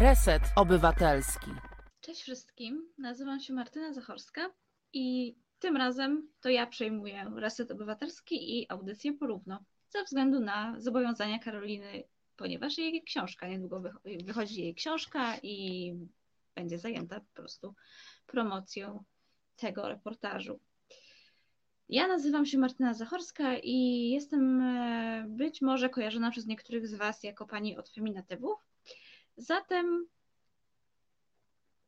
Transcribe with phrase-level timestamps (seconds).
[0.00, 1.50] Reset Obywatelski.
[2.00, 4.50] Cześć wszystkim, nazywam się Martyna Zachorska
[4.92, 11.38] i tym razem to ja przejmuję Reset Obywatelski i audycję porówno ze względu na zobowiązania
[11.38, 12.04] Karoliny,
[12.36, 13.82] ponieważ jej książka, niedługo
[14.24, 15.94] wychodzi jej książka i
[16.54, 17.74] będzie zajęta po prostu
[18.26, 19.04] promocją
[19.56, 20.60] tego reportażu.
[21.88, 27.22] Ja nazywam się Martyna Zachorska i jestem e, być może kojarzona przez niektórych z Was
[27.22, 28.73] jako pani od feminatywów.
[29.36, 30.06] Zatem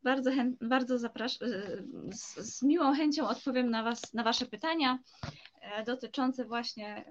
[0.03, 1.49] bardzo, bardzo zapraszam,
[2.13, 4.99] z, z, miłą chęcią odpowiem na, was, na Wasze pytania
[5.61, 7.05] e, dotyczące właśnie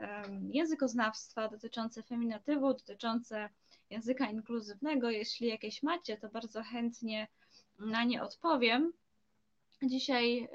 [0.50, 3.50] językoznawstwa, dotyczące feminatywu, dotyczące
[3.90, 5.10] języka inkluzywnego.
[5.10, 7.28] Jeśli jakieś macie, to bardzo chętnie
[7.80, 8.94] na nie odpowiem.
[9.84, 10.50] Dzisiaj,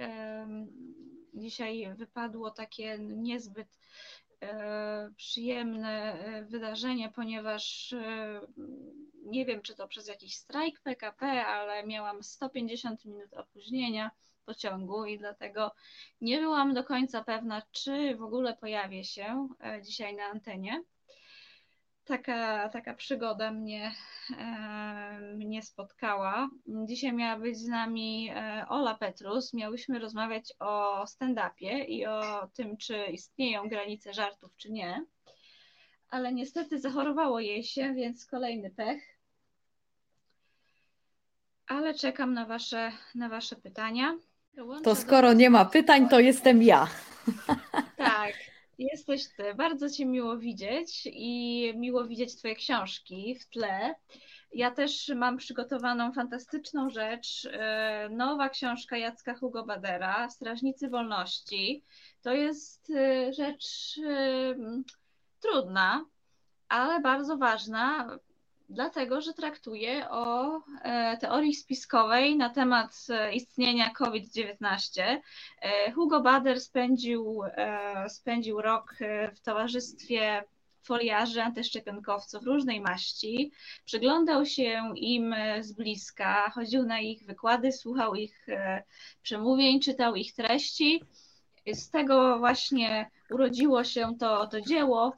[1.34, 3.78] dzisiaj wypadło takie niezbyt
[4.40, 7.94] e, przyjemne e, wydarzenie, ponieważ
[9.30, 14.10] nie wiem, czy to przez jakiś strajk PKP, ale miałam 150 minut opóźnienia
[14.44, 15.74] pociągu i dlatego
[16.20, 20.82] nie byłam do końca pewna, czy w ogóle pojawię się e, dzisiaj na antenie.
[22.04, 23.94] Taka, taka przygoda mnie,
[24.38, 26.50] e, mnie spotkała.
[26.66, 29.54] Dzisiaj miała być z nami e, Ola Petrus.
[29.54, 35.04] Miałyśmy rozmawiać o stand-upie i o tym, czy istnieją granice żartów, czy nie
[36.10, 39.19] ale niestety zachorowało jej się, więc kolejny pech.
[41.70, 44.16] Ale czekam na Wasze, na wasze pytania.
[44.84, 46.88] to skoro nie ma pytań, to jestem ja.
[47.96, 48.34] Tak,
[48.78, 49.54] jesteś Ty.
[49.54, 53.94] Bardzo Cię miło widzieć i miło widzieć Twoje książki w tle.
[54.52, 57.48] Ja też mam przygotowaną fantastyczną rzecz.
[57.52, 61.84] E, nowa książka Jacka Hugo Badera, Strażnicy Wolności.
[62.22, 63.94] To jest e, rzecz
[65.40, 66.04] trudna,
[66.68, 68.18] ale bardzo ważna,
[68.70, 75.20] dlatego że traktuje o e, teorii spiskowej na temat e, istnienia COVID-19.
[75.62, 77.42] E, Hugo Bader spędził,
[78.08, 78.94] spędził rok
[79.34, 80.44] w towarzystwie
[80.82, 83.52] foliarzy antyszczepionkowców różnej maści,
[83.84, 88.46] przyglądał się im z bliska, chodził na ich wykłady, słuchał ich
[89.22, 91.04] przemówień, czytał ich treści.
[91.72, 95.12] Z tego właśnie urodziło się to, to dzieło,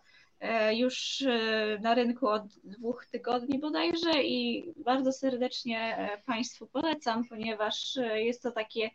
[0.72, 7.98] już e, na rynku od dwóch tygodni bodajże i bardzo serdecznie e, Państwu polecam, ponieważ
[8.14, 8.91] jest to takie,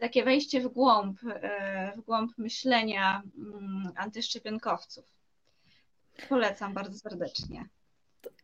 [0.00, 1.20] takie wejście w głąb,
[1.96, 5.04] w głąb myślenia mm, antyszczepionkowców.
[6.28, 7.68] Polecam bardzo serdecznie.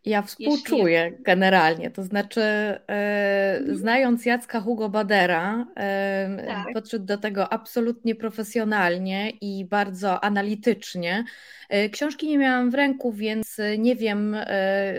[0.06, 1.24] Ja współczuję Jeśli...
[1.24, 6.66] generalnie, to znaczy e, znając Jacka Hugo Badera, e, tak.
[6.74, 11.24] podszedł do tego absolutnie profesjonalnie i bardzo analitycznie.
[11.68, 14.94] E, książki nie miałam w ręku, więc nie wiem e,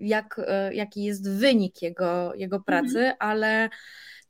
[0.00, 3.16] jak, e, jaki jest wynik jego, jego pracy, mhm.
[3.18, 3.68] ale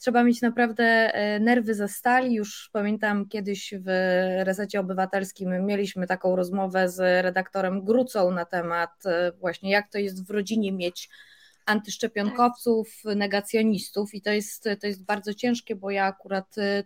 [0.00, 2.34] trzeba mieć naprawdę e, nerwy ze stali.
[2.34, 3.86] Już pamiętam kiedyś w
[4.44, 10.26] Resecie Obywatelskim mieliśmy taką rozmowę z redaktorem Grucą na temat e, właśnie jak to jest
[10.26, 11.08] w rodzinie mieć
[11.66, 16.82] antyszczepionkowców, negacjonistów i to jest, to jest bardzo ciężkie, bo ja akurat e,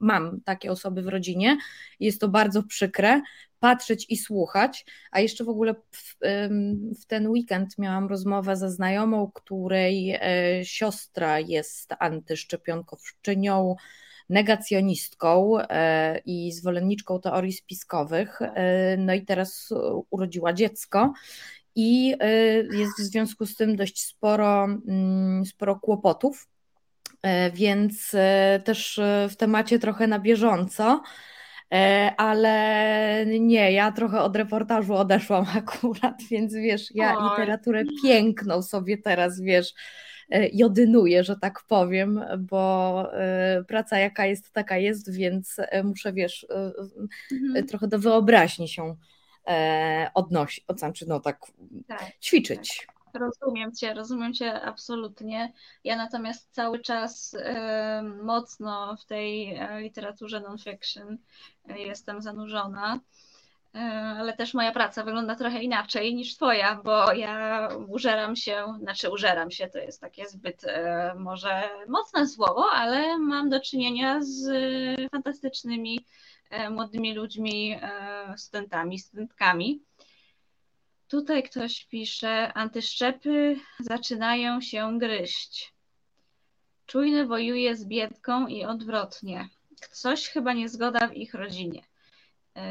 [0.00, 1.56] mam takie osoby w rodzinie.
[2.00, 3.22] Jest to bardzo przykre,
[3.60, 4.86] patrzeć i słuchać.
[5.10, 6.14] A jeszcze w ogóle w,
[7.00, 10.20] w, ten weekend miałam rozmowę ze znajomą, której e,
[10.64, 13.76] siostra jest antyszczepionkowczynią,
[14.28, 18.42] negacjonistką e, i zwolenniczką teorii spiskowych.
[18.42, 19.68] E, no i teraz
[20.10, 21.12] urodziła dziecko.
[21.74, 22.08] I
[22.72, 26.48] jest w związku z tym dość sporo, mm, sporo kłopotów,
[27.52, 28.10] więc
[28.64, 31.02] też w temacie trochę na bieżąco.
[31.72, 37.30] E, ale nie, ja trochę od reportażu odeszłam akurat, więc wiesz, ja Oj.
[37.30, 39.74] literaturę piękną sobie teraz, wiesz,
[40.30, 46.46] e, jodynuję, że tak powiem, bo e, praca jaka jest, taka jest, więc muszę, wiesz,
[47.32, 47.66] mhm.
[47.66, 48.96] trochę do wyobraźni się
[50.14, 51.38] odnosić, znaczy no tak,
[51.86, 52.86] tak ćwiczyć.
[52.86, 52.97] Tak.
[53.14, 55.52] Rozumiem Cię, rozumiem Cię absolutnie.
[55.84, 57.42] Ja natomiast cały czas y,
[58.02, 61.18] mocno w tej e, literaturze non-fiction
[61.68, 63.00] e, jestem zanurzona,
[63.74, 63.78] y,
[64.18, 69.50] ale też moja praca wygląda trochę inaczej niż Twoja, bo ja użeram się, znaczy użeram
[69.50, 70.62] się, to jest takie zbyt
[71.16, 74.50] może mocne słowo, ale mam do czynienia z
[75.10, 76.04] fantastycznymi
[76.70, 77.80] młodymi ludźmi,
[78.36, 79.87] studentami, studentkami
[81.08, 85.74] Tutaj ktoś pisze, antyszczepy zaczynają się gryźć.
[86.86, 89.48] Czujny wojuje z biedką i odwrotnie.
[89.90, 91.82] Coś chyba niezgoda w ich rodzinie.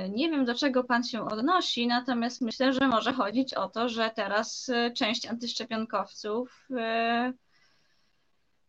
[0.10, 4.12] Nie wiem, do czego Pan się odnosi, natomiast myślę, że może chodzić o to, że
[4.16, 6.68] teraz część antyszczepionkowców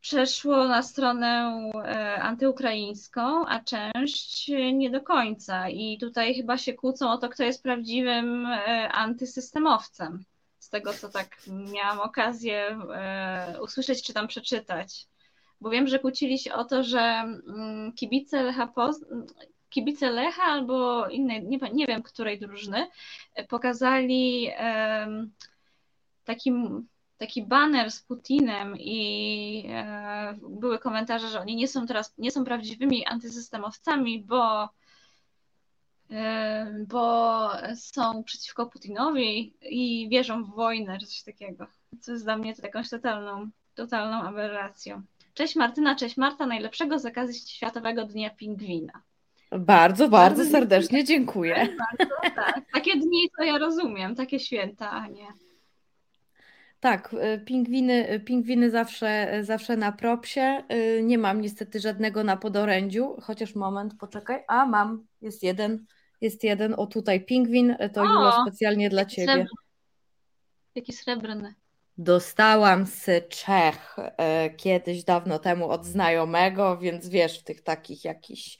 [0.09, 5.69] przeszło na stronę e, antyukraińską, a część nie do końca.
[5.69, 10.25] I tutaj chyba się kłócą o to, kto jest prawdziwym e, antysystemowcem.
[10.59, 15.07] Z tego, co tak miałam okazję e, usłyszeć czy tam przeczytać.
[15.61, 18.73] Bo wiem, że kłócili się o to, że mm, kibice Lecha,
[19.71, 22.87] kibice Lecha albo innej, nie, nie wiem, której drużyny,
[23.49, 24.51] pokazali
[26.25, 26.89] takim
[27.19, 32.45] taki baner z Putinem i e, były komentarze, że oni nie są teraz, nie są
[32.45, 34.69] prawdziwymi antysystemowcami, bo,
[36.11, 41.67] e, bo są przeciwko Putinowi i wierzą w wojnę, czy coś takiego.
[42.01, 45.03] Co jest dla mnie to jakąś totalną, totalną aberracją.
[45.35, 49.03] Cześć Martyna, cześć Marta, najlepszego zakazu Światowego Dnia Pingwina.
[49.51, 51.55] Bardzo, bardzo, bardzo serdecznie dziękuję.
[51.55, 52.61] Bardzo, tak.
[52.73, 55.27] Takie dni to ja rozumiem, takie święta, a nie.
[56.81, 60.65] Tak, y, pingwiny, y, pingwiny zawsze, zawsze na propsie.
[60.73, 64.45] Y, nie mam niestety żadnego na podorędziu, chociaż moment, poczekaj.
[64.49, 65.87] A mam, jest jeden,
[66.21, 66.75] jest jeden.
[66.77, 69.27] O tutaj pingwin, to o, specjalnie dla ciebie.
[69.27, 69.51] Srebrny.
[70.75, 71.55] Jaki srebrny.
[71.99, 73.97] Dostałam z Czech
[74.57, 78.59] kiedyś dawno temu od znajomego, więc wiesz, w tych takich jakichś.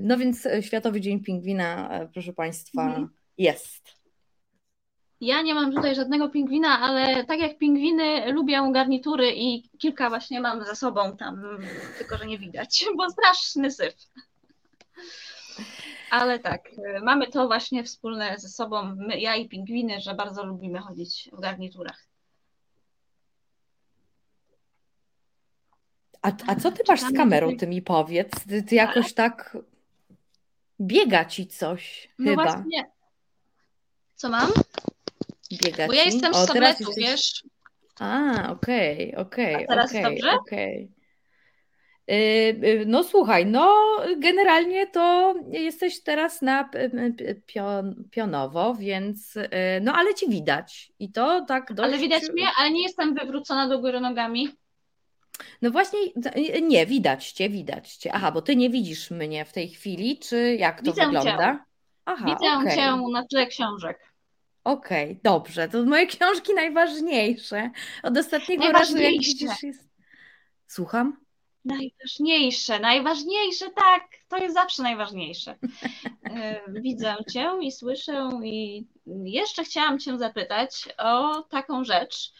[0.00, 3.08] No więc Światowy Dzień Pingwina, proszę Państwa, mhm.
[3.38, 4.01] jest.
[5.22, 10.40] Ja nie mam tutaj żadnego pingwina, ale tak jak pingwiny lubię garnitury i kilka właśnie
[10.40, 11.42] mam ze sobą tam,
[11.98, 13.94] tylko że nie widać, bo straszny syf.
[16.10, 16.70] Ale tak,
[17.02, 21.40] mamy to właśnie wspólne ze sobą, my, ja i pingwiny, że bardzo lubimy chodzić w
[21.40, 22.06] garniturach.
[26.22, 28.30] A, a co ty masz z kamerą, ty mi powiedz?
[28.48, 29.56] Ty, ty jakoś tak
[30.80, 32.44] biega ci coś no chyba.
[32.44, 32.90] Właśnie.
[34.14, 34.50] Co mam?
[35.86, 37.04] Bo ja jestem z Sobretu, jesteś...
[37.04, 37.44] wiesz?
[38.00, 39.66] A, okej, okej, okej.
[39.68, 40.32] teraz okay, dobrze?
[40.32, 40.88] Okay.
[42.86, 46.70] No słuchaj, no generalnie to jesteś teraz na
[47.46, 49.48] pion, pionowo, więc y,
[49.82, 51.88] no ale ci widać i to tak dość...
[51.88, 54.48] Ale widać mnie, ale nie jestem wywrócona do góry nogami.
[55.62, 55.98] No właśnie,
[56.62, 58.12] nie, widać cię, widać cię.
[58.12, 61.54] Aha, bo ty nie widzisz mnie w tej chwili, czy jak to Widzę wygląda?
[61.54, 61.58] Cię.
[62.04, 62.76] Aha, Widzę okay.
[62.76, 64.11] cię na tle książek.
[64.64, 65.68] Okej, okay, dobrze.
[65.68, 67.70] To moje książki najważniejsze.
[68.02, 69.88] Od ostatniego razu, jak widzisz, jest.
[70.66, 71.22] Słucham?
[71.64, 75.58] Najważniejsze, najważniejsze, tak, to jest zawsze najważniejsze.
[76.24, 78.86] E, widzę Cię i słyszę, i
[79.24, 82.32] jeszcze chciałam Cię zapytać o taką rzecz.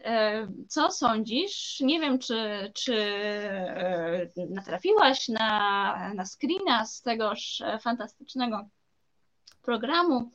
[0.00, 1.80] E, co sądzisz?
[1.80, 8.68] Nie wiem, czy, czy e, natrafiłaś na, na screena z tegoż fantastycznego
[9.68, 10.30] programu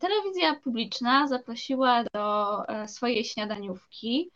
[0.00, 4.30] telewizja publiczna zaprosiła do e, swojej śniadaniówki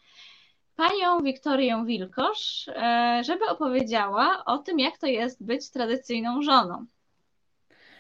[0.77, 6.87] panią Wiktorię Wilkosz, e, żeby opowiedziała o tym, jak to jest być tradycyjną żoną.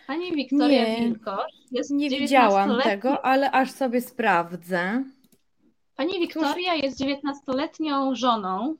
[0.06, 5.04] Pani Wiktoria nie, Wilkosz jest Nie widziałam tego, ale aż sobie sprawdzę.
[5.96, 8.76] Pani Wiktoria jest 19-letnią żoną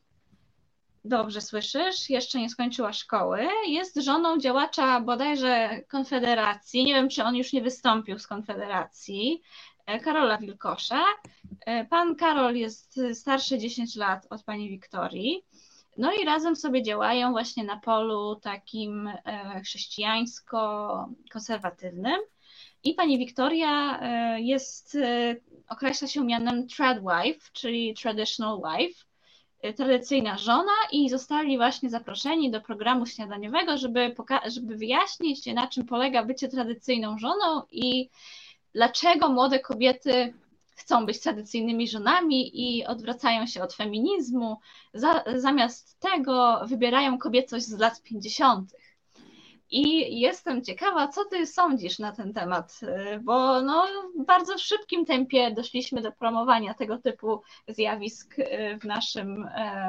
[1.09, 3.49] Dobrze słyszysz, jeszcze nie skończyła szkoły.
[3.67, 6.85] Jest żoną działacza bodajże Konfederacji.
[6.85, 9.43] Nie wiem, czy on już nie wystąpił z Konfederacji.
[9.87, 11.05] E, Karola Wilkosza.
[11.67, 15.45] E, pan Karol jest starszy 10 lat od pani Wiktorii.
[15.99, 22.19] No i razem sobie działają właśnie na polu takim e, chrześcijańsko-konserwatywnym.
[22.85, 24.01] I pani Wiktoria
[24.37, 24.99] jest,
[25.69, 29.06] określa się mianem Tradwife, czyli Traditional Wife
[29.73, 34.15] tradycyjna żona i zostali właśnie zaproszeni do programu śniadaniowego, żeby,
[34.47, 38.11] żeby wyjaśnić, na czym polega bycie tradycyjną żoną i
[38.75, 40.35] dlaczego młode kobiety
[40.77, 44.57] chcą być tradycyjnymi żonami i odwracają się od feminizmu,
[44.95, 48.73] za, zamiast tego wybierają kobiecość z lat 50.
[49.71, 52.81] I jestem ciekawa, co ty sądzisz na ten temat,
[53.23, 53.87] bo no,
[54.21, 58.37] w bardzo szybkim tempie doszliśmy do promowania tego typu zjawisk
[58.81, 59.49] w naszym,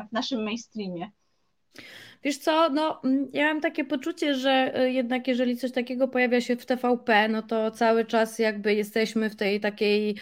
[0.10, 1.12] w naszym mainstreamie.
[2.24, 6.42] Wiesz co, no mm, ja mam takie poczucie, że y, jednak jeżeli coś takiego pojawia
[6.42, 10.16] się w TVP, no to cały czas jakby jesteśmy w tej takiej.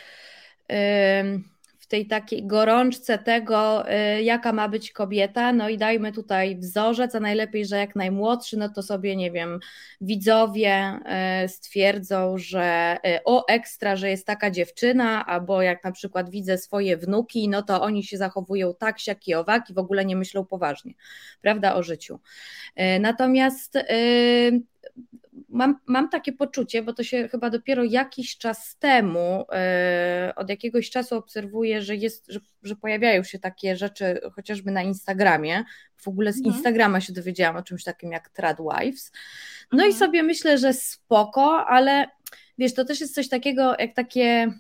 [0.70, 1.55] Yy
[1.86, 7.16] w tej takiej gorączce tego, y, jaka ma być kobieta, no i dajmy tutaj wzorzec,
[7.16, 9.60] a najlepiej, że jak najmłodszy, no to sobie, nie wiem,
[10.02, 11.00] widzowie
[11.44, 16.58] y, stwierdzą, że y, o ekstra, że jest taka dziewczyna, albo jak na przykład widzę
[16.58, 20.16] swoje wnuki, no to oni się zachowują tak, siak i owak i w ogóle nie
[20.16, 20.94] myślą poważnie,
[21.42, 22.20] prawda, o życiu.
[23.00, 23.78] Natomiast
[25.50, 30.90] mam, mam takie poczucie, bo to się chyba dopiero jakiś czas temu, e, od jakiegoś
[30.90, 35.64] czasu obserwuję, że, jest, że, że pojawiają się takie rzeczy chociażby na Instagramie.
[35.98, 36.56] W ogóle z mhm.
[36.56, 39.12] Instagrama się dowiedziałam o czymś takim jak Tradwives.
[39.72, 39.92] No mhm.
[39.92, 42.08] i sobie myślę, że spoko, ale
[42.58, 44.54] wiesz, to też jest coś takiego jak takie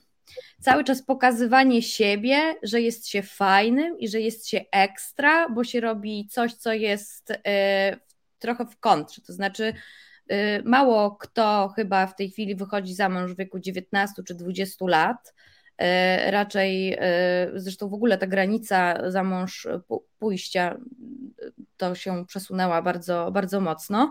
[0.62, 5.80] cały czas pokazywanie siebie, że jest się fajnym i że jest się ekstra, bo się
[5.80, 7.36] robi coś, co jest y,
[8.40, 9.22] trochę w kontrze.
[9.22, 9.74] To znaczy,
[10.64, 15.34] mało kto chyba w tej chwili wychodzi za mąż w wieku 19 czy 20 lat.
[15.82, 16.98] Y, raczej,
[17.56, 19.68] zresztą w ogóle ta granica za mąż
[20.20, 20.78] pójścia
[21.78, 24.10] to się przesunęła bardzo, bardzo mocno.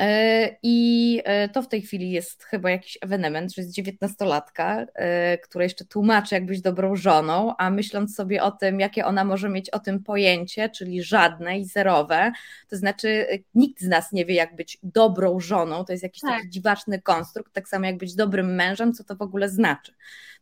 [0.00, 5.38] E, I e, to w tej chwili jest chyba jakiś ewenement, że jest dziewiętnastolatka, e,
[5.38, 9.48] która jeszcze tłumaczy, jak być dobrą żoną, a myśląc sobie o tym, jakie ona może
[9.48, 12.32] mieć o tym pojęcie, czyli żadne i zerowe,
[12.68, 16.30] to znaczy nikt z nas nie wie, jak być dobrą żoną, to jest jakiś tak.
[16.30, 19.92] taki dziwaczny konstrukt, tak samo jak być dobrym mężem, co to w ogóle znaczy.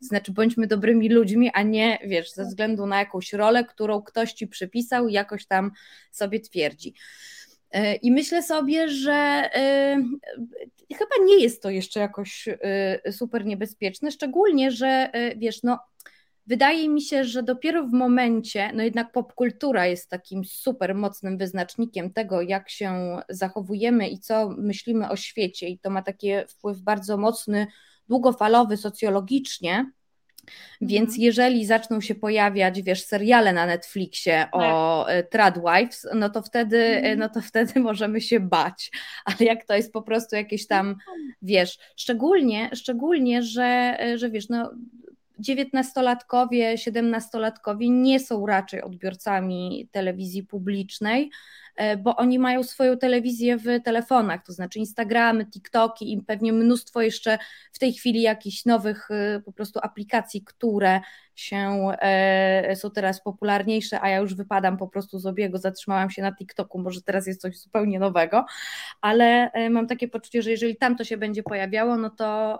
[0.00, 4.32] To znaczy, bądźmy dobrymi ludźmi, a nie, wiesz, ze względu na jakąś rolę, którą ktoś
[4.32, 5.70] ci przypisał i jakoś tam
[6.10, 6.94] sobie twierdzi.
[7.74, 9.96] E, I myślę sobie, że e,
[10.94, 15.78] chyba nie jest to jeszcze jakoś e, super niebezpieczne, szczególnie, że wiesz, no.
[16.46, 22.12] Wydaje mi się, że dopiero w momencie, no jednak popkultura jest takim super mocnym wyznacznikiem
[22.12, 27.16] tego, jak się zachowujemy i co myślimy o świecie, i to ma taki wpływ bardzo
[27.16, 27.66] mocny,
[28.08, 29.90] długofalowy socjologicznie,
[30.80, 31.22] więc mhm.
[31.22, 35.14] jeżeli zaczną się pojawiać, wiesz, seriale na Netflixie o tak.
[35.16, 37.18] E, Tradwives, no to wtedy, e, mhm.
[37.18, 38.90] no to wtedy możemy się bać.
[39.24, 41.14] Ale jak to jest po prostu jakieś tam, tak.
[41.42, 44.70] wiesz, szczególnie, szczególnie, że, e, że wiesz, no
[45.38, 51.30] dziewiętnastolatkowie, siedemnastolatkowie nie są raczej odbiorcami telewizji publicznej,
[51.76, 57.02] E, bo oni mają swoją telewizję w telefonach, to znaczy Instagramy, TikToki i pewnie mnóstwo
[57.02, 57.38] jeszcze
[57.72, 61.00] w tej chwili jakichś nowych e, po prostu aplikacji, które
[61.34, 66.22] się e, są teraz popularniejsze, a ja już wypadam po prostu z obiegu, zatrzymałam się
[66.22, 68.44] na TikToku, może teraz jest coś zupełnie nowego,
[69.00, 72.58] ale mam takie poczucie, że jeżeli tam to się będzie pojawiało, no to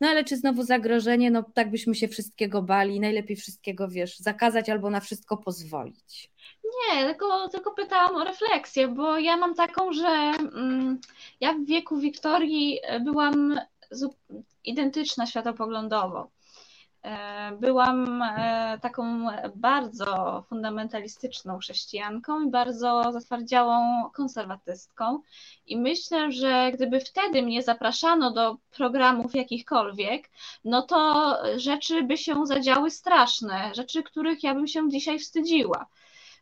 [0.00, 1.30] no ale czy znowu zagrożenie?
[1.30, 3.00] No tak byśmy się wszystkiego bali.
[3.00, 6.30] Najlepiej wszystkiego, wiesz, zakazać albo na wszystko pozwolić.
[6.64, 11.00] Nie, tylko, tylko pytałam o refleksję, bo ja mam taką, że mm,
[11.40, 13.60] ja w wieku Wiktorii byłam
[14.64, 16.30] identyczna światopoglądowo.
[17.02, 19.26] E, byłam e, taką
[19.56, 25.22] bardzo fundamentalistyczną chrześcijanką i bardzo zatwardziałą konserwatystką.
[25.66, 30.30] I myślę, że gdyby wtedy mnie zapraszano do programów jakichkolwiek,
[30.64, 35.86] no to rzeczy by się zadziały straszne, rzeczy, których ja bym się dzisiaj wstydziła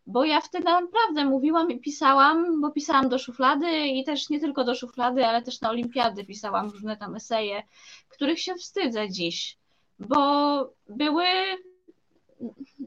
[0.08, 4.64] bo ja wtedy naprawdę mówiłam i pisałam, bo pisałam do szuflady i też nie tylko
[4.64, 7.62] do szuflady, ale też na olimpiady pisałam różne tam eseje,
[8.08, 9.58] których się wstydzę dziś
[9.98, 11.24] bo były,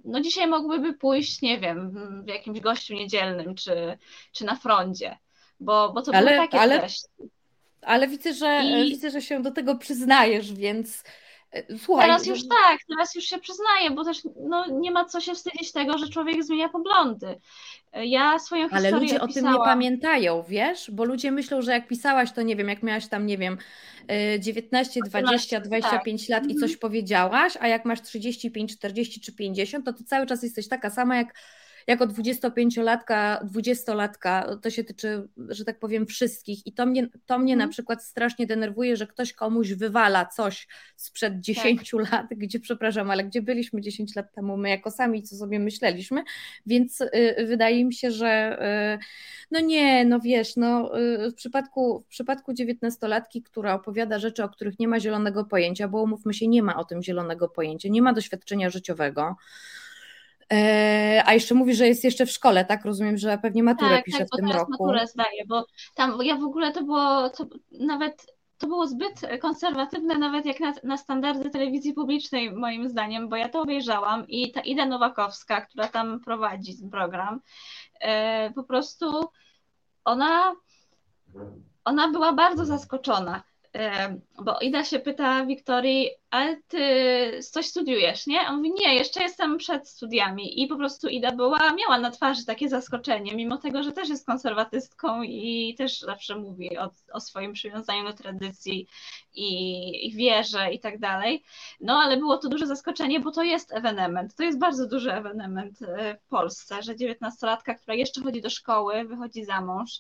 [0.06, 1.92] no dzisiaj mogłyby pójść, nie wiem,
[2.26, 3.98] w jakimś gościu niedzielnym czy,
[4.32, 5.18] czy na froncie,
[5.60, 7.08] bo, bo to ale, były takie ale, treści.
[7.82, 8.90] Ale widzę, że I...
[8.90, 11.04] widzę, że się do tego przyznajesz, więc
[11.84, 14.18] słuchaj, teraz już tak, teraz już się przyznaję, bo też
[14.50, 17.40] no, nie ma co się wstydzić tego, że człowiek zmienia poglądy.
[17.94, 20.92] E, ja swoją historię Ale ludzie o tym nie pamiętają, wiesz?
[20.92, 23.58] Bo ludzie myślą, że jak pisałaś, to nie wiem, jak miałaś tam, nie wiem,
[24.40, 26.30] 19, 20, 25 tak.
[26.30, 26.80] lat i coś mhm.
[26.80, 31.18] powiedziałaś, a jak masz 35, 40 czy 50, to ty cały czas jesteś taka sama
[31.18, 31.34] jak
[31.90, 36.68] jako 25-latka, 20-latka, to się tyczy, że tak powiem, wszystkich.
[36.68, 37.70] I to mnie, to mnie na mhm.
[37.72, 42.12] przykład strasznie denerwuje, że ktoś komuś wywala coś sprzed 10 tak.
[42.12, 46.24] lat, gdzie, przepraszam, ale gdzie byliśmy 10 lat temu, my jako sami, co sobie myśleliśmy,
[46.66, 48.60] więc y, wydaje mi się, że
[48.96, 49.06] y,
[49.52, 54.50] no nie, no wiesz, no y, w przypadku, w przypadku 19-latki, która opowiada rzeczy, o
[54.50, 58.02] których nie ma zielonego pojęcia, bo umówmy się, nie ma o tym zielonego pojęcia, nie
[58.02, 59.36] ma doświadczenia życiowego,
[61.26, 62.86] a jeszcze mówi, że jest jeszcze w szkole, tak?
[62.86, 64.72] Rozumiem, że pewnie maturę tak, pisze tak, w tym roku.
[64.72, 65.66] Tak, maturę zdaje, bo
[65.96, 68.26] tam ja w ogóle to było to nawet
[68.60, 73.50] to było zbyt konserwatywne, nawet jak na, na, standardy telewizji publicznej, moim zdaniem, bo ja
[73.50, 77.42] to obejrzałam i ta Ida Nowakowska, która tam prowadzi ten program,
[78.00, 79.30] e, po prostu
[80.06, 80.56] ona,
[81.86, 83.44] ona była bardzo zaskoczona
[84.44, 86.80] bo Ida się pyta Wiktorii, ale ty
[87.52, 88.42] coś studiujesz, nie?
[88.42, 92.12] A on mówi, nie, jeszcze jestem przed studiami i po prostu Ida była, miała na
[92.12, 97.20] twarzy takie zaskoczenie, mimo tego, że też jest konserwatystką i też zawsze mówi o, o
[97.20, 98.88] swoim przywiązaniu do tradycji
[99.34, 101.44] i, i wierze i tak dalej.
[101.82, 105.82] No ale było to duże zaskoczenie, bo to jest ewenement, to jest bardzo duży ewenement
[105.82, 109.92] e, w Polsce, że dziewiętnastolatka, która jeszcze chodzi do szkoły, wychodzi za mąż,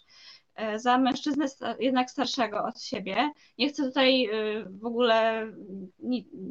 [0.75, 1.45] za mężczyznę
[1.79, 3.31] jednak starszego od siebie.
[3.57, 4.29] Nie chcę tutaj e,
[4.69, 5.47] w ogóle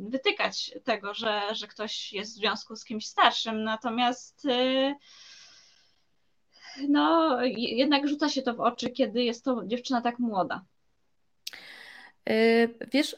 [0.08, 4.46] wytykać tego, że, że ktoś jest w związku z kimś starszym, natomiast
[6.88, 10.64] no, jednak rzuca się to w oczy, kiedy jest to dziewczyna tak młoda.
[12.92, 13.16] Wiesz,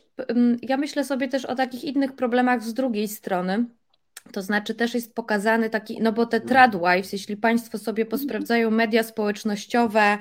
[0.63, 3.65] ja myślę sobie też o takich innych problemach z drugiej strony.
[4.33, 9.03] To znaczy też jest pokazany taki, no bo te tradwives, jeśli Państwo sobie posprawdzają media
[9.03, 10.19] społecznościowe,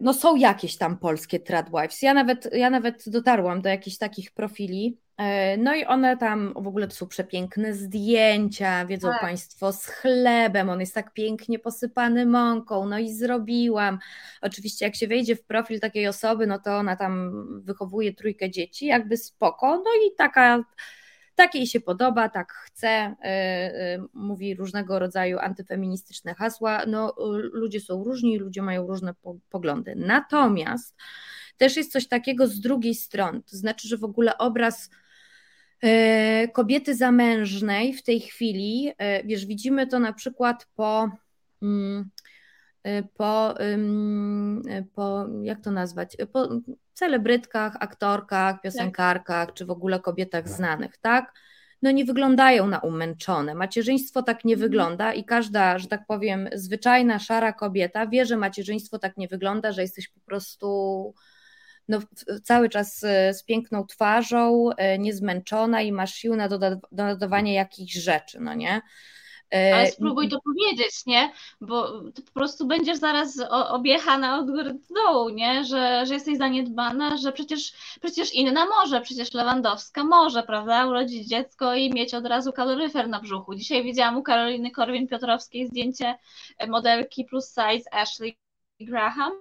[0.00, 2.02] no są jakieś tam polskie tradwives.
[2.02, 4.98] Ja nawet, ja nawet dotarłam do jakichś takich profili.
[5.18, 5.26] Yy,
[5.58, 9.20] no i one tam w ogóle to są przepiękne zdjęcia, wiedzą tak.
[9.20, 10.70] Państwo, z chlebem.
[10.70, 12.88] On jest tak pięknie posypany mąką.
[12.88, 13.98] No i zrobiłam.
[14.42, 17.32] Oczywiście, jak się wejdzie w profil takiej osoby, no to ona tam
[17.64, 19.76] wychowuje trójkę dzieci, jakby spoko.
[19.76, 20.64] No i taka
[21.34, 26.86] tak jej się podoba, tak chce, y, y, mówi różnego rodzaju antyfeministyczne hasła.
[26.86, 27.14] No,
[27.52, 29.14] ludzie są różni, ludzie mają różne
[29.50, 29.94] poglądy.
[29.96, 30.96] Natomiast
[31.56, 34.90] też jest coś takiego z drugiej strony, to znaczy, że w ogóle obraz
[35.84, 38.92] y, kobiety zamężnej w tej chwili,
[39.24, 41.10] wiesz, widzimy to na przykład po
[41.62, 42.10] mm,
[43.16, 43.54] po,
[44.94, 46.48] po jak to nazwać, po
[46.94, 49.54] celebrytkach, aktorkach, piosenkarkach, tak.
[49.54, 51.32] czy w ogóle kobietach znanych, tak?
[51.82, 53.54] No nie wyglądają na umęczone.
[53.54, 54.70] Macierzyństwo tak nie mhm.
[54.70, 59.72] wygląda i każda, że tak powiem, zwyczajna, szara kobieta wie, że macierzyństwo tak nie wygląda,
[59.72, 61.14] że jesteś po prostu
[61.88, 61.98] no,
[62.42, 63.00] cały czas
[63.32, 66.48] z piękną twarzą, niezmęczona i masz sił na
[66.92, 68.80] dodawanie jakichś rzeczy, no nie?
[69.52, 71.32] E, Ale spróbuj to powiedzieć, nie?
[71.60, 75.64] Bo to po prostu będziesz zaraz objechana od góry do dołu, nie?
[75.64, 80.86] Że, że jesteś zaniedbana, że przecież, przecież inna może, przecież Lewandowska może, prawda?
[80.86, 83.54] Urodzić dziecko i mieć od razu kaloryfer na brzuchu.
[83.54, 86.18] Dzisiaj widziałam u Karoliny Korwin-Piotrowskiej zdjęcie
[86.68, 88.36] modelki plus size Ashley
[88.80, 89.32] Graham,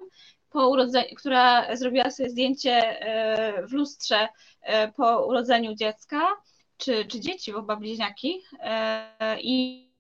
[0.49, 4.27] po urodzeniu, która zrobiła sobie zdjęcie e, w lustrze
[4.61, 6.21] e, po urodzeniu dziecka,
[6.77, 8.41] czy, czy dzieci, bo chyba bliźniaki,
[9.41, 9.90] i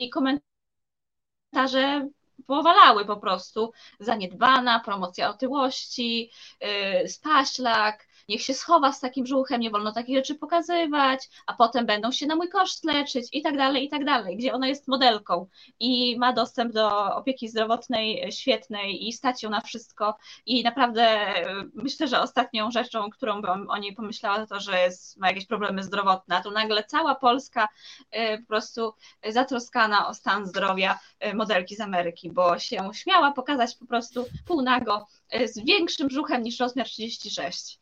[0.00, 2.08] i komentarze
[2.46, 3.72] powalały po prostu.
[4.00, 10.34] Zaniedbana, promocja otyłości, yy, spaślak, niech się schowa z takim brzuchem, nie wolno takich rzeczy
[10.34, 14.36] pokazywać, a potem będą się na mój koszt leczyć i tak dalej, i tak dalej,
[14.36, 15.46] gdzie ona jest modelką
[15.80, 20.16] i ma dostęp do opieki zdrowotnej świetnej i stać ją na wszystko
[20.46, 24.78] i naprawdę e, myślę, że ostatnią rzeczą, którą bym o niej pomyślała, to to, że
[24.80, 27.68] jest, ma jakieś problemy zdrowotne, a tu nagle cała Polska
[28.10, 28.94] e, po prostu
[29.28, 35.06] zatroskana o stan zdrowia e, modelki z Ameryki, bo się śmiała pokazać po prostu półnago
[35.44, 37.79] z większym brzuchem niż rozmiar 36.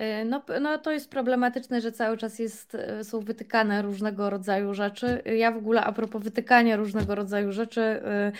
[0.00, 4.74] Y, no, no to jest problematyczne, że cały czas jest, y, są wytykane różnego rodzaju
[4.74, 5.22] rzeczy.
[5.36, 8.32] Ja w ogóle a propos wytykania różnego rodzaju rzeczy, y,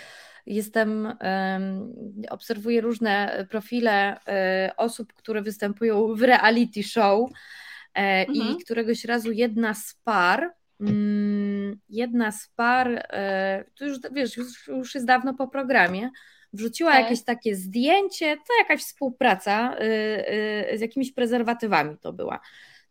[0.45, 1.17] jestem,
[2.29, 4.17] obserwuję różne profile
[4.77, 7.29] osób, które występują w reality show
[7.95, 8.35] e, mhm.
[8.35, 14.67] i któregoś razu jedna z par, mm, jedna z par, e, to już wiesz, już,
[14.67, 16.09] już jest dawno po programie,
[16.53, 17.03] wrzuciła tak.
[17.03, 19.83] jakieś takie zdjęcie, to jakaś współpraca y,
[20.73, 22.39] y, z jakimiś prezerwatywami to była.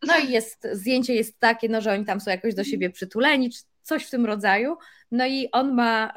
[0.07, 3.49] No i jest, zdjęcie jest takie, no, że oni tam są jakoś do siebie przytuleni,
[3.49, 4.77] czy coś w tym rodzaju.
[5.11, 6.13] No i on ma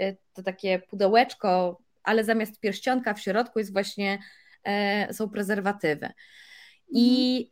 [0.00, 4.18] y, to takie pudełeczko, ale zamiast pierścionka w środku jest właśnie,
[5.12, 6.08] są prezerwatywy.
[6.88, 7.48] I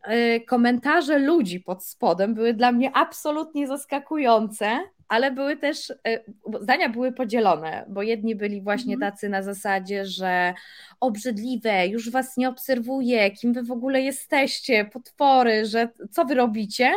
[0.47, 6.19] komentarze ludzi pod spodem były dla mnie absolutnie zaskakujące, ale były też, e,
[6.61, 9.11] zdania były podzielone, bo jedni byli właśnie mhm.
[9.11, 10.53] tacy na zasadzie, że
[10.99, 16.91] obrzydliwe, już was nie obserwuję, kim wy w ogóle jesteście, potwory, że co wy robicie,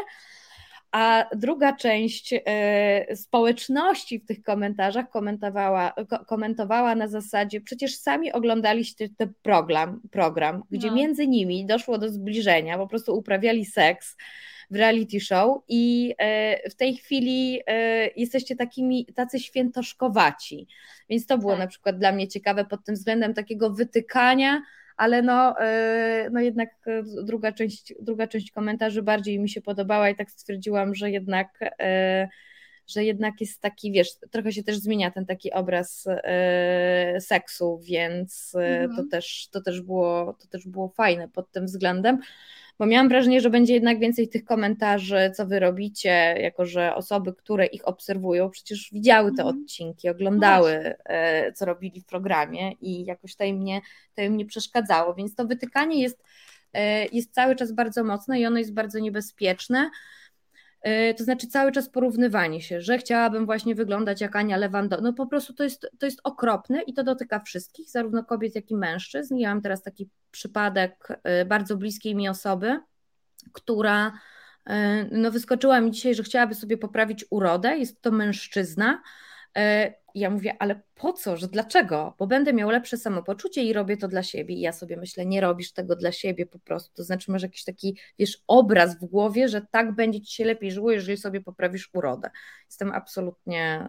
[0.93, 5.95] a druga część e, społeczności w tych komentarzach komentowała,
[6.27, 10.95] komentowała na zasadzie, przecież sami oglądaliście ten program, program gdzie no.
[10.95, 14.17] między nimi doszło do zbliżenia, po prostu uprawiali seks,
[14.71, 20.67] w reality show i e, w tej chwili e, jesteście takimi, tacy świętoszkowaci.
[21.09, 21.61] Więc to było tak.
[21.61, 24.63] na przykład dla mnie ciekawe pod tym względem takiego wytykania,
[24.97, 26.71] ale no, e, no jednak
[27.25, 31.59] druga część, druga część komentarzy bardziej mi się podobała i tak stwierdziłam, że jednak
[32.87, 36.09] że jednak jest taki, wiesz, trochę się też zmienia ten taki obraz
[37.21, 38.97] seksu, więc mhm.
[38.97, 42.19] to, też, to, też było, to też było fajne pod tym względem
[42.79, 47.33] bo miałam wrażenie, że będzie jednak więcej tych komentarzy, co wy robicie, jako że osoby,
[47.33, 49.63] które ich obserwują, przecież widziały te mhm.
[49.63, 53.81] odcinki, oglądały, no e, co robili w programie i jakoś to im nie,
[54.15, 56.23] to im nie przeszkadzało, więc to wytykanie jest,
[56.73, 59.91] e, jest cały czas bardzo mocne i ono jest bardzo niebezpieczne.
[60.83, 65.05] E, to znaczy cały czas porównywanie się, że chciałabym właśnie wyglądać jak Ania Lewandowska.
[65.05, 68.71] No po prostu to jest, to jest okropne i to dotyka wszystkich, zarówno kobiet, jak
[68.71, 69.37] i mężczyzn.
[69.37, 72.81] Ja mam teraz taki przypadek e, bardzo bliskiej mi osoby,
[73.53, 74.13] która
[74.67, 77.79] e, no wyskoczyła mi dzisiaj, że chciałaby sobie poprawić urodę.
[77.79, 79.03] Jest to mężczyzna,
[80.17, 82.15] i ja mówię, ale po co, że dlaczego?
[82.19, 84.55] Bo będę miał lepsze samopoczucie i robię to dla siebie.
[84.55, 86.95] I ja sobie myślę, nie robisz tego dla siebie po prostu.
[86.95, 90.73] To znaczy, masz jakiś taki, wiesz, obraz w głowie, że tak będzie ci się lepiej
[90.73, 92.31] żyło, jeżeli sobie poprawisz urodę.
[92.67, 93.89] Jestem absolutnie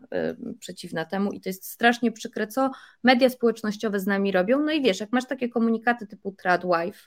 [0.50, 2.72] y, przeciwna temu i to jest strasznie przykre, co
[3.04, 4.60] media społecznościowe z nami robią.
[4.60, 7.00] No i wiesz, jak masz takie komunikaty typu Tradwife,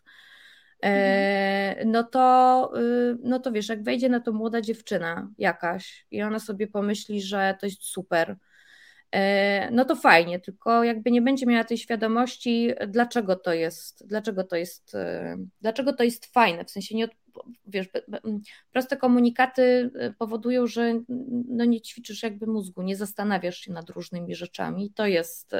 [0.82, 6.22] E, no to, y, no to wiesz, jak wejdzie na to młoda dziewczyna jakaś i
[6.22, 8.36] ona sobie pomyśli, że to jest super,
[9.72, 14.56] no to fajnie, tylko jakby nie będzie miała tej świadomości, dlaczego to jest, dlaczego to
[14.56, 17.08] jest, e, dlaczego to jest fajne, w sensie nie,
[17.66, 17.88] wiesz,
[18.72, 21.00] proste komunikaty e, powodują, że
[21.48, 25.54] no nie ćwiczysz jakby mózgu, nie zastanawiasz się nad różnymi rzeczami, to jest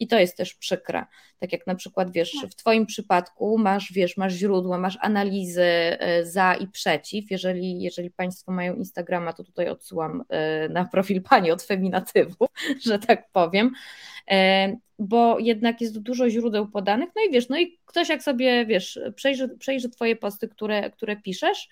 [0.00, 1.04] i to jest też przykre.
[1.38, 2.50] Tak jak na przykład, wiesz, tak.
[2.50, 7.30] w Twoim przypadku masz, wiesz, masz źródła, masz analizy e, za i przeciw.
[7.30, 12.46] Jeżeli, jeżeli Państwo mają Instagrama, to tutaj odsyłam e, na profil Pani od feminatywu,
[12.86, 13.70] że tak powiem,
[14.30, 17.10] e, bo jednak jest dużo źródeł podanych.
[17.16, 21.16] No i wiesz, no i ktoś jak sobie, wiesz, przejrzy, przejrzy Twoje posty, które, które
[21.16, 21.68] piszesz,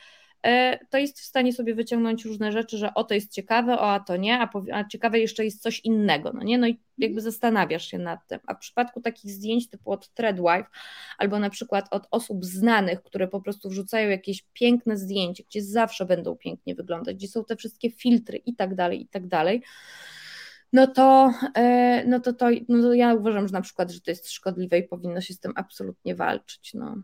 [0.90, 4.01] to jest w stanie sobie wyciągnąć różne rzeczy, że o to jest ciekawe, o a
[4.01, 7.87] to nie, a, a ciekawe jeszcze jest coś innego, no nie, no i jakby zastanawiasz
[7.87, 10.66] się nad tym, a w przypadku takich zdjęć typu od Threadwife
[11.18, 16.07] albo na przykład od osób znanych, które po prostu wrzucają jakieś piękne zdjęcie, gdzie zawsze
[16.07, 19.62] będą pięknie wyglądać, gdzie są te wszystkie filtry i tak dalej, i tak dalej,
[20.72, 24.11] no to, e, no to, to, no to ja uważam, że na przykład, że to
[24.11, 26.96] jest szkodliwe i powinno się z tym absolutnie walczyć, no.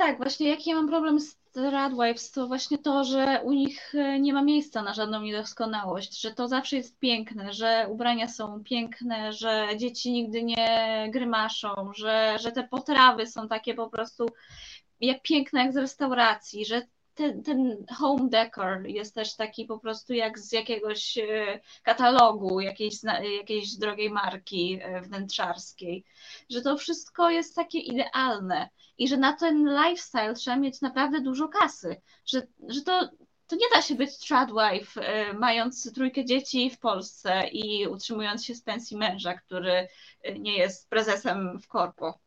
[0.00, 4.20] Tak, właśnie jaki ja mam problem z Radwives, to właśnie to, że u nich e,
[4.20, 9.32] nie ma miejsca na żadną niedoskonałość, że to zawsze jest piękne, że ubrania są piękne,
[9.32, 14.26] że dzieci nigdy nie grymaszą, że, że te potrawy są takie po prostu
[15.00, 16.82] jak piękne jak z restauracji, że
[17.20, 22.94] ten, ten home decor jest też taki po prostu jak z jakiegoś e, katalogu jakiejś,
[23.38, 26.04] jakiejś drogiej marki e, wnętrzarskiej,
[26.50, 31.48] że to wszystko jest takie idealne i że na ten lifestyle trzeba mieć naprawdę dużo
[31.48, 33.10] kasy, że, że to,
[33.46, 38.54] to nie da się być tradwife, e, mając trójkę dzieci w Polsce i utrzymując się
[38.54, 39.88] z pensji męża, który
[40.38, 42.18] nie jest prezesem w korpo.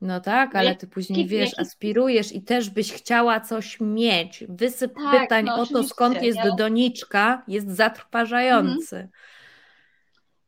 [0.00, 4.44] No tak, ale ty później wiesz, aspirujesz i też byś chciała coś mieć.
[4.48, 6.54] Wysyp tak, pytań no, o to, skąd jest ja...
[6.54, 8.96] doniczka, jest zatrważający.
[8.96, 9.12] Mhm.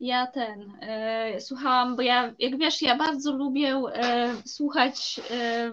[0.01, 5.73] Ja ten e, słuchałam, bo ja, jak wiesz, ja bardzo lubię e, słuchać e,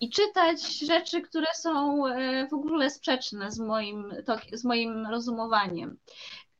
[0.00, 5.96] i czytać rzeczy, które są e, w ogóle sprzeczne z moim, to, z moim rozumowaniem.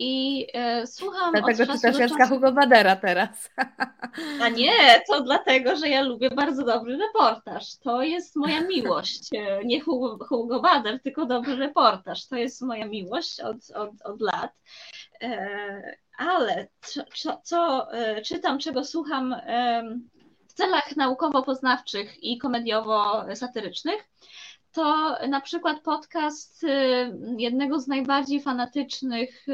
[0.03, 1.33] I e, słucham.
[1.33, 3.51] Dlatego czytasz Jacka Hugo Badera teraz.
[4.43, 7.77] A nie, to dlatego, że ja lubię bardzo dobry reportaż.
[7.77, 9.29] To jest moja miłość.
[9.35, 12.27] E, nie Hugo, Hugo Bader, tylko dobry reportaż.
[12.27, 14.53] To jest moja miłość od, od, od lat.
[15.23, 16.69] E, ale
[17.15, 19.37] co, co e, czytam, czego słucham
[20.49, 24.09] w celach naukowo-poznawczych i komediowo-satyrycznych,
[24.73, 26.69] to na przykład podcast y,
[27.39, 29.53] jednego z najbardziej fanatycznych y,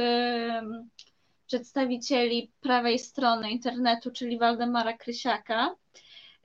[1.47, 5.75] przedstawicieli prawej strony internetu, czyli Waldemara Krysiaka.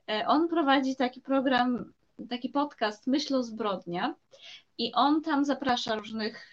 [0.09, 1.93] Y, on prowadzi taki program,
[2.29, 4.15] taki podcast Myśl o zbrodnia
[4.81, 6.47] i on tam zaprasza różnych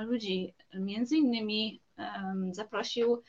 [0.00, 1.80] ludzi, między innymi
[2.50, 3.22] zaprosił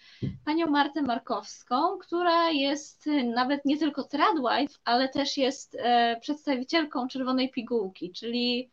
[0.46, 7.52] panią Martę Markowską, która jest nawet nie tylko tradwife, ale też jest e, przedstawicielką Czerwonej
[7.52, 8.70] Pigułki, czyli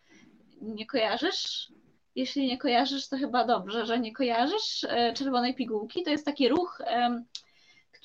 [0.61, 1.73] nie kojarzysz?
[2.15, 6.03] Jeśli nie kojarzysz, to chyba dobrze, że nie kojarzysz e, Czerwonej Pigułki.
[6.03, 6.83] To jest taki ruch,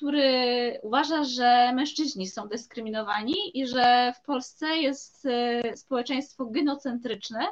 [0.00, 7.46] który uważa, że mężczyźni są dyskryminowani i że w Polsce jest e, społeczeństwo gynocentryczne,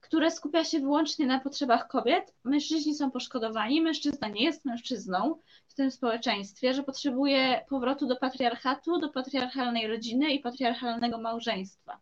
[0.00, 2.34] które skupia się wyłącznie na potrzebach kobiet.
[2.44, 8.98] Mężczyźni są poszkodowani, mężczyzna nie jest mężczyzną w tym społeczeństwie, że potrzebuje powrotu do patriarchatu,
[8.98, 11.98] do patriarchalnej rodziny i patriarchalnego małżeństwa.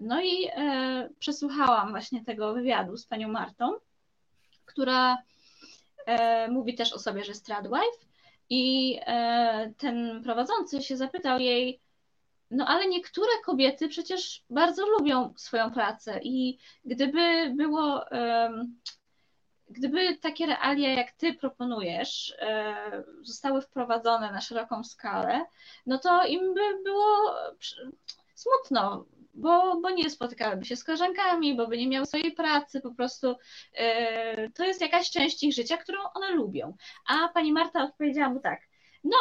[0.00, 3.72] No i e, przesłuchałam właśnie tego wywiadu z panią Martą,
[4.64, 5.18] która
[6.06, 8.07] e, mówi też o sobie, że jest tradwife
[8.50, 11.80] i e, ten prowadzący się zapytał jej,
[12.50, 18.04] no ale niektóre kobiety przecież bardzo lubią swoją pracę i gdyby było,
[19.70, 25.44] gdyby takie realia, jak ty proponujesz, e, zostały wprowadzone na szeroką skalę,
[25.86, 27.34] no to im by było
[28.34, 32.94] smutno bo, bo nie spotykałyby się z koleżankami, bo by nie miały swojej pracy, po
[32.94, 36.76] prostu yy, to jest jakaś część ich życia, którą one lubią.
[37.08, 38.60] A pani Marta odpowiedziała mu tak,
[39.04, 39.16] no,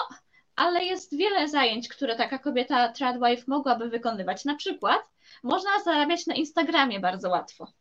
[0.56, 4.46] ale jest wiele zajęć, które taka kobieta tradwife mogłaby wykonywać.
[4.46, 5.02] Na przykład
[5.44, 7.72] można zarabiać na Instagramie bardzo łatwo.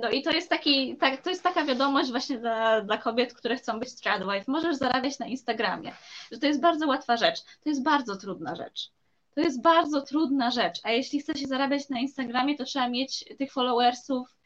[0.00, 3.56] No i to jest, taki, tak, to jest taka wiadomość właśnie dla, dla kobiet, które
[3.56, 4.44] chcą być tradwife.
[4.46, 5.92] Możesz zarabiać na Instagramie,
[6.32, 7.42] że to jest bardzo łatwa rzecz.
[7.42, 8.90] To jest bardzo trudna rzecz.
[9.38, 10.80] To jest bardzo trudna rzecz.
[10.82, 14.36] A jeśli chce się zarabiać na Instagramie, to trzeba mieć tych followersów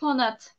[0.00, 0.56] ponad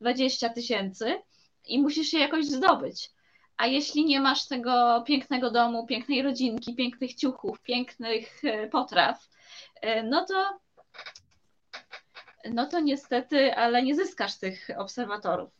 [0.00, 1.22] 20 tysięcy
[1.66, 3.10] i musisz je jakoś zdobyć.
[3.56, 9.28] A jeśli nie masz tego pięknego domu, pięknej rodzinki, pięknych ciuchów, pięknych e, potraw,
[9.80, 10.58] e, no to
[12.50, 15.50] no to niestety, ale nie zyskasz tych obserwatorów.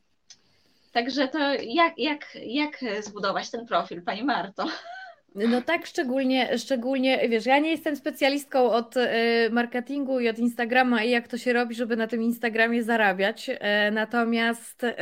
[0.93, 4.67] Także to jak, jak, jak zbudować ten profil, Pani Marto?
[5.35, 9.01] No tak, szczególnie, szczególnie, wiesz, ja nie jestem specjalistką od y,
[9.51, 13.49] marketingu i od Instagrama i jak to się robi, żeby na tym Instagramie zarabiać.
[13.49, 13.59] Y,
[13.93, 14.95] natomiast y,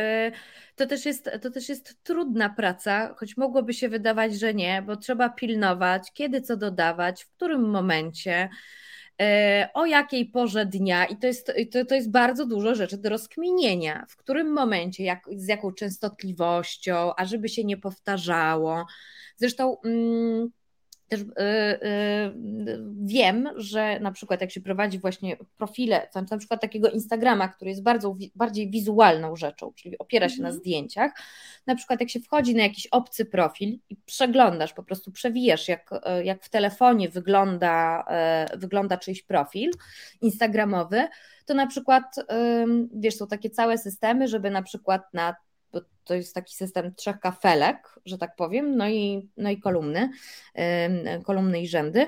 [0.76, 4.96] to też, jest, to też jest trudna praca, choć mogłoby się wydawać, że nie, bo
[4.96, 8.48] trzeba pilnować, kiedy co dodawać, w którym momencie.
[9.22, 13.08] E, o jakiej porze dnia, i to jest, to, to jest bardzo dużo rzeczy do
[13.08, 18.86] rozkminienia, w którym momencie, jak, z jaką częstotliwością, a żeby się nie powtarzało.
[19.36, 19.76] Zresztą.
[19.84, 20.50] Mm,
[21.12, 26.90] też y, y, wiem, że na przykład jak się prowadzi właśnie profile, na przykład takiego
[26.90, 30.60] Instagrama, który jest bardzo, bardziej wizualną rzeczą, czyli opiera się na mhm.
[30.60, 31.12] zdjęciach,
[31.66, 35.90] na przykład jak się wchodzi na jakiś obcy profil i przeglądasz, po prostu przewijasz, jak,
[36.24, 38.04] jak w telefonie wygląda,
[38.54, 39.70] y, wygląda czyjś profil
[40.20, 41.08] instagramowy,
[41.46, 42.16] to na przykład,
[42.94, 45.36] wiesz, są takie całe systemy, żeby na przykład na
[45.72, 50.10] bo to jest taki system trzech kafelek, że tak powiem, no i, no i kolumny,
[51.24, 52.06] kolumny i rzędy.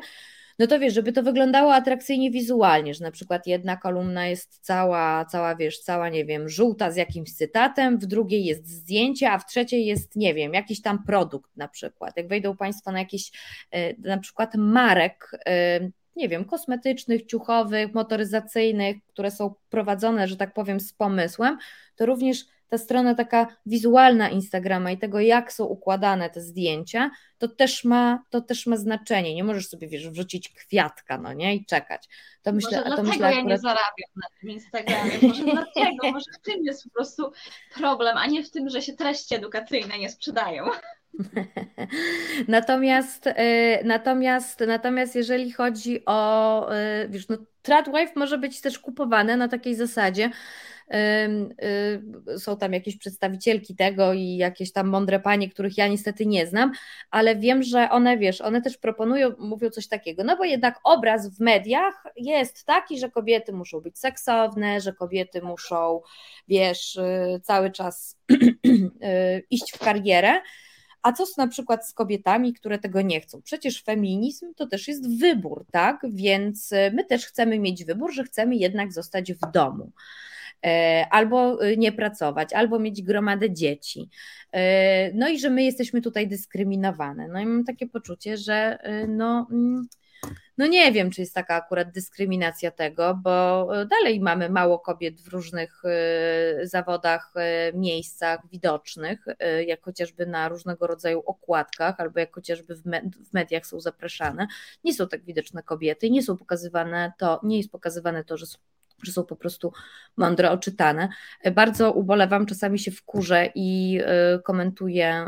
[0.58, 5.24] No to wiesz, żeby to wyglądało atrakcyjnie wizualnie, że na przykład jedna kolumna jest cała,
[5.24, 9.46] cała, wiesz, cała, nie wiem, żółta z jakimś cytatem, w drugiej jest zdjęcie, a w
[9.46, 12.16] trzeciej jest, nie wiem, jakiś tam produkt na przykład.
[12.16, 13.32] Jak wejdą Państwo na jakieś
[13.70, 15.80] e, na przykład marek, e,
[16.16, 21.58] nie wiem, kosmetycznych, ciuchowych, motoryzacyjnych, które są prowadzone, że tak powiem, z pomysłem,
[21.96, 27.48] to również ta strona taka wizualna Instagrama i tego, jak są układane te zdjęcia, to
[27.48, 29.34] też ma, to też ma znaczenie.
[29.34, 32.08] Nie możesz sobie, wiesz, wrzucić kwiatka, no nie, i czekać.
[32.42, 33.44] To myślę, może to dlatego myślę akurat...
[33.44, 37.32] ja nie zarabiam na tym Instagramie, może dlatego, może w tym jest po prostu
[37.74, 40.64] problem, a nie w tym, że się treści edukacyjne nie sprzedają.
[42.48, 49.36] natomiast, e, natomiast, natomiast jeżeli chodzi o, e, wiesz, no, Tradwife może być też kupowane
[49.36, 50.73] na takiej zasadzie, Y,
[52.38, 56.72] są tam jakieś przedstawicielki tego i jakieś tam mądre panie, których ja niestety nie znam,
[57.10, 61.28] ale wiem, że one, wiesz, one też proponują, mówią coś takiego, no bo jednak obraz
[61.28, 66.00] w mediach jest taki, że kobiety muszą być seksowne, że kobiety muszą,
[66.48, 70.40] wiesz, y, cały czas y, iść w karierę,
[71.02, 73.42] a co na przykład z kobietami, które tego nie chcą?
[73.42, 76.00] Przecież feminizm to też jest wybór, tak?
[76.10, 79.92] Więc my też chcemy mieć wybór, że chcemy jednak zostać w domu.
[80.64, 84.10] E, albo y, nie pracować, albo mieć gromadę dzieci.
[84.52, 87.28] E, no i że my jesteśmy tutaj dyskryminowane.
[87.28, 89.46] No i mam takie poczucie, że y, no.
[89.52, 89.88] Mm,
[90.58, 95.20] no nie wiem, czy jest taka akurat dyskryminacja tego, bo y, dalej mamy mało kobiet
[95.20, 95.82] w różnych
[96.62, 97.34] zawodach,
[97.74, 99.24] miejscach widocznych,
[99.66, 102.74] jak chociażby na różnego rodzaju okładkach, albo jak chociażby
[103.30, 104.46] w mediach są zapraszane.
[104.84, 108.58] Nie są tak widoczne kobiety, nie są pokazywane to, nie jest pokazywane to, że są
[109.04, 109.72] że są po prostu
[110.16, 111.08] mądre, oczytane.
[111.54, 114.00] Bardzo ubolewam, czasami się wkurzę i
[114.36, 115.24] y, komentuję,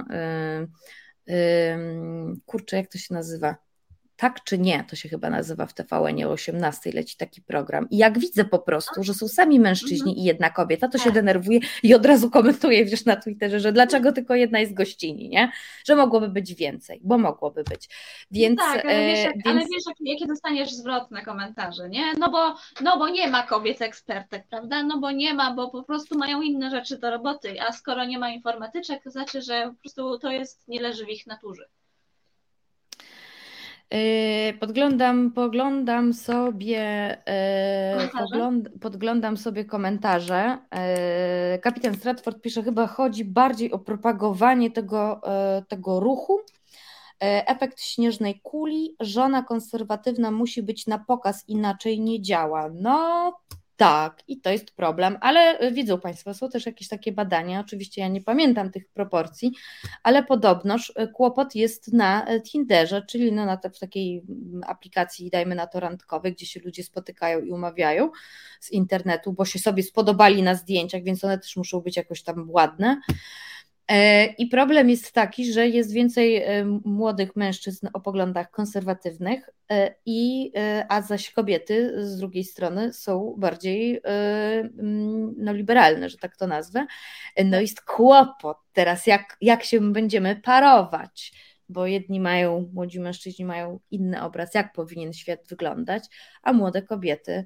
[1.31, 3.65] y, kurczę, jak to się nazywa?
[4.16, 7.90] Tak czy nie, to się chyba nazywa w TVN o 18 leci taki program.
[7.90, 10.16] I jak widzę po prostu, że są sami mężczyźni mhm.
[10.16, 11.14] i jedna kobieta, to się tak.
[11.14, 15.52] denerwuję i od razu komentuję wiesz na Twitterze, że dlaczego tylko jedna jest gościni, nie?
[15.87, 17.88] Że mogłoby być więcej, bo mogłoby być.
[18.31, 19.46] Więc, no tak, ale wiesz, jak, więc...
[19.46, 22.14] ale wiesz jak, jakie dostaniesz zwrotne komentarze, nie?
[22.18, 24.83] No bo, no bo nie ma kobiet ekspertek, prawda?
[24.83, 28.18] No bo nie ma, bo po prostu mają inne rzeczy do roboty, a skoro nie
[28.18, 31.68] ma informatyczek, to znaczy, że po prostu to jest, nie leży w ich naturze.
[33.92, 37.16] Yy, podglądam, poglądam sobie,
[38.33, 40.59] yy, podglądam sobie komentarze.
[41.53, 45.20] Yy, kapitan Stratford pisze, chyba chodzi bardziej o propagowanie tego,
[45.68, 46.40] tego ruchu.
[47.20, 48.96] Efekt śnieżnej kuli.
[49.01, 52.68] Żona konserwatywna musi być na pokaz, inaczej nie działa.
[52.75, 53.33] No,
[53.77, 58.09] Tak, i to jest problem, ale widzą Państwo, są też jakieś takie badania, oczywiście ja
[58.09, 59.53] nie pamiętam tych proporcji,
[60.03, 64.23] ale podobnoż kłopot jest na Tinderze, czyli no na te, w takiej
[64.67, 68.11] aplikacji, dajmy na to randkowej, gdzie się ludzie spotykają i umawiają
[68.61, 72.51] z internetu, bo się sobie spodobali na zdjęciach, więc one też muszą być jakoś tam
[72.51, 73.01] ładne.
[73.88, 79.94] E, I problem jest taki, że jest więcej e, młodych mężczyzn o poglądach konserwatywnych, e,
[80.07, 80.53] i,
[80.88, 86.87] a zaś kobiety z drugiej strony są bardziej mm, no, liberalne, że tak to nazwę.
[87.44, 91.33] No jest kłopot teraz, jak, jak się będziemy parować,
[91.68, 96.05] bo jedni mają, młodzi mężczyźni mają inny obraz, jak powinien świat wyglądać,
[96.42, 97.44] a młode kobiety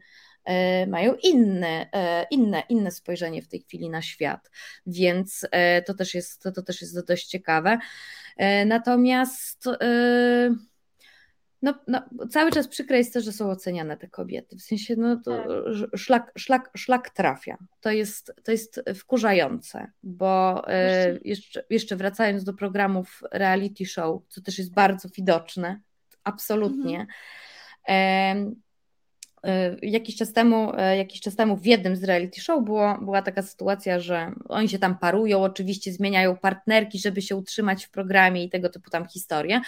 [0.86, 4.50] mają inne, e, inne, inne spojrzenie w tej chwili na świat,
[4.86, 7.78] więc e, to też jest, to, to też jest dość ciekawe.
[8.66, 9.64] Natomiast
[11.62, 14.56] no, no, cały czas przykre jest to, że są oceniane te kobiety.
[14.56, 16.00] W sensie, no to tak.
[16.00, 17.58] szlak, szlak, szlak trafia.
[17.80, 20.62] To jest, to jest wkurzające, bo
[21.24, 25.80] jeszcze, jeszcze wracając do programów reality show, co też jest bardzo widoczne,
[26.24, 27.06] absolutnie.
[27.88, 28.60] Mhm
[29.82, 33.42] jakiś czas temu, y, jakiś czas temu w jednym z reality show było, była taka
[33.42, 38.50] sytuacja, że oni się tam parują, oczywiście zmieniają partnerki, żeby się utrzymać w programie i
[38.50, 39.60] tego typu tam historie.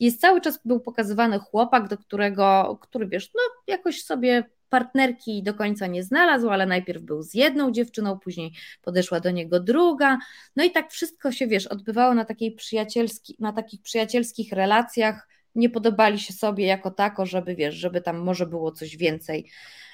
[0.00, 5.54] Jest cały czas był pokazywany chłopak, do którego, który wiesz, no jakoś sobie partnerki do
[5.54, 10.18] końca nie znalazł, ale najpierw był z jedną dziewczyną, później podeszła do niego druga.
[10.56, 15.70] No i tak wszystko się, wiesz, odbywało na, takiej przyjacielski, na takich przyjacielskich relacjach nie
[15.70, 19.50] podobali się sobie jako tako, żeby wiesz, żeby tam może było coś więcej,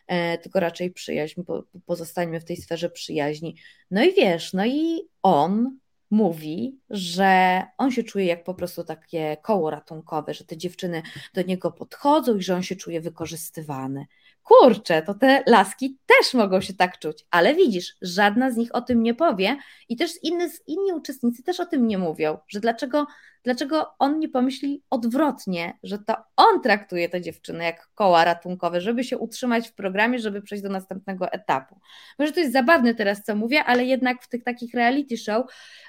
[0.07, 3.57] e, tylko raczej przyjaźń, po, pozostańmy w tej sferze przyjaźni.
[3.91, 5.79] No i wiesz, no i on
[6.11, 11.03] mówi, że on się czuje jak po prostu takie koło ratunkowe, że te dziewczyny
[11.35, 14.07] do niego podchodzą i że on się czuje wykorzystywany.
[14.43, 18.81] Kurczę, to te laski też mogą się tak czuć, ale widzisz, żadna z nich o
[18.81, 19.57] tym nie powie
[19.89, 23.07] i też inny, inni uczestnicy też o tym nie mówią, że dlaczego
[23.47, 29.05] dlaczego on nie pomyśli odwrotnie, że to on traktuje te dziewczyny jak koła ratunkowe, żeby
[29.05, 31.81] się utrzymać w programie, żeby przejść do następnego etapu.
[32.19, 35.47] Może to jest zabawne teraz, co mówię, ale jednak w tych takich reality show,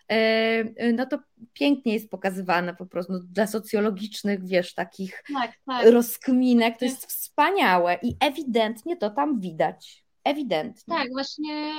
[0.10, 1.20] yy, no to
[1.54, 5.86] pięknie jest pokazywane po prostu no, dla socjologicznych, wiesz, takich tak, tak.
[5.86, 10.06] rozkminek, to jest wspaniałe i ewidentnie to tam widać.
[10.24, 10.96] Ewidentnie.
[10.96, 11.74] Tak, właśnie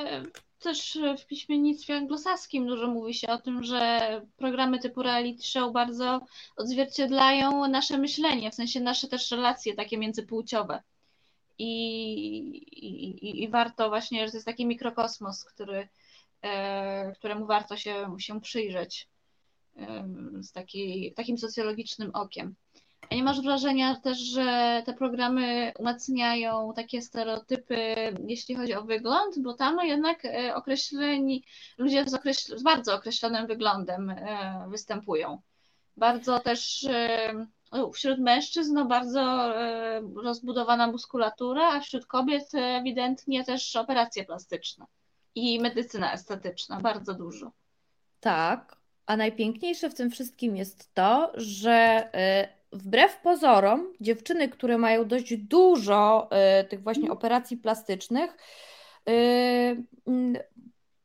[0.58, 6.20] też w piśmiennictwie anglosaskim dużo mówi się o tym, że programy typu reality show bardzo
[6.56, 10.82] odzwierciedlają nasze myślenie, w sensie nasze też relacje takie międzypłciowe.
[11.58, 11.68] I,
[13.26, 15.88] i, i warto właśnie, że to jest taki mikrokosmos, który,
[16.42, 19.08] e, któremu warto się, się przyjrzeć
[19.76, 20.08] e,
[20.40, 22.54] z takiej, takim socjologicznym okiem.
[23.10, 27.76] A nie masz wrażenia też, że te programy umacniają takie stereotypy,
[28.26, 31.44] jeśli chodzi o wygląd, bo tam jednak e, określeni
[31.78, 35.40] ludzie z, określ z bardzo określonym wyglądem e, występują.
[35.96, 37.46] Bardzo też e,
[37.94, 39.52] wśród mężczyzn no bardzo
[40.22, 44.86] rozbudowana muskulatura, a wśród kobiet ewidentnie też operacje plastyczne
[45.34, 47.52] i medycyna estetyczna, bardzo dużo.
[48.20, 52.10] Tak, a najpiękniejsze w tym wszystkim jest to, że
[52.72, 56.28] wbrew pozorom, dziewczyny, które mają dość dużo
[56.60, 57.18] y, tych właśnie mhm.
[57.18, 58.36] operacji plastycznych,
[59.08, 59.84] y,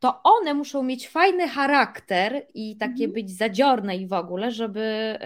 [0.03, 3.13] to one muszą mieć fajny charakter i takie mhm.
[3.13, 5.17] być zadziorne i w ogóle, żeby,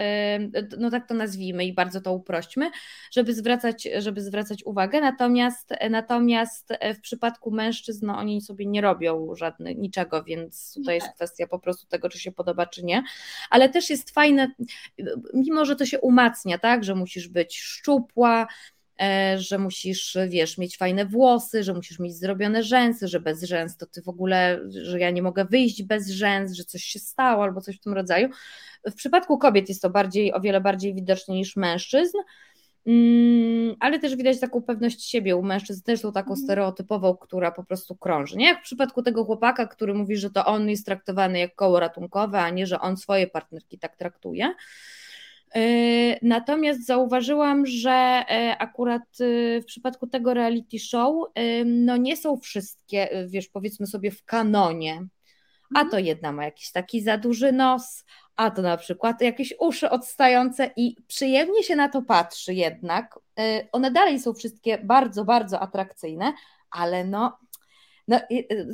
[0.78, 2.72] no tak to nazwijmy i bardzo to uprośćmy,
[3.12, 5.02] żeby zwracać, żeby zwracać uwagę.
[5.02, 11.08] Natomiast, natomiast w przypadku mężczyzn no, oni sobie nie robią żadnych niczego, więc to jest
[11.16, 13.04] kwestia po prostu tego, czy się podoba, czy nie.
[13.50, 14.52] Ale też jest fajne,
[15.34, 18.77] mimo że to się umacnia, tak, że musisz być szczupła, E,
[19.38, 23.86] że musisz, wiesz, mieć fajne włosy, że musisz mieć zrobione rzęsy, że bez rzęs to
[23.86, 27.62] ty w ogóle, że ja nie mogę wyjść bez rzęs, że coś się stało albo
[27.62, 28.30] coś w tym rodzaju.
[28.86, 32.18] W przypadku kobiet jest to bardziej, o wiele bardziej widoczne niż mężczyzn.
[32.88, 36.46] Mm, ale też widać taką pewność siebie u mężczyzn, też tą taką mhm.
[36.46, 38.38] stereotypową, która po prostu krąży.
[38.38, 41.80] Nie jak w przypadku tego chłopaka, który mówi, że to on jest traktowany jak koło
[41.80, 44.54] ratunkowe, a nie, że on swoje partnerki tak traktuje.
[45.58, 51.28] E, natomiast zauważyłam, że e, akurat e, w przypadku tego reality show,
[51.66, 55.08] no nie są wszystkie, wiesz, powiedzmy sobie w kanonie.
[55.76, 55.90] A mhm.
[55.90, 58.06] to jedna ma jakiś taki za duży nos,
[58.36, 63.20] a to na przykład jakieś uszy odstające i przyjemnie się na to patrzy jednak.
[63.72, 66.34] One dalej są wszystkie bardzo, bardzo atrakcyjne,
[66.72, 67.38] ale no
[68.08, 68.20] No,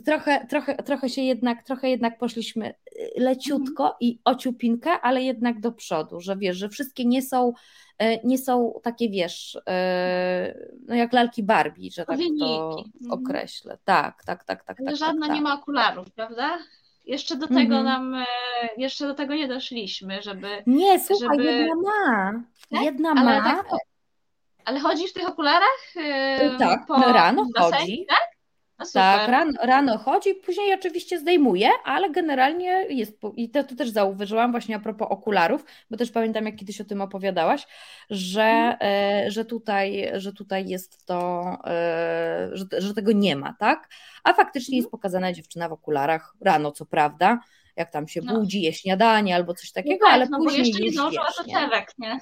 [0.06, 2.74] trochę, trochę, trochę się jednak, trochę jednak poszliśmy
[3.18, 3.98] leciutko mhm.
[4.00, 7.54] i ociupinkę, ale jednak do przodu, że wiesz, że wszystkie nie są,
[8.24, 9.58] nie są takie, wiesz,
[10.88, 13.22] no jak lalki Barbie, że tak to mhm.
[13.22, 13.78] określę.
[13.84, 14.78] Tak, tak, tak, tak.
[14.86, 16.58] tak Żadna tak, nie ma okularów, prawda?
[17.06, 17.84] Jeszcze do tego mhm.
[17.84, 18.26] nam,
[18.78, 20.48] jeszcze do tego nie doszliśmy, żeby...
[20.68, 21.44] Nie, słuchaj, żeby...
[21.54, 22.44] jedna ma.
[22.70, 22.84] Tak?
[22.84, 23.44] Jedna ale ma.
[23.44, 23.66] Tak,
[24.66, 25.96] ale chodzisz w tych okularach?
[25.96, 28.06] Yy, tak, po rano chodzi.
[28.10, 28.33] Tak?
[28.94, 34.52] Tak, rano, rano chodzi, później oczywiście zdejmuje, ale generalnie jest, i to, to też zauważyłam
[34.52, 37.68] właśnie a propos okularów, bo też pamiętam, jak kiedyś o tym opowiadałaś,
[38.10, 43.90] że, e, że, tutaj, że tutaj jest to, e, że, że tego nie ma, tak?
[44.24, 44.92] A faktycznie jest mhm.
[44.92, 47.40] pokazana dziewczyna w okularach rano, co prawda,
[47.76, 48.40] jak tam się no.
[48.40, 51.28] budzi, je śniadanie albo coś takiego, no tak, ale no później bo jeszcze nie zdążyła
[51.38, 52.20] do cewek, nie?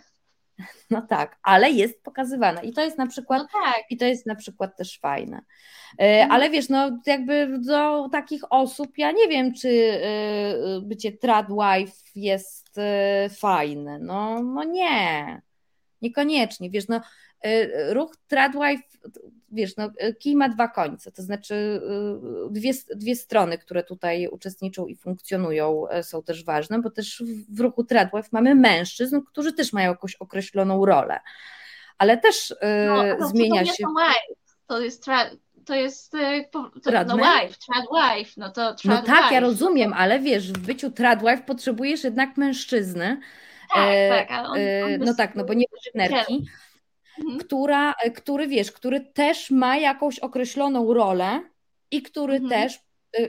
[0.90, 3.84] No tak, ale jest pokazywane i to jest na przykład, no tak.
[3.90, 5.42] i to jest na przykład też fajne.
[5.98, 6.32] E, mhm.
[6.32, 12.78] Ale wiesz, no jakby do takich osób, ja nie wiem, czy e, bycie tradwife jest
[12.78, 14.00] e, fajne.
[14.00, 15.42] No, no nie,
[16.02, 16.70] niekoniecznie.
[16.70, 17.02] Wiesz, no
[17.90, 18.84] ruch tradwife,
[19.52, 19.90] wiesz, no
[20.20, 21.82] kij ma dwa końce, to znaczy
[22.50, 27.84] dwie, dwie strony, które tutaj uczestniczą i funkcjonują są też ważne, bo też w ruchu
[27.84, 31.20] tradwife mamy mężczyzn, którzy też mają jakąś określoną rolę.
[31.98, 32.56] Ale też
[33.20, 33.84] no, zmienia się.
[34.68, 35.04] To jest
[35.66, 36.72] to jest e, to,
[37.08, 40.92] no wife, trad wife, no to trad No tak, ja rozumiem, ale wiesz, w byciu
[40.92, 43.20] trad wife potrzebujesz jednak mężczyzny.
[43.74, 46.48] Tak, e, tak, on, e, on no tak, no bo nie partnerki,
[47.20, 47.40] mhm.
[47.40, 51.42] która, e, który wiesz, który też ma jakąś określoną rolę
[51.92, 52.50] i który mhm.
[52.50, 52.80] też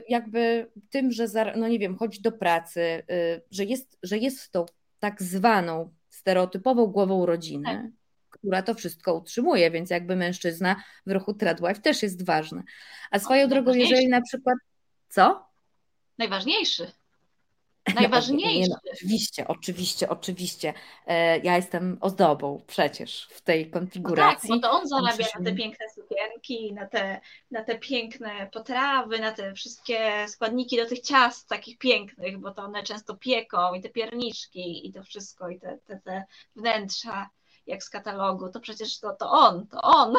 [0.09, 3.03] jakby tym, że no nie wiem, chodzi do pracy,
[3.51, 4.65] że jest, że jest tą
[4.99, 7.65] tak zwaną stereotypową głową rodziny.
[7.65, 10.75] Tak która to wszystko utrzymuje, więc jakby mężczyzna
[11.05, 12.63] w ruchu Tradwife też jest ważny.
[13.11, 14.57] A swoją drogą, jeżeli na przykład.
[15.09, 15.45] Co?
[16.17, 16.91] Najważniejszy.
[17.95, 18.59] Najważniejszy.
[18.59, 20.73] Nie, no, oczywiście, oczywiście, oczywiście.
[21.07, 24.49] E, ja jestem ozdobą przecież w tej konfiguracji.
[24.49, 27.21] No tak, bo to on zarabia na te piękne sukienki, na te,
[27.51, 32.61] na te piękne potrawy, na te wszystkie składniki do tych ciast takich pięknych, bo to
[32.61, 36.25] one często pieką i te pierniczki i to wszystko i te, te, te
[36.55, 37.29] wnętrza
[37.67, 40.15] jak z katalogu, to przecież to, to on, to on.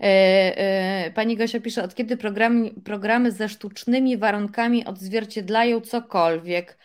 [0.00, 6.78] E, e, pani Gosia pisze, od kiedy programy, programy ze sztucznymi warunkami odzwierciedlają cokolwiek?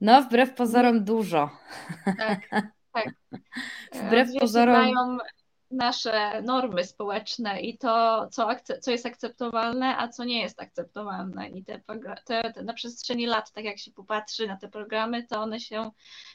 [0.00, 1.50] No, wbrew pozorom dużo.
[2.18, 2.48] Tak,
[2.92, 3.08] tak.
[3.92, 5.18] Wbrew pozorom
[5.70, 8.48] nasze normy społeczne i to, co,
[8.80, 11.48] co jest akceptowalne, a co nie jest akceptowalne.
[11.48, 11.80] I te,
[12.24, 15.90] te, te, na przestrzeni lat, tak jak się popatrzy na te programy, to one się,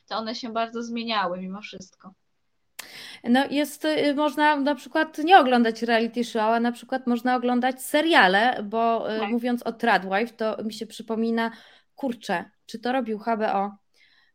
[0.08, 2.14] to one się bardzo zmieniały mimo wszystko.
[3.24, 7.82] No jest, y, można na przykład nie oglądać reality show, a na przykład można oglądać
[7.82, 9.30] seriale, bo y, tak.
[9.30, 11.52] mówiąc o Tradwife, to mi się przypomina,
[11.96, 13.78] kurczę, czy to robił HBO,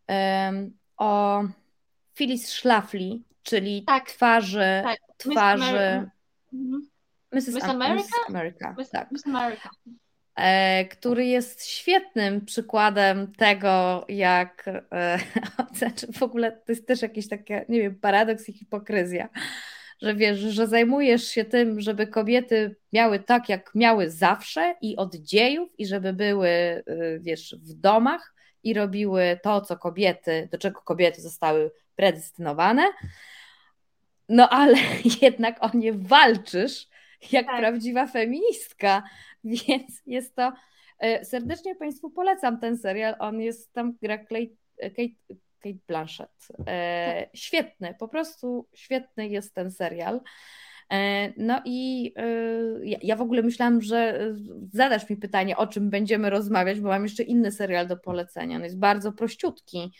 [0.08, 1.42] um, o
[2.14, 4.98] Phyllis Schlafly, czyli tak, twarzy, tak.
[5.16, 6.10] twarzy
[7.32, 7.54] Mrs.
[7.54, 8.16] Miss America?
[8.28, 9.12] America, Miss, tak.
[9.12, 9.70] Miss America.
[10.38, 15.18] E, który jest świetnym przykładem tego, jak e,
[15.78, 19.28] znaczy w ogóle to jest też jakiś taki, nie wiem, paradoks i hipokryzja,
[20.02, 25.14] że wiesz, że zajmujesz się tym, żeby kobiety miały tak, jak miały zawsze i od
[25.14, 26.82] dziejów i żeby były, e,
[27.20, 32.86] wiesz, w domach i robiły to, co kobiety, do czego kobiety zostały predestynowane,
[34.28, 34.76] no ale
[35.22, 36.88] jednak o nie walczysz
[37.32, 37.58] jak tak.
[37.58, 39.02] prawdziwa feministka,
[39.68, 40.52] więc jest to.
[40.98, 43.14] E, serdecznie Państwu polecam ten serial.
[43.18, 44.54] On jest tam gra Kate,
[45.60, 46.48] Kate Blanchett.
[46.66, 47.30] E.
[47.34, 50.20] Świetny, po prostu świetny jest ten serial.
[50.92, 52.12] E, no i
[53.02, 54.20] ja w ogóle myślałam, że
[54.72, 58.56] zadasz mi pytanie, o czym będziemy rozmawiać, bo mam jeszcze inny serial do polecenia.
[58.56, 59.92] On jest bardzo prościutki.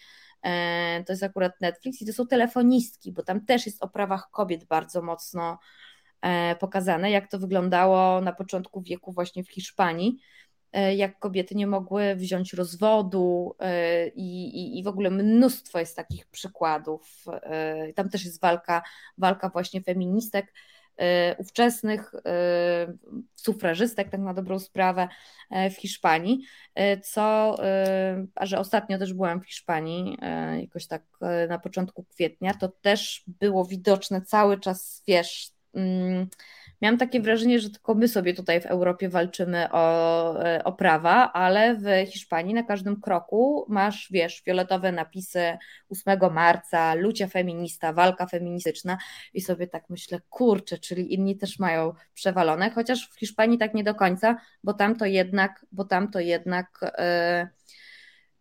[1.07, 4.65] To jest akurat Netflix i to są telefonistki, bo tam też jest o prawach kobiet
[4.65, 5.59] bardzo mocno
[6.61, 10.19] pokazane, jak to wyglądało na początku wieku właśnie w Hiszpanii,
[10.73, 13.57] e, jak kobiety nie mogły wziąć rozwodu
[14.15, 17.25] i, i, i w ogóle mnóstwo jest takich przykładów.
[17.95, 18.83] Tam też jest walka,
[19.19, 20.53] walka właśnie feministek
[21.39, 22.13] ówczesnych
[23.35, 25.09] sufrażystek, tak na dobrą sprawę,
[25.51, 26.43] w Hiszpanii,
[27.03, 27.57] co,
[28.35, 30.19] a że ostatnio też byłam w Hiszpanii,
[30.61, 31.03] jakoś tak
[31.49, 36.29] na początku kwietnia, to też było widoczne cały czas, wiesz, mm,
[36.83, 41.33] miałam takie wrażenie, że tylko my sobie tutaj w Europie walczymy o, e, o prawa,
[41.33, 45.59] ale w Hiszpanii na każdym kroku masz, wiesz, fioletowe napisy
[45.89, 48.99] 8 marca, lucia feminista, walka feministyczna
[49.35, 53.85] i sobie tak myślę, kurczę, czyli inni też mają przewalone, chociaż w Hiszpanii tak nie
[53.85, 57.49] do końca, bo tam to jednak, bo tam to jednak yy,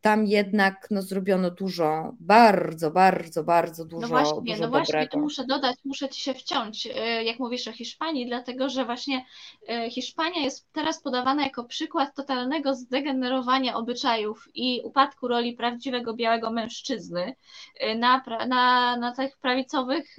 [0.08, 4.02] tam jednak no, zrobiono dużo, bardzo, bardzo, bardzo dużo.
[4.02, 5.12] No właśnie, dużo no właśnie, dobrego.
[5.12, 9.26] tu muszę dodać, muszę ci się wciąć, e, jak mówisz o Hiszpanii, dlatego że właśnie
[9.70, 16.52] e, Hiszpania jest teraz podawana jako przykład totalnego zdegenerowania obyczajów i upadku roli prawdziwego białego
[16.52, 17.36] mężczyzny
[17.80, 20.18] e, na, na, na tych prawicowych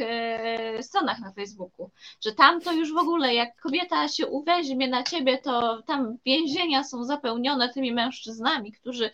[0.81, 1.91] stronach na Facebooku.
[2.25, 6.85] Że tam to już w ogóle, jak kobieta się uweźmie na ciebie, to tam więzienia
[6.85, 9.11] są zapełnione tymi mężczyznami, którzy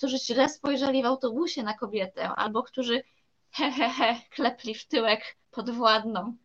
[0.00, 3.02] którzy źle spojrzeli w autobusie na kobietę, albo którzy
[3.50, 6.36] he, he, he klepli w tyłek podwładną.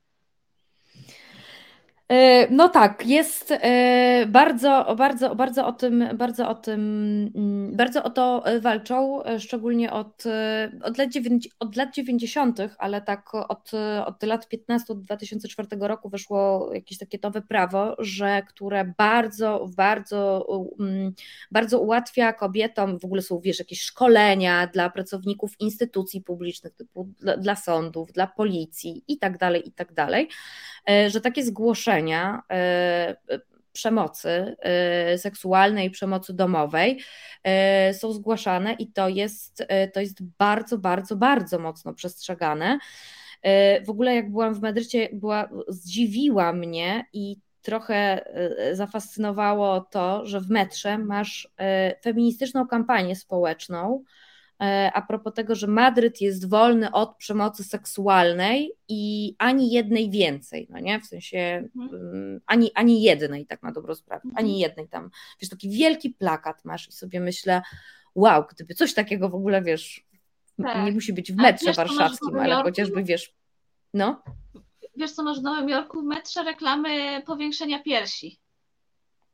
[2.09, 6.81] E, no tak, jest e, bardzo, bardzo, bardzo o tym, bardzo o tym,
[7.35, 10.23] mm, bardzo o to walczą, e, szczególnie od,
[10.83, 13.71] od, lat, 9, od lat 90., ale tak od,
[14.05, 20.47] od lat 15, od 2004 roku weszło jakieś takie nowe prawo, że które bardzo, bardzo,
[20.79, 21.13] mm,
[21.51, 27.37] bardzo ułatwia kobietom, w ogóle są, wiesz, jakieś szkolenia dla pracowników instytucji publicznych, typu dla,
[27.37, 30.29] dla sądów, dla policji i tak dalej, i tak dalej,
[31.07, 33.17] że takie zgłoszenia zgłoszenia e,
[33.73, 37.01] przemocy e, seksualnej, przemocy domowej
[37.43, 42.79] e, są zgłaszane i to jest, to jest bardzo, bardzo, bardzo mocno przestrzegane.
[43.85, 48.25] W ogóle jak byłam w Madrycie, była, zdziwiła mnie i trochę
[48.73, 51.49] zafascynowało to, że w metrze masz
[52.03, 54.03] feministyczną kampanię społeczną,
[54.93, 60.79] a propos tego, że Madryt jest wolny od przemocy seksualnej i ani jednej więcej, no
[60.79, 60.99] nie?
[60.99, 61.37] W sensie
[61.75, 62.01] mhm.
[62.01, 64.45] Mm, ani, ani jednej, tak na dobrą sprawę, mhm.
[64.45, 65.09] ani jednej tam.
[65.41, 67.61] Wiesz, taki wielki plakat masz i sobie myślę,
[68.15, 70.05] wow, gdyby coś takiego w ogóle, wiesz,
[70.63, 70.85] tak.
[70.85, 73.33] nie musi być w metrze wiesz, warszawskim, ale chociażby, wiesz,
[73.93, 74.23] no.
[74.97, 78.39] Wiesz co, masz w Nowym Jorku w metrze reklamy powiększenia piersi.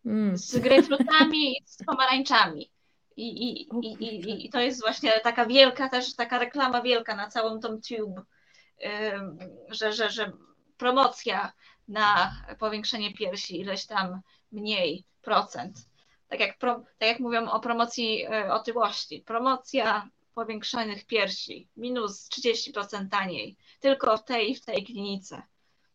[0.05, 0.37] Mm.
[0.37, 2.71] Z grejpfrutami i z pomarańczami.
[3.17, 7.59] I, i, i, i, to jest właśnie taka wielka też, taka reklama wielka na całą
[7.59, 8.21] tą tube,
[9.69, 10.31] że, że, że
[10.77, 11.53] promocja
[11.87, 15.77] na powiększenie piersi, ileś tam mniej procent.
[16.27, 19.23] Tak jak, pro, tak jak mówią o promocji e, otyłości.
[19.25, 25.41] Promocja powiększonych piersi, minus 30% taniej, tylko w tej w tej klinice.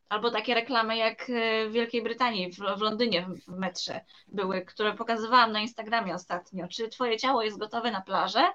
[0.09, 4.94] Albo takie reklamy jak e, w Wielkiej Brytanii, w, w Londynie w metrze były, które
[4.94, 6.68] pokazywałam na Instagramie ostatnio.
[6.68, 8.52] Czy twoje ciało jest gotowe na plażę?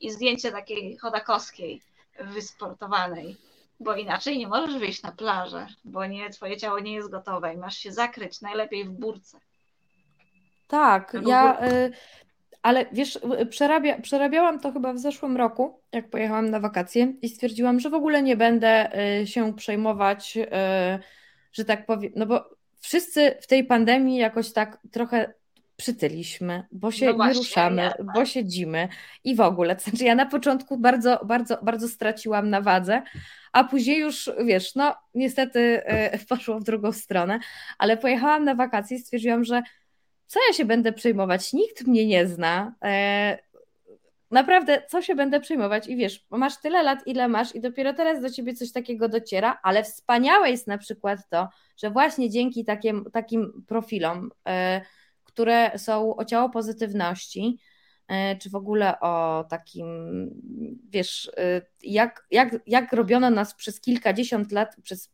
[0.00, 1.82] I zdjęcie takiej chodakowskiej,
[2.20, 3.36] wysportowanej.
[3.80, 7.56] Bo inaczej nie możesz wyjść na plażę, bo nie, twoje ciało nie jest gotowe i
[7.56, 9.40] masz się zakryć, najlepiej w burce.
[10.68, 11.92] Tak, ja y,
[12.64, 13.18] ale wiesz,
[13.50, 17.94] przerabia, przerabiałam to chyba w zeszłym roku, jak pojechałam na wakacje i stwierdziłam, że w
[17.94, 18.90] ogóle nie będę
[19.20, 20.48] y, się przejmować, y,
[21.52, 22.50] że tak powiem, no bo
[22.80, 25.34] wszyscy w tej pandemii jakoś tak trochę
[25.76, 28.06] przytyliśmy, bo się no właśnie, nie ruszamy, ja, tak.
[28.14, 28.88] bo siedzimy
[29.24, 29.76] i w ogóle.
[29.76, 33.02] To znaczy ja na początku bardzo, bardzo, bardzo straciłam na wadze,
[33.52, 35.82] a później już, wiesz, no niestety
[36.14, 37.38] y, poszło w drugą stronę,
[37.78, 39.62] ale pojechałam na wakacje i stwierdziłam, że
[40.26, 41.52] co ja się będę przejmować?
[41.52, 42.74] Nikt mnie nie zna.
[42.84, 43.38] E,
[44.30, 45.88] naprawdę, co się będę przejmować?
[45.88, 49.60] I wiesz, masz tyle lat, ile masz, i dopiero teraz do ciebie coś takiego dociera,
[49.62, 54.80] ale wspaniałe jest na przykład to, że właśnie dzięki takim, takim profilom, e,
[55.24, 57.58] które są o ciało pozytywności,
[58.08, 59.86] e, czy w ogóle o takim,
[60.90, 61.30] wiesz,
[61.82, 65.13] jak, jak, jak robiono nas przez kilkadziesiąt lat, przez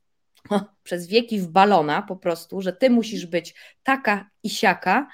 [0.82, 5.08] przez wieki w balona po prostu, że ty musisz być taka i siaka,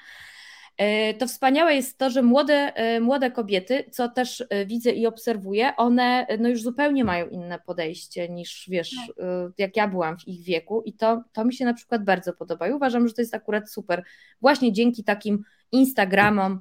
[0.77, 5.07] e, to wspaniałe jest to, że młode, e, młode kobiety, co też e, widzę i
[5.07, 9.25] obserwuję, one no już zupełnie mają inne podejście niż wiesz, tak.
[9.57, 12.67] jak ja byłam w ich wieku i to, to mi się na przykład bardzo podoba
[12.67, 14.03] i uważam, że to jest akurat super.
[14.41, 16.59] Właśnie dzięki takim Instagramom,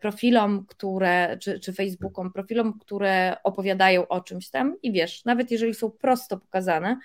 [0.00, 5.74] profilom, które, czy, czy Facebookom, profilom, które opowiadają o czymś tam i wiesz, nawet jeżeli
[5.74, 6.98] są prosto pokazane,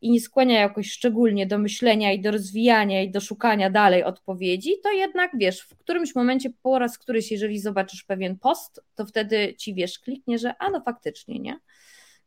[0.00, 4.70] i nie skłania jakoś szczególnie do myślenia i do rozwijania i do szukania dalej odpowiedzi,
[4.82, 9.54] to jednak wiesz, w którymś momencie po raz któryś, jeżeli zobaczysz pewien post, to wtedy
[9.54, 11.58] ci wiesz, kliknie, że a no faktycznie, nie?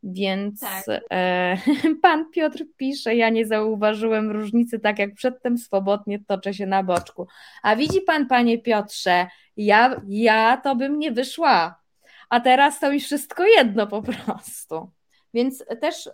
[0.02, 0.84] Więc tak.
[1.10, 1.56] e,
[2.02, 7.26] pan Piotr pisze, ja nie zauważyłem różnicy, tak jak przedtem swobodnie toczę się na boczku.
[7.62, 11.80] A widzi pan, panie Piotrze, ja, ja to bym nie wyszła,
[12.28, 14.90] a teraz to mi wszystko jedno po prostu.
[15.34, 16.12] Więc też, y,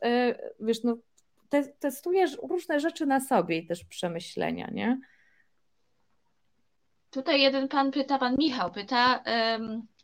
[0.60, 0.96] wiesz, no,
[1.48, 5.00] te, testujesz różne rzeczy na sobie i też przemyślenia, nie?
[7.10, 9.24] Tutaj jeden pan pyta, pan Michał pyta,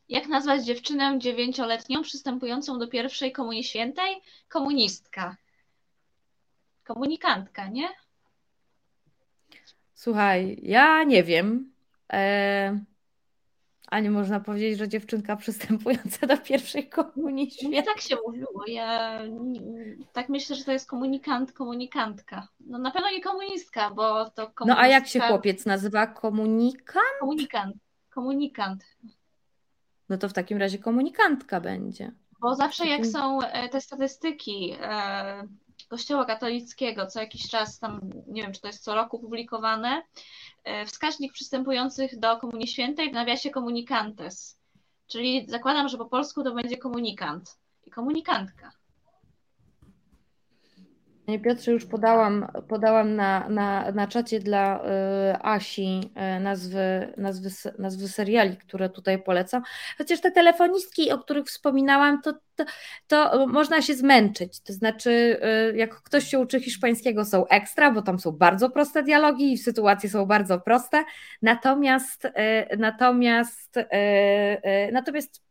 [0.09, 4.23] jak nazwać dziewczynę dziewięcioletnią przystępującą do pierwszej komunii świętej?
[4.49, 5.37] Komunistka.
[6.85, 7.89] Komunikantka, nie?
[9.95, 11.73] Słuchaj, ja nie wiem.
[12.13, 12.81] E,
[13.87, 17.85] a nie można powiedzieć, że dziewczynka przystępująca do pierwszej komunii świętej.
[17.85, 18.65] tak się mówiło.
[18.67, 19.21] Ja
[20.13, 22.49] tak myślę, że to jest komunikant, komunikantka.
[22.61, 24.65] No na pewno nie komunistka, bo to komunistka...
[24.65, 26.07] No a jak się chłopiec nazywa?
[26.07, 27.05] Komunikant?
[27.21, 27.77] Komunikant.
[28.11, 28.85] Komunikant.
[30.09, 32.13] No to w takim razie komunikantka będzie.
[32.41, 35.49] Bo zawsze jak są e, te statystyki e,
[35.89, 40.03] Kościoła katolickiego, co jakiś czas tam, nie wiem czy to jest co roku publikowane,
[40.87, 44.59] wskaźnik przystępujących do Komunii Świętej w nawiasie komunikantes.
[45.07, 48.73] Czyli zakładam, że po polsku to będzie komunikant i komunikantka.
[51.27, 56.01] Panie Piotrze, już podałam, podałam na, na, na czacie dla y, Asi
[56.37, 59.63] y, nazwy, nazwy, nazwy seriali, które tutaj polecam.
[59.99, 62.65] Chociaż te telefonistki, o których wspominałam, to, to,
[63.07, 64.61] to można się zmęczyć.
[64.61, 65.41] To znaczy,
[65.73, 69.59] y, jak ktoś się uczy hiszpańskiego, są ekstra, bo tam są bardzo proste dialogi i
[69.59, 71.05] sytuacje są bardzo proste.
[71.43, 72.29] Natomiast,
[72.79, 73.75] natomiast,
[74.93, 75.46] natomiast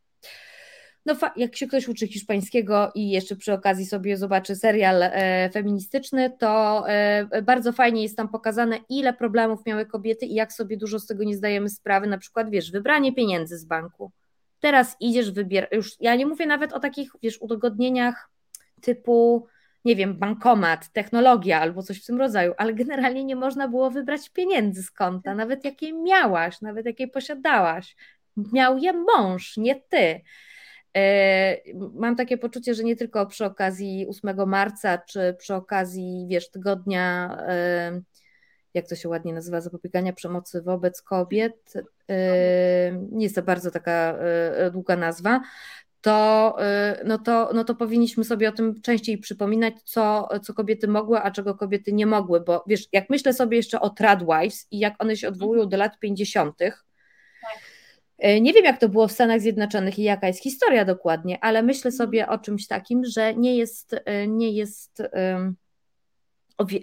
[1.05, 6.31] no jak się ktoś uczy hiszpańskiego i jeszcze przy okazji sobie zobaczy serial e, feministyczny,
[6.39, 10.99] to e, bardzo fajnie jest tam pokazane, ile problemów miały kobiety i jak sobie dużo
[10.99, 14.11] z tego nie zdajemy sprawy, na przykład, wiesz, wybranie pieniędzy z banku.
[14.59, 18.29] Teraz idziesz, wybierasz, już ja nie mówię nawet o takich, wiesz, udogodnieniach
[18.81, 19.47] typu,
[19.85, 24.29] nie wiem, bankomat, technologia albo coś w tym rodzaju, ale generalnie nie można było wybrać
[24.29, 27.95] pieniędzy z konta, nawet jakie miałaś, nawet jakie posiadałaś.
[28.53, 30.21] Miał je mąż, nie ty.
[30.95, 31.57] E,
[31.93, 37.37] mam takie poczucie, że nie tylko przy okazji 8 marca, czy przy okazji, wiesz, tygodnia,
[37.47, 38.01] e,
[38.73, 41.73] jak to się ładnie nazywa, zapobiegania przemocy wobec kobiet,
[42.09, 44.17] e, nie jest to bardzo taka
[44.71, 45.41] długa nazwa,
[46.01, 46.57] to,
[47.05, 51.31] no to, no to powinniśmy sobie o tym częściej przypominać, co, co kobiety mogły, a
[51.31, 55.17] czego kobiety nie mogły, bo wiesz, jak myślę sobie jeszcze o tradwives i jak one
[55.17, 56.84] się odwołują do lat 50., E,
[58.19, 61.89] nie wiem, jak to było w Stanach Zjednoczonych i jaka jest historia dokładnie, ale myślę
[61.89, 61.97] mhm.
[61.97, 65.03] sobie o czymś takim, że nie jest, e, nie jest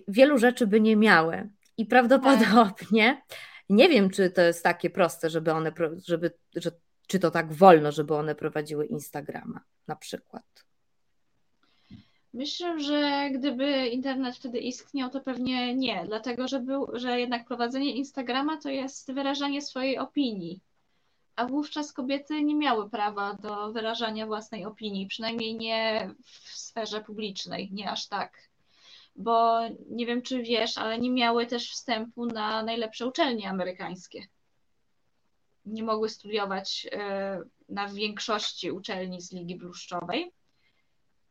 [0.09, 1.49] wielu rzeczy by nie miały.
[1.77, 3.23] I prawdopodobnie
[3.69, 5.73] nie wiem, czy to jest takie proste, żeby one,
[6.07, 6.71] żeby, że,
[7.07, 10.45] czy to tak wolno, żeby one prowadziły Instagrama na przykład.
[12.35, 17.97] Myślę, że gdyby internet wtedy istniał, to pewnie nie, dlatego że, był, że jednak prowadzenie
[17.97, 20.61] Instagrama to jest wyrażanie swojej opinii
[21.37, 27.69] a wówczas kobiety nie miały prawa do wyrażania własnej opinii, przynajmniej nie w sferze publicznej,
[27.73, 28.49] nie aż tak.
[29.17, 29.61] Bo
[29.91, 34.27] nie wiem, czy wiesz, ale nie miały też wstępu na najlepsze uczelnie amerykańskie.
[35.67, 40.33] Nie mogły studiować e, na większości uczelni z Ligi Bluszczowej.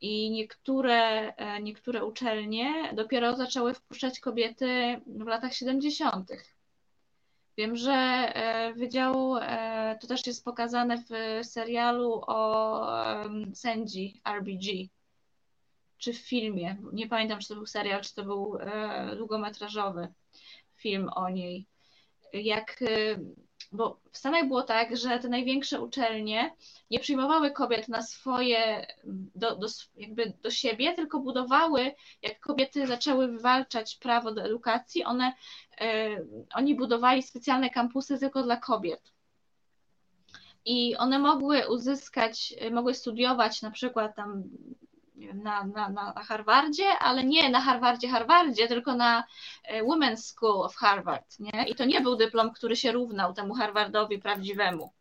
[0.01, 6.31] I niektóre, e, niektóre uczelnie dopiero zaczęły wpuszczać kobiety w latach 70.
[7.61, 12.87] Wiem, że e, wydział, e, to też jest pokazane w serialu o
[13.53, 14.89] sędzi RBG,
[15.97, 16.77] czy w filmie.
[16.93, 20.07] Nie pamiętam, czy to był serial, czy to był e, długometrażowy
[20.75, 21.65] film o niej.
[22.33, 22.83] Jak
[23.71, 26.55] bo w Stanach było tak, że te największe uczelnie
[26.89, 28.87] nie przyjmowały kobiet na swoje,
[29.35, 31.91] do, do, jakby do siebie, tylko budowały,
[32.21, 35.33] jak kobiety zaczęły wywalczać prawo do edukacji, one,
[35.81, 39.13] y, oni budowali specjalne kampusy tylko dla kobiet.
[40.65, 44.43] I one mogły uzyskać, mogły studiować na przykład tam
[45.33, 49.23] na, na, na Harvardzie, ale nie na Harvardzie, Harvardzie, tylko na
[49.63, 51.39] e, Women's School of Harvard.
[51.39, 51.65] Nie?
[51.67, 54.91] I to nie był dyplom, który się równał temu Harvardowi prawdziwemu.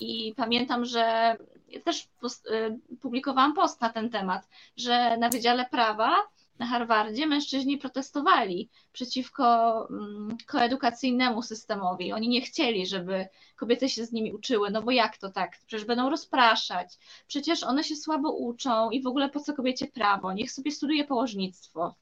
[0.00, 1.36] I pamiętam, że
[1.68, 2.08] ja też
[2.50, 6.16] e, publikowałam post na ten temat, że na Wydziale Prawa
[6.58, 12.12] na Harvardzie mężczyźni protestowali przeciwko mm, koedukacyjnemu systemowi.
[12.12, 15.58] Oni nie chcieli, żeby kobiety się z nimi uczyły, no bo jak to tak?
[15.66, 20.32] Przecież będą rozpraszać, przecież one się słabo uczą i w ogóle po co kobiecie prawo?
[20.32, 21.94] Niech sobie studiuje położnictwo.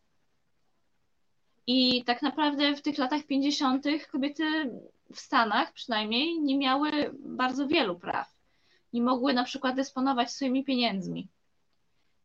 [1.66, 3.84] I tak naprawdę w tych latach 50.
[4.12, 4.44] kobiety
[5.12, 8.34] w Stanach przynajmniej nie miały bardzo wielu praw.
[8.92, 11.28] Nie mogły na przykład dysponować swoimi pieniędzmi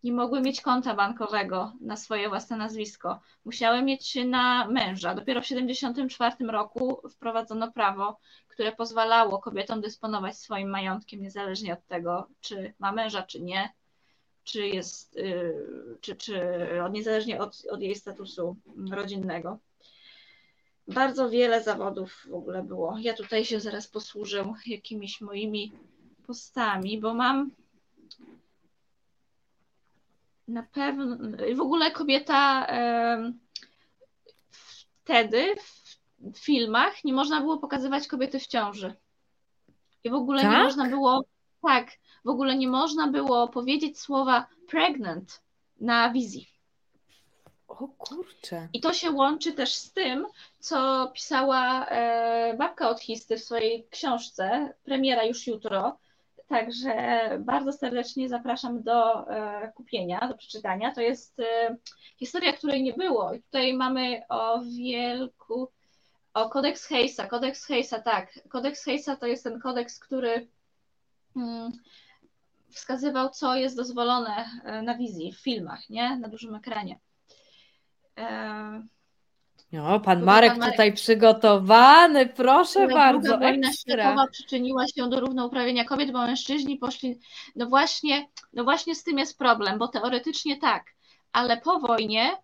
[0.03, 3.19] nie mogły mieć konta bankowego na swoje własne nazwisko.
[3.45, 5.15] Musiały mieć na męża.
[5.15, 12.27] Dopiero w 1974 roku wprowadzono prawo, które pozwalało kobietom dysponować swoim majątkiem, niezależnie od tego,
[12.41, 13.69] czy ma męża, czy nie.
[14.43, 15.53] czy jest, y,
[16.01, 16.41] czy, czy
[16.91, 18.55] niezależnie od, od jej statusu
[18.91, 19.59] rodzinnego.
[20.87, 22.97] Bardzo wiele zawodów w ogóle było.
[22.99, 25.71] Ja tutaj się zaraz posłużę jakimiś moimi
[26.27, 27.51] postami, bo mam
[30.49, 31.17] na pewno,
[31.55, 32.67] w ogóle kobieta
[35.03, 35.55] wtedy
[36.19, 38.93] w filmach nie można było pokazywać kobiety w ciąży.
[40.03, 40.51] I w ogóle tak?
[40.51, 41.23] nie można było,
[41.61, 41.91] tak,
[42.25, 45.41] w ogóle nie można było powiedzieć słowa pregnant
[45.81, 46.49] na wizji.
[47.67, 48.67] O kurczę.
[48.73, 50.25] I to się łączy też z tym,
[50.59, 55.97] co pisała e, babka od Histy w swojej książce, premiera już jutro.
[56.49, 56.93] Także
[57.39, 60.93] bardzo serdecznie zapraszam do e, kupienia, do przeczytania.
[60.95, 61.75] To jest e,
[62.17, 63.33] historia, której nie było.
[63.33, 65.71] I tutaj mamy o wielku,
[66.33, 67.27] o kodeks Hejsa.
[67.27, 68.39] Kodeks Hejsa, tak.
[68.49, 70.47] Kodeks Hejsa to jest ten kodeks, który
[71.35, 71.71] mm,
[72.71, 76.17] wskazywał, co jest dozwolone e, na wizji, w filmach, nie?
[76.17, 76.99] Na dużym ekranie.
[79.71, 83.29] No, pan Marek, pan Marek tutaj przygotowany, proszę bardzo.
[83.29, 87.19] Druga wojna światowa przyczyniła się do równouprawienia kobiet, bo mężczyźni poszli.
[87.55, 90.83] No właśnie, no właśnie z tym jest problem, bo teoretycznie tak,
[91.31, 92.37] ale po wojnie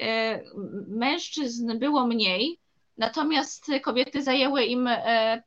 [0.00, 0.42] e,
[0.88, 2.60] mężczyzn było mniej,
[2.98, 5.42] natomiast kobiety zajęły im, e,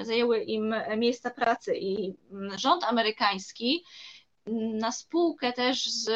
[0.00, 2.14] zajęły im miejsca pracy i
[2.56, 3.84] rząd amerykański
[4.54, 6.10] na spółkę też z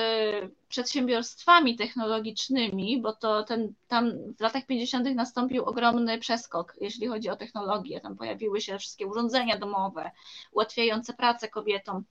[0.68, 5.14] przedsiębiorstwami technologicznymi, bo to ten, tam w latach 50.
[5.14, 8.01] nastąpił ogromny przeskok, jeśli chodzi o technologię.
[8.01, 10.11] Tam pojawiły się wszystkie urządzenia domowe,
[10.53, 12.05] ułatwiające pracę kobietom.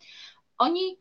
[0.57, 0.97] Oni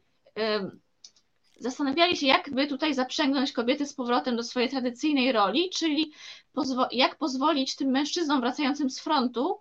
[1.59, 6.13] zastanawiali się, jak by tutaj zaprzęgnąć kobiety z powrotem do swojej tradycyjnej roli, czyli
[6.53, 9.59] pozwo jak pozwolić tym mężczyznom wracającym z frontu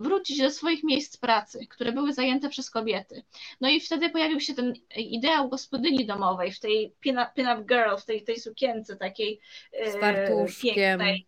[0.00, 3.22] wrócić do swoich miejsc pracy, które były zajęte przez kobiety.
[3.60, 8.24] No i wtedy pojawił się ten ideał gospodyni domowej, w tej pin-up girl, w tej,
[8.24, 9.40] tej sukience takiej
[9.86, 10.74] z fartuszkiem.
[10.74, 11.26] pięknej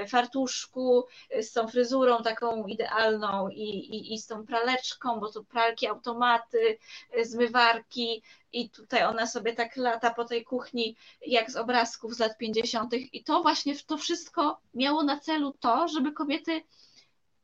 [0.00, 1.06] e, fartuszku,
[1.40, 6.78] z tą fryzurą taką idealną i, i, i z tą praleczką, bo to pralki, automaty,
[7.12, 8.22] e, zmywarki
[8.52, 10.96] i tutaj ona sobie tak lata po tej kuchni
[11.26, 12.94] jak z obrazków z lat 50.
[13.12, 16.62] i to właśnie to wszystko miało na celu to, żeby kobiety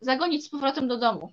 [0.01, 1.32] zagonić z powrotem do domu.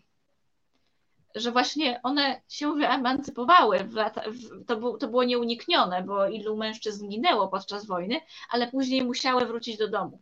[1.36, 6.58] Że właśnie one się wyemancypowały, w lata, w, to, był, to było nieuniknione, bo ilu
[6.58, 10.22] mężczyzn ginęło podczas wojny, ale później musiały wrócić do domu.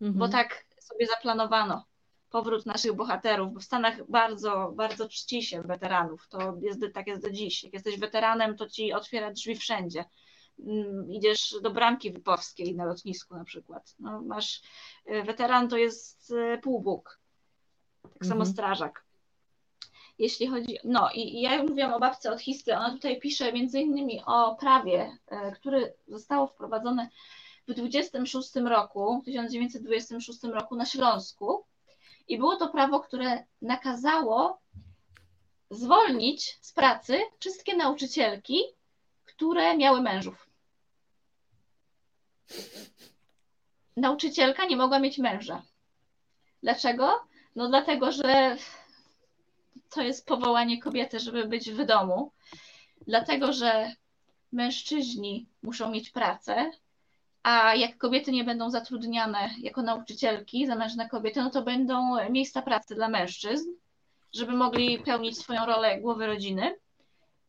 [0.00, 0.18] Mhm.
[0.18, 1.84] Bo tak sobie zaplanowano
[2.30, 6.28] powrót naszych bohaterów, bo w Stanach bardzo, bardzo czci się weteranów.
[6.28, 7.64] To jest, tak jest do dziś.
[7.64, 10.04] Jak jesteś weteranem, to ci otwiera drzwi wszędzie.
[10.66, 13.94] Mm, idziesz do bramki wypowskiej na lotnisku na przykład.
[13.98, 14.62] No, masz
[15.06, 17.17] e, weteran to jest e, półbóg
[18.14, 18.52] tak samo mhm.
[18.52, 19.04] strażak.
[20.18, 24.22] Jeśli chodzi, no i ja mówiłam o babce od Histy, ona tutaj pisze między innymi
[24.26, 27.08] o prawie, e, które zostało wprowadzone
[27.68, 31.64] w 26 roku, 1926 roku na Śląsku
[32.28, 34.60] i było to prawo, które nakazało
[35.70, 38.62] zwolnić z pracy wszystkie nauczycielki,
[39.24, 40.48] które miały mężów.
[43.96, 45.62] Nauczycielka nie mogła mieć męża.
[46.62, 47.28] Dlaczego?
[47.58, 48.56] No dlatego, że
[49.90, 52.32] to jest powołanie kobiety, żeby być w domu.
[53.06, 53.92] Dlatego, że
[54.52, 56.70] mężczyźni muszą mieć pracę,
[57.42, 62.94] a jak kobiety nie będą zatrudniane jako nauczycielki, zamężne kobiety, no to będą miejsca pracy
[62.94, 63.70] dla mężczyzn,
[64.32, 66.78] żeby mogli pełnić swoją rolę głowy rodziny.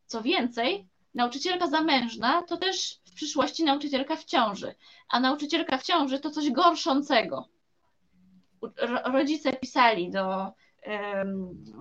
[0.06, 4.74] Co więcej, nauczycielka zamężna to też w przyszłości nauczycielka w ciąży,
[5.08, 7.48] a nauczycielka w ciąży to coś gorszącego
[9.04, 10.52] rodzice pisali do,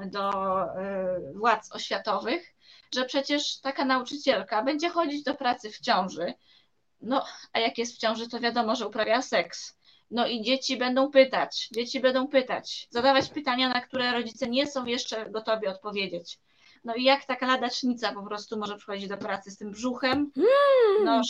[0.06, 2.56] do e, władz oświatowych,
[2.96, 6.34] że przecież taka nauczycielka będzie chodzić do pracy w ciąży.
[7.02, 9.80] No, a jak jest w ciąży, to wiadomo, że uprawia seks.
[10.12, 14.86] No i dzieci będą pytać, dzieci będą pytać, zadawać pytania, na które rodzice nie są
[14.86, 16.40] jeszcze gotowi odpowiedzieć.
[16.84, 20.32] No i jak taka ladacznica po prostu może przychodzić do pracy z tym brzuchem?
[20.36, 21.06] Hmm.
[21.06, 21.22] No,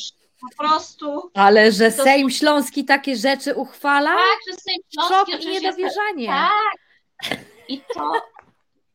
[0.41, 1.31] po prostu.
[1.33, 2.03] Ale że to...
[2.03, 4.15] Sejm Śląski takie rzeczy uchwala?
[4.15, 5.31] Tak, że Sejm Śląski.
[5.31, 6.27] Szok i niedowierzanie.
[6.27, 7.39] Tak.
[7.67, 8.11] I to,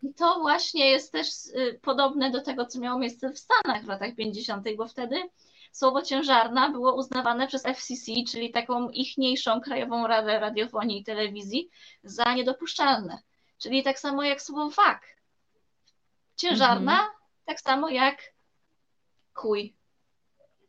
[0.02, 3.88] I to właśnie jest też y, podobne do tego, co miało miejsce w Stanach w
[3.88, 5.16] latach 50., bo wtedy
[5.72, 11.70] słowo ciężarna było uznawane przez FCC, czyli taką ichniejszą Krajową Radę Radiofonii i Telewizji,
[12.02, 13.18] za niedopuszczalne.
[13.58, 15.02] Czyli tak samo jak słowo fak.
[16.36, 17.10] Ciężarna, mhm.
[17.44, 18.34] tak samo jak.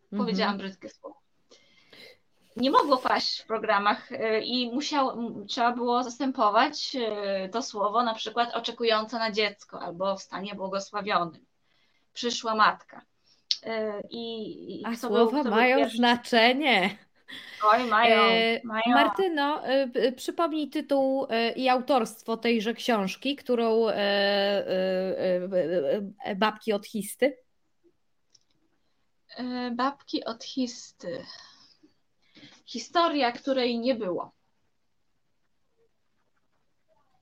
[0.09, 0.57] Powiedziałam mhm.
[0.57, 1.22] brzydkie słowo.
[2.55, 6.95] Nie mogło paść w programach y, i musiało, trzeba było zastępować
[7.45, 11.45] y, to słowo na przykład oczekująca na dziecko albo w stanie błogosławionym.
[12.13, 13.01] Przyszła matka.
[14.09, 16.97] i, i A słowa mają znaczenie.
[17.63, 18.17] Oj, mają,
[18.63, 18.82] mają.
[18.88, 19.61] Martyno,
[20.15, 23.86] przypomnij tytuł i autorstwo tejże książki, którą
[26.36, 27.38] babki od Histy.
[29.71, 31.26] Babki od Histy.
[32.65, 34.34] Historia, której nie było.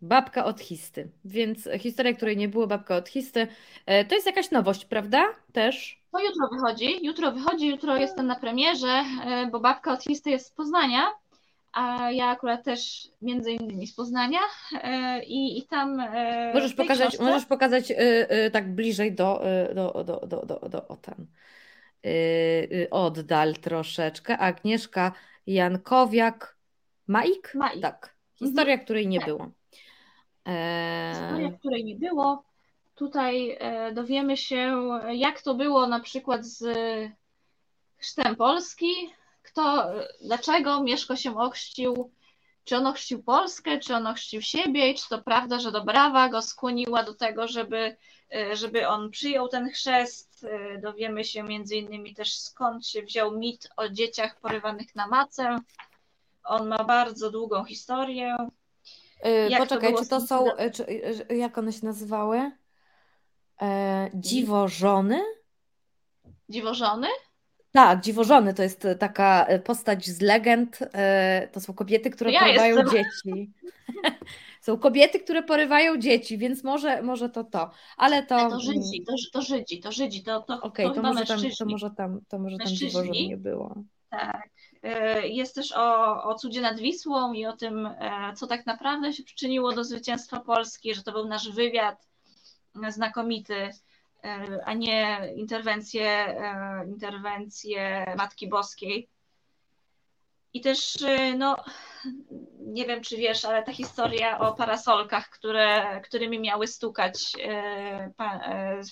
[0.04, 1.10] Babka od Histy.
[1.26, 3.48] Więc historia, której nie było, babka od Histy.
[3.86, 5.26] E, to jest jakaś nowość, prawda?
[5.54, 6.04] Też.
[6.12, 7.06] To jutro wychodzi.
[7.06, 11.12] Jutro wychodzi, jutro jestem na premierze, e, bo babka od Histy jest z Poznania,
[11.74, 14.40] a ja akurat też między innymi z Poznania
[14.74, 16.02] e, i, i tam.
[16.54, 17.24] Możesz pokazać, książce...
[17.24, 17.94] możesz pokazać
[18.52, 19.42] tak bliżej do,
[19.76, 21.28] do, do, do, do, do o tam.
[22.92, 24.38] Oddal troszeczkę.
[24.38, 25.12] Agnieszka
[25.48, 26.58] Jankowiak.
[27.08, 27.56] Maik?
[27.56, 27.82] Maik.
[27.82, 28.16] Tak.
[28.36, 28.86] Historia, mhm.
[28.86, 29.28] której nie tak.
[29.28, 29.52] było.
[31.14, 32.44] Historia, której nie było.
[32.96, 36.66] Tutaj e, dowiemy się, jak to było na przykład z
[37.98, 39.14] chrztem Polski,
[39.44, 39.92] kto,
[40.22, 42.12] dlaczego Mieszko się ochrzcił,
[42.64, 46.42] czy on ochrzcił Polskę, czy on ochrzcił siebie i czy to prawda, że Dobrawa go
[46.42, 47.98] skłoniła do tego, żeby,
[48.36, 50.46] e, żeby on przyjął ten chrzest.
[50.50, 55.58] E, dowiemy się między innymi też skąd się wziął mit o dzieciach porywanych na macę.
[56.44, 58.38] On ma bardzo długą historię.
[59.28, 60.84] Y, jak Poczekaj, to czy to są, y, czy,
[61.32, 62.52] y, jak one się nazywały?
[63.62, 65.22] E, dziwożony?
[66.50, 67.08] Dziwożony?
[67.72, 70.80] Tak, dziwożony to jest taka postać z legend.
[70.94, 72.94] E, to są kobiety, które ja porywają jestem.
[72.94, 73.52] dzieci.
[74.62, 77.72] są kobiety, które porywają dzieci, więc może, może to to.
[77.98, 78.50] Ale to.
[78.50, 81.66] To Żydzi, to, to Żydzi, to Żydzi, to, to, okay, to, to, może tam, to
[81.66, 83.76] może tam, to może tam dziwożon nie było.
[84.10, 84.50] Tak.
[84.84, 89.14] E, jest też o, o cudzie nad Wisłą i o tym, e, co tak naprawdę
[89.14, 92.08] się przyczyniło do zwycięstwa Polski, że to był nasz wywiad
[92.90, 93.70] znakomity,
[94.24, 96.36] e, a nie interwencje,
[96.88, 99.10] interwencje Matki Boskiej.
[100.54, 100.98] I też,
[101.38, 101.56] no,
[102.60, 107.34] nie wiem czy wiesz, ale ta historia o parasolkach, które, którymi miały stukać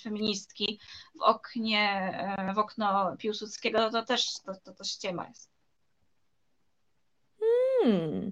[0.04, 0.80] feministki
[1.16, 2.14] w oknie,
[2.56, 5.51] w okno Piłsudskiego, to też to, to, to ściema jest.
[7.84, 8.32] Hmm.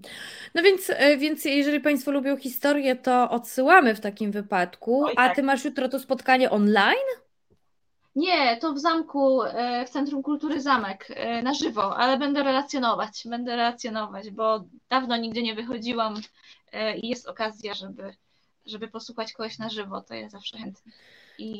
[0.56, 5.06] No więc, e, więc jeżeli Państwo lubią historię, to odsyłamy w takim wypadku.
[5.06, 7.10] Oj, A Ty masz jutro to spotkanie online?
[8.16, 13.24] Nie, to w zamku, e, w Centrum Kultury Zamek, e, na żywo, ale będę relacjonować,
[13.26, 16.22] będę relacjonować, bo dawno nigdzie nie wychodziłam
[17.02, 18.14] i jest okazja, żeby,
[18.66, 20.92] żeby posłuchać kogoś na żywo, to ja zawsze chętnie.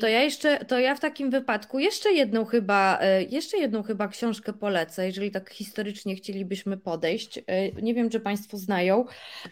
[0.00, 4.08] To ja jeszcze, to ja w takim wypadku jeszcze jedną chyba, e, jeszcze jedną chyba
[4.08, 7.38] książkę polecę, jeżeli tak historycznie chcielibyśmy podejść.
[7.38, 9.04] E, nie wiem, czy Państwo znają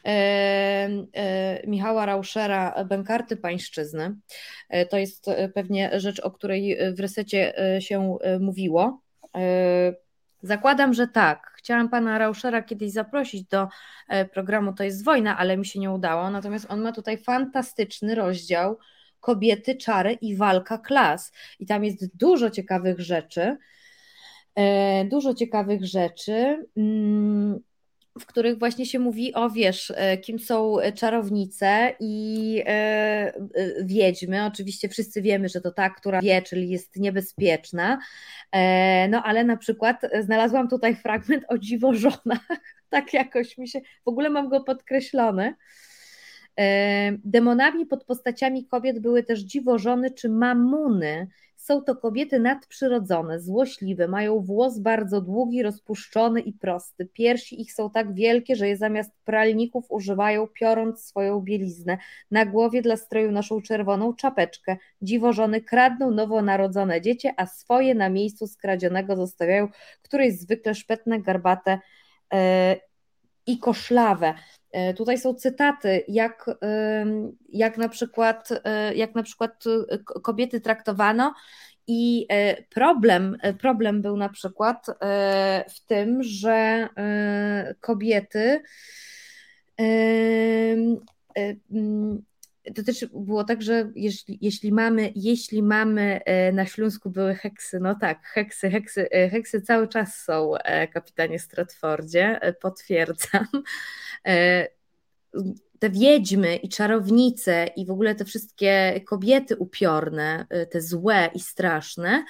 [0.04, 4.16] e, Michała Rauschera Bękarty Pańszczyzny.
[4.90, 9.02] To jest pewnie rzecz, o której w resecie się mówiło.
[10.42, 11.52] Zakładam, że tak.
[11.56, 13.68] Chciałam pana Rauschera kiedyś zaprosić do
[14.32, 16.30] programu To jest wojna, ale mi się nie udało.
[16.30, 18.78] Natomiast on ma tutaj fantastyczny rozdział
[19.20, 21.32] kobiety, czary i walka klas.
[21.60, 23.56] I tam jest dużo ciekawych rzeczy.
[24.58, 27.60] E, dużo ciekawych rzeczy mm,
[28.20, 33.32] w których właśnie się mówi o, wiesz, e, kim są czarownice i e,
[33.84, 34.44] wiedźmy.
[34.44, 37.98] Oczywiście wszyscy wiemy, że to ta, która wie, czyli jest niebezpieczna.
[39.08, 42.48] No ale na przykład znalazłam tutaj fragment o dziwożonach.
[42.90, 45.54] Tak jakoś mi się, w ogóle mam go podkreślony.
[47.24, 51.28] Demonami pod postaciami kobiet były też dziwożony czy mamuny.
[51.56, 57.06] Są to kobiety nadprzyrodzone, złośliwe, mają włos bardzo długi, rozpuszczony i prosty.
[57.06, 61.98] Piersi ich są tak wielkie, że je zamiast pralników używają, piorąc swoją bieliznę.
[62.30, 64.76] Na głowie dla stroju noszą czerwoną czapeczkę.
[65.02, 69.68] Dziwożony kradną nowonarodzone dziecię, a swoje na miejscu skradzionego zostawiają,
[70.02, 71.78] któreś zwykle szpetne, garbate
[72.32, 72.38] yy,
[73.49, 74.34] i koszlawe.
[74.72, 76.51] E, tutaj są cytaty, jak,
[77.49, 81.34] jak, na przykład, e, jak na przykład e, kobiety traktowano,
[81.90, 82.26] i
[82.70, 84.86] problem, problem był na przykład
[85.74, 86.88] w tym, że
[87.80, 88.62] kobiety
[92.74, 96.20] to też było tak, że jeśli, jeśli, mamy, jeśli mamy
[96.52, 100.52] na Śląsku były heksy, no tak, heksy, heksy, heksy cały czas są,
[100.92, 103.46] kapitanie Stratfordzie, potwierdzam.
[104.26, 104.68] E,
[105.78, 111.40] te wiedźmy i czarownice i w ogóle te wszystkie kobiety upiorne, e, te złe i
[111.40, 112.24] straszne,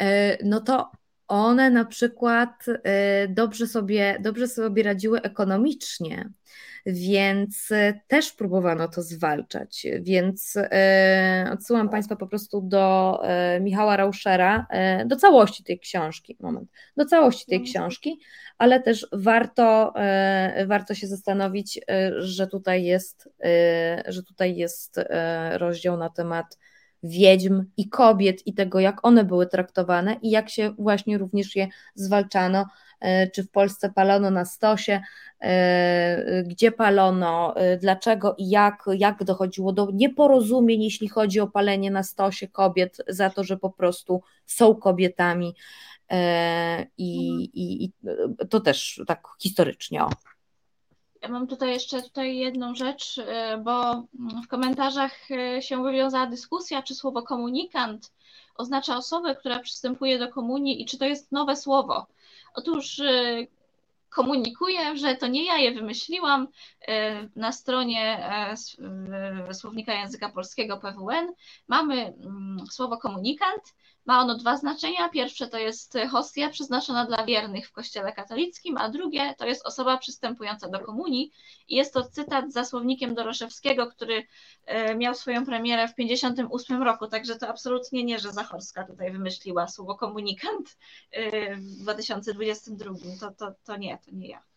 [0.00, 0.90] e, no to
[1.28, 2.80] one na przykład y,
[3.28, 6.30] dobrze sobie, dobrze sobie radziły ekonomicznie,
[6.86, 9.86] więc y, też próbowano to zwalczać.
[10.00, 10.68] Więc y,
[11.52, 13.18] odsyłam Państwa po prostu do
[13.60, 14.66] Michała Rauschera,
[15.06, 18.20] do całości tej książki, moment, do całości tej książki,
[18.58, 19.94] ale też warto,
[20.66, 21.80] warto się zastanowić,
[22.18, 23.28] że tutaj jest,
[24.06, 25.00] że tutaj jest
[25.58, 26.58] rozdział na temat
[27.02, 31.68] wiedźm i kobiet i tego, jak one były traktowane i jak się właśnie również je
[31.94, 32.66] zwalczano,
[33.00, 35.00] e, czy w Polsce palono na stosie,
[35.40, 41.90] e, gdzie palono, e, dlaczego i jak, jak dochodziło do nieporozumień, jeśli chodzi o palenie
[41.90, 45.54] na stosie kobiet, za to, że po prostu są kobietami.
[46.98, 47.48] I, mhm.
[47.54, 47.92] i, i
[48.50, 50.00] to też tak historycznie.
[51.22, 53.24] Ja mam tutaj jeszcze tutaj jedną rzecz, y,
[53.64, 54.02] bo
[54.44, 58.12] w komentarzach y, się wywiązała dyskusja, czy słowo komunikant
[58.54, 62.06] oznacza osobę, która przystępuje do komunii i czy to jest nowe słowo.
[62.54, 63.46] Otóż y,
[64.10, 66.48] komunikuję, że to nie ja je wymyśliłam.
[67.36, 68.28] Na stronie
[69.52, 71.32] słownika języka polskiego PWN
[71.68, 73.62] mamy mm, słowo komunikant
[74.04, 75.08] ma ono dwa znaczenia.
[75.08, 79.98] Pierwsze to jest hostia przeznaczona dla wiernych w Kościele katolickim, a drugie to jest osoba
[79.98, 81.32] przystępująca do komunii.
[81.68, 84.26] I jest to cytat za słownikiem Doroszewskiego, który
[84.66, 89.68] e, miał swoją premierę w 1958 roku, także to absolutnie nie, że Zachorska tutaj wymyśliła
[89.68, 90.78] słowo komunikant
[91.10, 92.90] e, w 2022.
[93.20, 94.51] To, to, to nie, to nie ja.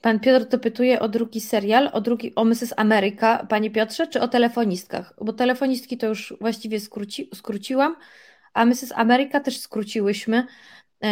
[0.00, 2.74] Pan Piotr dopytuje o drugi serial, o drugi, o Mrs.
[2.76, 5.14] America, panie Piotrze, czy o telefonistkach?
[5.20, 7.96] Bo telefonistki to już właściwie skróci, skróciłam,
[8.54, 8.92] a Mrs.
[8.94, 10.46] America też skróciłyśmy.
[11.02, 11.06] E,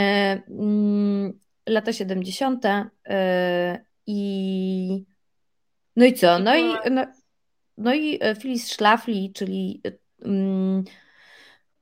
[0.49, 2.65] mm, lata 70.
[3.09, 5.05] E, i
[5.97, 6.39] no i co?
[6.39, 7.07] No i, no,
[7.77, 9.83] no i Phyllis Schlafly, czyli
[10.25, 10.85] mm,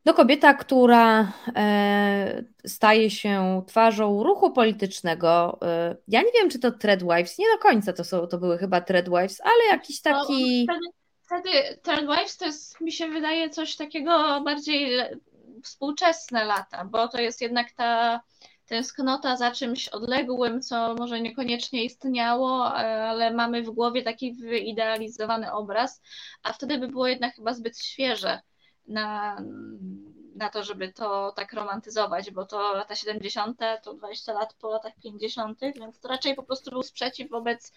[0.06, 5.58] no kobieta, która e, staje się twarzą ruchu politycznego.
[5.62, 8.80] E, ja nie wiem, czy to Threadwives, nie do końca to, są, to były chyba
[8.80, 10.66] Threadwives, ale jakiś no, taki...
[10.68, 15.00] No, wtedy, wtedy Threadwives to jest, mi się wydaje, coś takiego bardziej
[15.64, 18.20] współczesne lata, bo to jest jednak ta
[18.66, 26.02] tęsknota za czymś odległym, co może niekoniecznie istniało, ale mamy w głowie taki wyidealizowany obraz,
[26.42, 28.40] a wtedy by było jednak chyba zbyt świeże
[28.88, 29.42] na,
[30.36, 33.60] na to, żeby to tak romantyzować, bo to lata 70.
[33.82, 37.72] to 20 lat po latach 50., więc to raczej po prostu był sprzeciw wobec,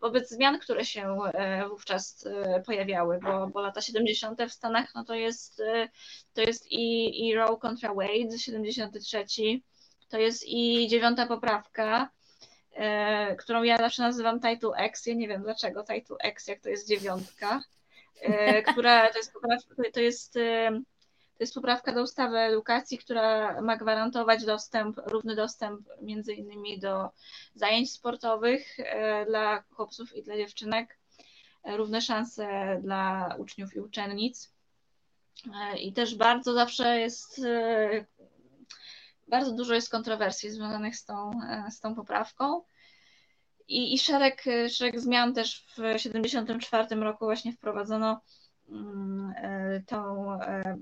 [0.00, 4.42] wobec zmian, które się e, wówczas e, pojawiały, bo, bo lata 70.
[4.48, 5.88] w Stanach no to jest, e,
[6.34, 9.24] to jest i, i Roe kontra Wade, 73,
[10.08, 12.10] to jest i dziewiąta poprawka,
[13.38, 16.88] którą ja zawsze nazywam Title X, ja nie wiem dlaczego Title X, jak to jest
[16.88, 17.62] dziewiątka,
[18.72, 19.32] która to jest,
[19.92, 20.38] to jest,
[21.38, 27.10] to jest poprawka do ustawy edukacji, która ma gwarantować dostęp, równy dostęp między innymi do
[27.54, 30.98] zajęć sportowych e, dla chłopców i dla dziewczynek,
[31.64, 34.52] równe szanse dla uczniów i uczennic.
[35.80, 37.40] I też bardzo zawsze jest,
[39.28, 41.30] bardzo dużo jest kontrowersji związanych z tą,
[41.70, 42.62] z tą poprawką.
[43.68, 48.20] I, i szereg, szereg zmian też w 1974 roku właśnie wprowadzono
[48.68, 50.78] mm, e, tą, e,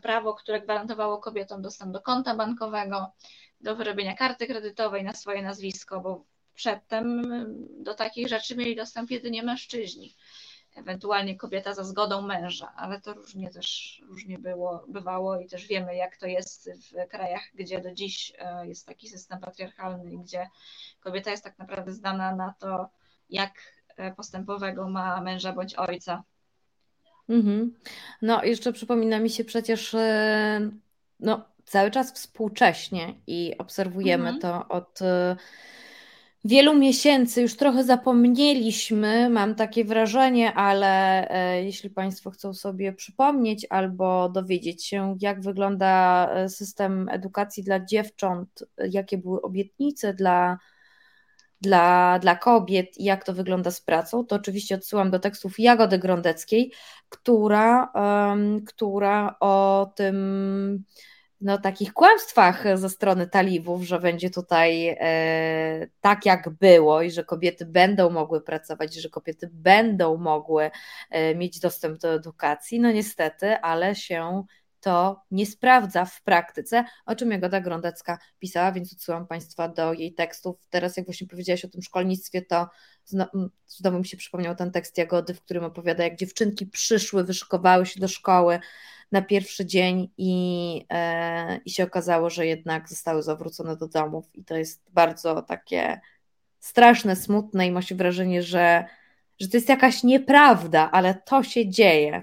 [0.00, 3.12] prawo, które gwarantowało kobietom dostęp do konta bankowego,
[3.60, 6.24] do wyrobienia karty kredytowej na swoje nazwisko, bo
[6.54, 7.22] przedtem
[7.82, 10.14] do takich rzeczy mieli dostęp jedynie mężczyźni
[10.76, 15.96] ewentualnie kobieta za zgodą męża, ale to różnie też różnie było, bywało i też wiemy,
[15.96, 20.48] jak to jest w krajach, gdzie do dziś e, jest taki system patriarchalny, gdzie
[21.00, 22.88] kobieta jest tak naprawdę zdana na to,
[23.30, 23.52] jak
[23.96, 26.22] e, postępowego ma męża bądź ojca.
[27.28, 27.74] Mhm.
[28.22, 30.70] No, jeszcze przypomina mi się przecież e,
[31.20, 34.40] no, cały czas współcześnie i obserwujemy mhm.
[34.40, 35.00] to od
[36.46, 43.66] wielu miesięcy już trochę zapomnieliśmy, mam takie wrażenie, ale e, jeśli Państwo chcą sobie przypomnieć
[43.70, 50.58] albo dowiedzieć się, jak wygląda e, system edukacji dla dziewcząt, jakie były obietnice dla,
[51.60, 55.98] dla, dla kobiet i jak to wygląda z pracą, to oczywiście odsyłam do tekstów Jagody
[55.98, 56.72] Grondeckiej,
[57.08, 60.84] która, um, która o tym
[61.40, 67.24] no, takich kłamstwach ze strony talibów, że będzie tutaj e, tak jak było i że
[67.24, 70.70] kobiety będą mogły pracować, że kobiety będą mogły
[71.10, 72.80] e, mieć dostęp do edukacji.
[72.80, 74.44] No niestety, ale się
[74.86, 80.14] to nie sprawdza w praktyce, o czym Jagoda Grondecka pisała, więc odsyłam Państwa do jej
[80.14, 80.56] tekstów.
[80.70, 82.68] Teraz, jak właśnie powiedziałaś o tym szkolnictwie, to
[83.66, 88.00] znowu mi się przypomniał ten tekst Jagody, w którym opowiada, jak dziewczynki przyszły, wyszykowały się
[88.00, 88.60] do szkoły,
[89.12, 94.44] na pierwszy dzień i, e, i się okazało, że jednak zostały zawrócone do domów i
[94.44, 96.00] to jest bardzo takie
[96.60, 98.84] straszne, smutne i ma się wrażenie, że,
[99.40, 102.22] że to jest jakaś nieprawda, ale to się dzieje.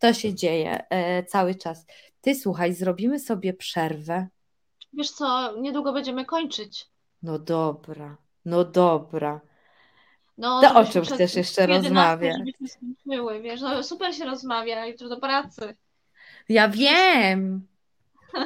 [0.00, 1.86] To się dzieje e, cały czas.
[2.20, 4.28] Ty słuchaj, zrobimy sobie przerwę.
[4.92, 6.86] Wiesz co, niedługo będziemy kończyć.
[7.22, 9.40] No dobra, no dobra.
[10.38, 12.36] No, to o czym chcesz jeszcze rozmawiać?
[12.66, 15.76] Skończyły, wiesz, no super się rozmawia jutro do pracy.
[16.48, 17.66] Ja wiem.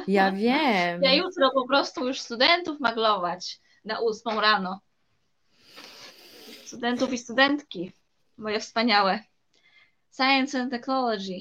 [0.07, 1.01] Ja wiem.
[1.01, 4.79] Ja jutro po prostu już studentów maglować na ósmą rano.
[6.65, 7.91] Studentów i studentki,
[8.37, 9.19] moje wspaniałe.
[10.15, 11.39] Science and Technology,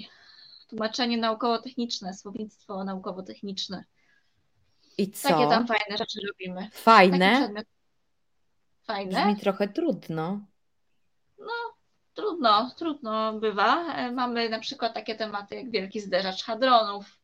[0.69, 3.85] tłumaczenie naukowo-techniczne, słownictwo naukowo-techniczne.
[4.99, 5.29] I co?
[5.29, 6.71] Takie tam fajne rzeczy robimy.
[6.73, 7.51] Fajne?
[8.85, 9.21] Fajne?
[9.21, 10.41] Brzmi trochę trudno.
[11.39, 11.75] No,
[12.15, 13.95] trudno, trudno bywa.
[13.95, 17.19] E, mamy na przykład takie tematy jak wielki zderzacz hadronów,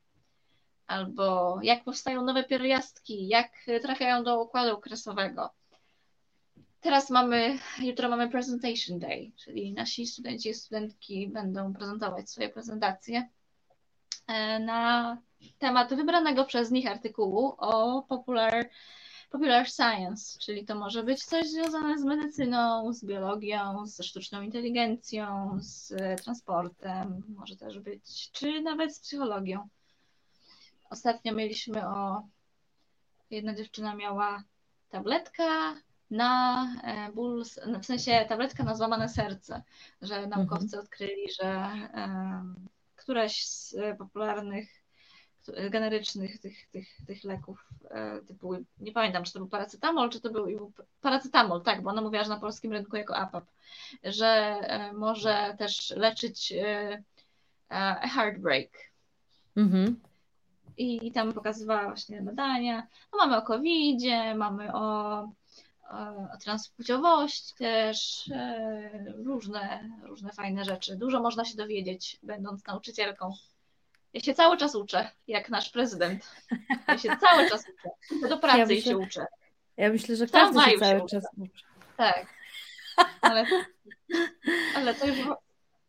[0.86, 3.50] albo jak powstają nowe pierwiastki, jak
[3.82, 5.50] trafiają do układu kresowego.
[6.80, 13.28] Teraz mamy, jutro mamy presentation day, czyli nasi studenci i studentki będą prezentować swoje prezentacje
[14.26, 15.18] e, na
[15.58, 18.68] temat wybranego przez nich artykułu o popular,
[19.30, 25.58] popular science, czyli to może być coś związane z medycyną, z biologią, ze sztuczną inteligencją,
[25.60, 29.68] z transportem, może też być, czy nawet z psychologią.
[30.90, 32.22] Ostatnio mieliśmy o.
[33.30, 34.42] Jedna dziewczyna miała
[34.88, 35.74] tabletka
[36.10, 37.44] na e, ból,
[37.82, 39.62] w sensie tabletka na złamane serce,
[40.02, 40.82] że naukowcy mhm.
[40.82, 42.54] odkryli, że um,
[42.96, 44.80] któraś z popularnych
[45.70, 50.30] generycznych tych, tych, tych leków e, typu, nie pamiętam, czy to był paracetamol, czy to
[50.30, 53.44] był paracetamol, tak, bo ona mówiła, że na polskim rynku jako APAP,
[54.04, 56.54] że e, może też leczyć
[57.68, 58.70] a heartbreak.
[59.56, 60.00] Mhm.
[60.76, 62.86] I tam pokazywała właśnie badania.
[63.12, 64.00] No, mamy o covid
[64.34, 65.28] mamy o
[65.90, 70.96] o transpłciowość też, e, różne, różne fajne rzeczy.
[70.96, 73.32] Dużo można się dowiedzieć, będąc nauczycielką.
[74.12, 76.30] Ja się cały czas uczę, jak nasz prezydent.
[76.88, 78.28] Ja się cały czas uczę.
[78.28, 79.26] Do pracy ja myślę, się uczę.
[79.76, 81.64] Ja myślę, że każdy się cały się czas uczy.
[81.96, 82.26] Tak.
[83.20, 83.46] Ale,
[84.74, 85.18] ale to już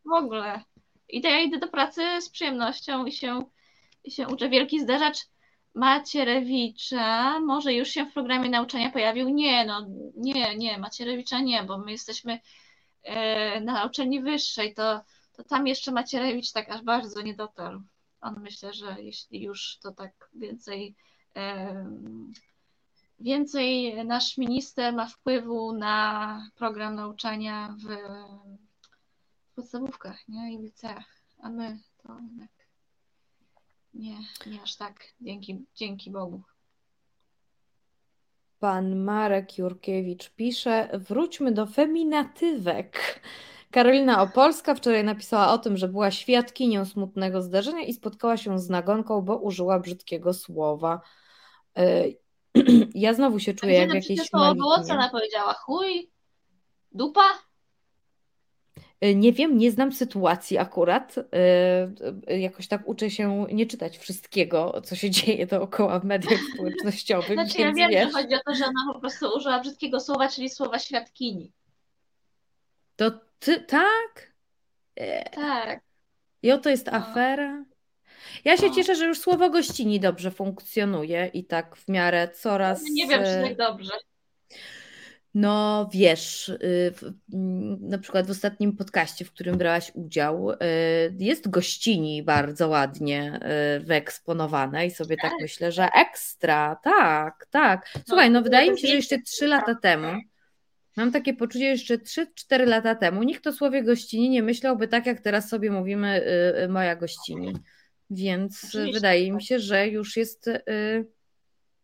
[0.04, 0.60] w ogóle.
[1.08, 3.44] I to ja idę do pracy z przyjemnością i się,
[4.04, 4.48] i się uczę.
[4.48, 5.18] Wielki zderzacz
[5.74, 9.28] Macierewicza może już się w programie nauczania pojawił?
[9.28, 12.40] Nie, no nie, nie, Macierewicza nie, bo my jesteśmy
[13.02, 15.00] e, na uczelni wyższej, to,
[15.32, 17.82] to tam jeszcze Macierewicz tak aż bardzo nie dotarł.
[18.20, 20.94] On myślę, że jeśli już to tak więcej
[21.36, 21.86] e,
[23.20, 27.86] więcej nasz minister ma wpływu na program nauczania w
[29.54, 30.52] podstawówkach nie?
[30.54, 31.04] i w liceach,
[31.42, 32.61] a my to jednak
[33.94, 34.16] nie,
[34.46, 35.04] nie aż tak.
[35.20, 36.42] Dzięki, dzięki Bogu.
[38.58, 43.20] Pan Marek Jurkiewicz pisze: Wróćmy do feminatywek.
[43.70, 48.68] Karolina Opolska wczoraj napisała o tym, że była świadkinią smutnego zdarzenia i spotkała się z
[48.68, 51.00] nagonką, bo użyła brzydkiego słowa.
[51.76, 52.04] E,
[52.94, 54.30] ja znowu się czuję jak jakieś.
[54.30, 54.38] To
[54.90, 55.52] ona powiedziała?
[55.54, 56.10] Chuj?
[56.92, 57.24] Dupa?
[59.02, 61.14] E, nie wiem, nie znam sytuacji akurat.
[61.18, 61.22] E,
[62.28, 67.32] e, jakoś tak uczę się nie czytać wszystkiego, co się dzieje dookoła w mediach społecznościowych.
[67.32, 70.28] Znaczy, ja wiem, wiesz, że chodzi o to, że ona po prostu użyła brzydkiego słowa,
[70.28, 71.52] czyli słowa świadkini.
[72.96, 74.32] To ty, tak?
[75.32, 75.80] Tak.
[76.42, 76.92] I oto jest no.
[76.92, 77.64] afera.
[78.44, 78.74] Ja się no.
[78.74, 82.82] cieszę, że już słowo gościni dobrze funkcjonuje i tak w miarę coraz.
[82.92, 83.92] Nie wiem, czy tak dobrze.
[85.34, 86.94] No wiesz, y,
[87.80, 90.56] na przykład w ostatnim podcaście, w którym brałaś udział, y,
[91.18, 93.40] jest gościni bardzo ładnie
[93.76, 97.90] y, wyeksponowane i sobie tak, tak myślę, że ekstra, tak, tak.
[97.94, 100.08] No, Słuchaj, no wydaje mi się, że jeszcze trzy lata temu,
[100.96, 105.06] mam takie poczucie, że jeszcze 3-4 lata temu nikt o słowie gościni nie myślałby tak,
[105.06, 106.24] jak teraz sobie mówimy
[106.68, 107.52] moja gościni.
[108.10, 108.92] Więc Oczywiście.
[108.92, 109.46] wydaje mi tak.
[109.46, 110.50] się, że już jest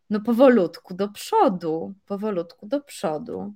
[0.09, 3.53] no powolutku do przodu, powolutku do przodu.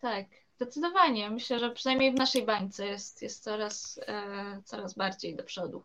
[0.00, 1.30] Tak, zdecydowanie.
[1.30, 5.82] Myślę, że przynajmniej w naszej bańce jest, jest coraz, e, coraz bardziej do przodu.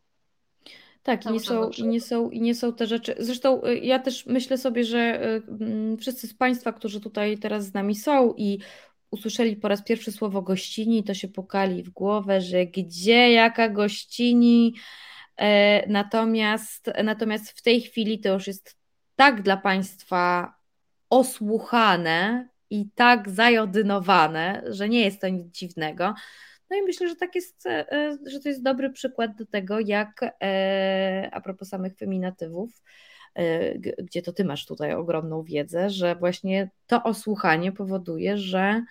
[1.03, 3.15] Tak, i nie, są, i, nie są, i nie są te rzeczy.
[3.19, 5.41] Zresztą e, ja też myślę sobie, że e,
[5.97, 8.59] wszyscy z Państwa, którzy tutaj teraz z nami są i
[9.11, 14.75] usłyszeli po raz pierwszy słowo gościni, to się pokali w głowę, że gdzie, jaka gościni.
[15.37, 18.80] E, natomiast, natomiast w tej chwili to już jest
[19.21, 20.55] tak dla Państwa
[21.09, 26.13] osłuchane i tak zajodynowane, że nie jest to nic dziwnego.
[26.69, 30.35] No i myślę, że tak jest, e, że to jest dobry przykład do tego, jak
[31.31, 32.81] a propos samych feminatywów,
[33.97, 38.83] gdzie to ty masz tutaj ogromną wiedzę, że właśnie to osłuchanie powoduje, że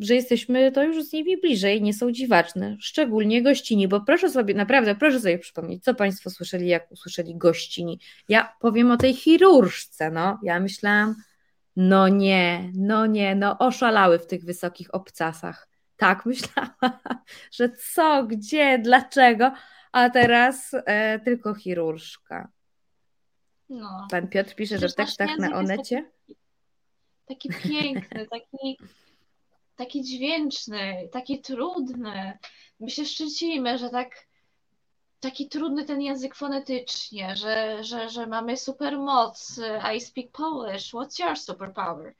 [0.00, 4.54] że jesteśmy to już z nimi bliżej, nie są dziwaczne, szczególnie gościni, bo proszę sobie,
[4.54, 8.00] naprawdę proszę sobie przypomnieć, co Państwo słyszeli, jak usłyszeli gościni.
[8.28, 11.14] Ja powiem o tej chirurżce, no, ja myślałam,
[11.76, 15.68] no nie, no nie, no oszalały w tych wysokich obcasach.
[15.96, 16.98] Tak myślałam,
[17.52, 19.52] że co, gdzie, dlaczego,
[19.92, 22.48] a teraz e, tylko chirurżka.
[23.68, 24.06] No.
[24.10, 26.13] Pan Piotr pisze, że w tekstach na Onecie
[27.26, 28.78] taki piękny, taki,
[29.76, 32.38] taki dźwięczny, taki trudny.
[32.80, 34.26] My się szczycimy, że tak
[35.20, 39.60] taki trudny ten język fonetycznie, że, że, że mamy supermoc,
[39.96, 42.14] I speak Polish, what's your superpower?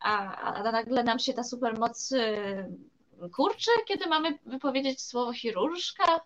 [0.00, 6.20] A, a nagle nam się ta supermoc y, kurczy, kiedy mamy wypowiedzieć słowo chirurżka?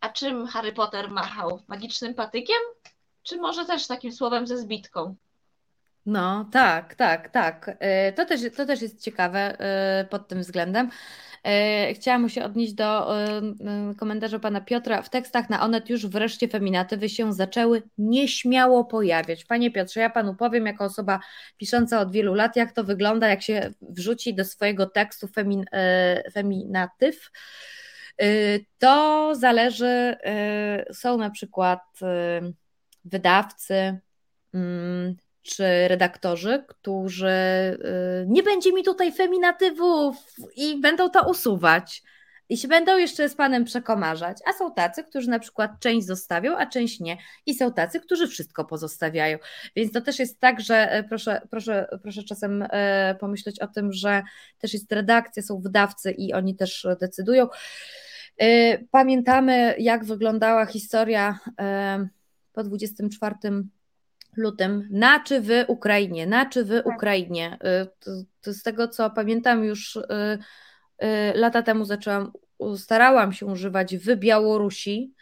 [0.00, 1.62] A czym Harry Potter machał?
[1.68, 2.60] Magicznym patykiem?
[3.22, 5.14] Czy może też takim słowem ze zbitką?
[6.06, 7.76] No, tak, tak, tak.
[7.80, 10.90] E, to też, to też jest ciekawe e, pod tym względem.
[11.44, 13.08] E, chciałam się odnieść do
[13.98, 15.02] komentarza pana Piotra.
[15.02, 19.44] W tekstach na Onet już wreszcie feminatywy się zaczęły nieśmiało pojawiać.
[19.44, 21.20] Panie Piotrze, ja panu powiem, jako osoba
[21.56, 25.64] pisząca od wielu lat, jak to wygląda, jak się wrzuci do swojego tekstu femin,
[26.34, 27.30] feminatyw.
[28.78, 30.16] To zależy,
[30.92, 31.80] są na przykład
[33.04, 34.00] wydawcy,
[34.54, 35.16] mm,
[35.46, 40.16] czy redaktorzy, którzy y, nie będzie mi tutaj feminatywów
[40.56, 42.02] i będą to usuwać.
[42.48, 44.38] I się będą jeszcze z panem przekomarzać.
[44.46, 47.16] A są tacy, którzy na przykład część zostawią, a część nie.
[47.46, 49.38] I są tacy, którzy wszystko pozostawiają.
[49.76, 53.92] Więc to też jest tak, że e, proszę, proszę, proszę czasem e, pomyśleć o tym,
[53.92, 54.22] że
[54.58, 57.48] też jest redakcja, są wydawcy i oni też decydują.
[58.90, 61.38] Pamiętamy, jak wyglądała historia
[62.52, 63.34] po 24
[64.36, 66.86] lutym, na czy w Ukrainie, na czy w tak.
[66.86, 67.58] Ukrainie.
[68.46, 70.02] Y, z tego co pamiętam, już y,
[71.02, 72.32] y, lata temu zaczęłam,
[72.76, 75.14] starałam się używać w Białorusi,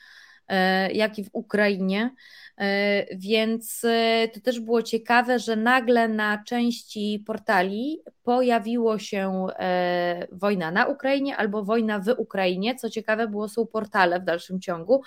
[0.92, 2.10] jak i w Ukrainie.
[2.58, 10.26] E, więc e, to też było ciekawe, że nagle na części portali pojawiło się e,
[10.32, 12.74] wojna na Ukrainie albo wojna w Ukrainie.
[12.74, 15.02] Co ciekawe, było są portale w dalszym ciągu,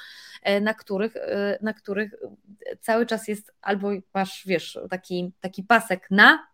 [0.61, 1.13] na których,
[1.61, 2.15] na których
[2.81, 6.47] cały czas jest albo masz, wiesz, taki, taki pasek na,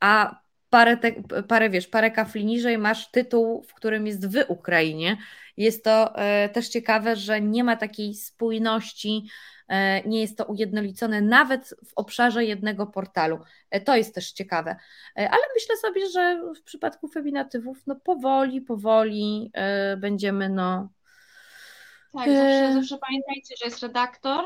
[0.00, 0.40] a
[0.70, 1.12] parę, te,
[1.48, 5.16] parę, wiesz, parę kafli niżej masz tytuł, w którym jest w Ukrainie.
[5.56, 6.14] Jest to
[6.52, 9.28] też ciekawe, że nie ma takiej spójności
[9.68, 13.38] E, nie jest to ujednolicone nawet w obszarze jednego portalu.
[13.70, 14.76] E, to jest też ciekawe.
[15.18, 19.52] E, ale myślę sobie, że w przypadku feminatywów, no powoli, powoli
[19.98, 20.88] będziemy no.
[22.12, 24.44] Tak, zawsze, zawsze pamiętajcie, że jest redaktor.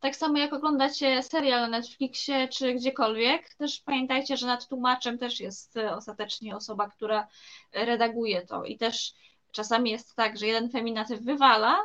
[0.00, 5.40] Tak samo jak oglądacie serial na Netflixie czy gdziekolwiek, też pamiętajcie, że nad tłumaczem też
[5.40, 7.28] jest ostatecznie osoba, która
[7.72, 8.64] redaguje to.
[8.64, 9.14] I też
[9.52, 11.78] czasami jest tak, że jeden feminatyw wywala,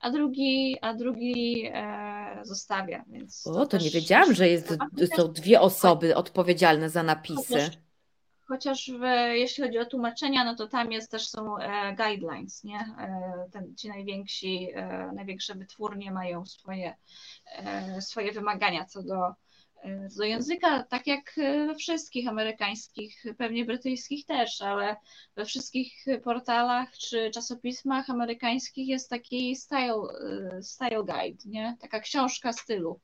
[0.00, 3.04] a drugi, a drugi e, zostawia.
[3.06, 4.76] Więc o, to, to nie wiedziałam, że jest,
[5.16, 7.70] są dwie osoby odpowiedzialne za napisy.
[8.50, 9.02] Chociaż, w,
[9.32, 12.78] jeśli chodzi o tłumaczenia, no to tam jest też są e, guidelines, nie?
[12.78, 16.96] E, ten, ci najwięksi, e, największe wytwórnie mają swoje,
[18.00, 19.34] swoje wymagania co do
[20.16, 24.96] do języka, tak jak we wszystkich amerykańskich, pewnie brytyjskich też, ale
[25.36, 30.02] we wszystkich portalach czy czasopismach amerykańskich jest taki style,
[30.62, 31.76] style guide, nie?
[31.80, 33.00] taka książka stylu.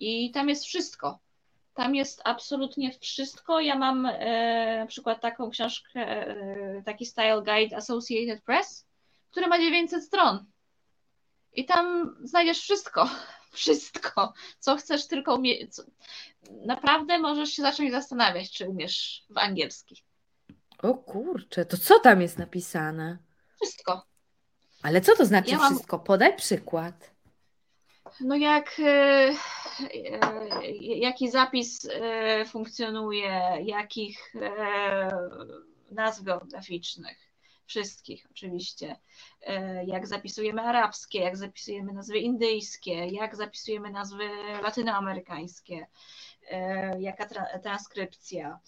[0.00, 1.20] I tam jest wszystko.
[1.74, 3.60] Tam jest absolutnie wszystko.
[3.60, 8.86] Ja mam e, na przykład taką książkę, e, taki style guide Associated Press,
[9.30, 10.46] który ma 900 stron.
[11.52, 13.08] I tam znajdziesz wszystko
[13.52, 15.70] wszystko, co chcesz tylko umieć.
[16.50, 20.02] Naprawdę możesz się zacząć zastanawiać, czy umiesz w angielski.
[20.82, 23.18] O kurczę, to co tam jest napisane?
[23.62, 24.06] Wszystko.
[24.82, 25.96] Ale co to znaczy ja wszystko?
[25.96, 26.06] Mam...
[26.06, 27.11] Podaj przykład.
[28.20, 29.34] No jak e,
[29.80, 34.34] e, jaki zapis e, funkcjonuje, jakich
[35.90, 37.32] nazw geograficznych?
[37.66, 38.96] Wszystkich oczywiście,
[39.86, 44.28] jak zapisujemy arabskie, jak zapisujemy nazwy indyjskie, jak zapisujemy nazwy
[44.62, 45.86] latynoamerykańskie,
[46.98, 48.58] jaka tra transkrypcja,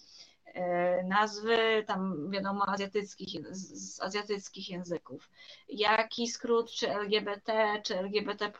[1.03, 5.29] nazwy tam wiadomo azjatyckich, z azjatyckich języków,
[5.69, 8.51] jaki skrót, czy LGBT, czy LGBT+,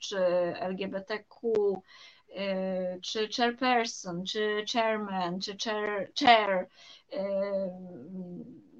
[0.00, 0.18] czy
[0.60, 1.52] LGBTQ,
[3.02, 6.68] czy chairperson, czy chairman, czy chair, chair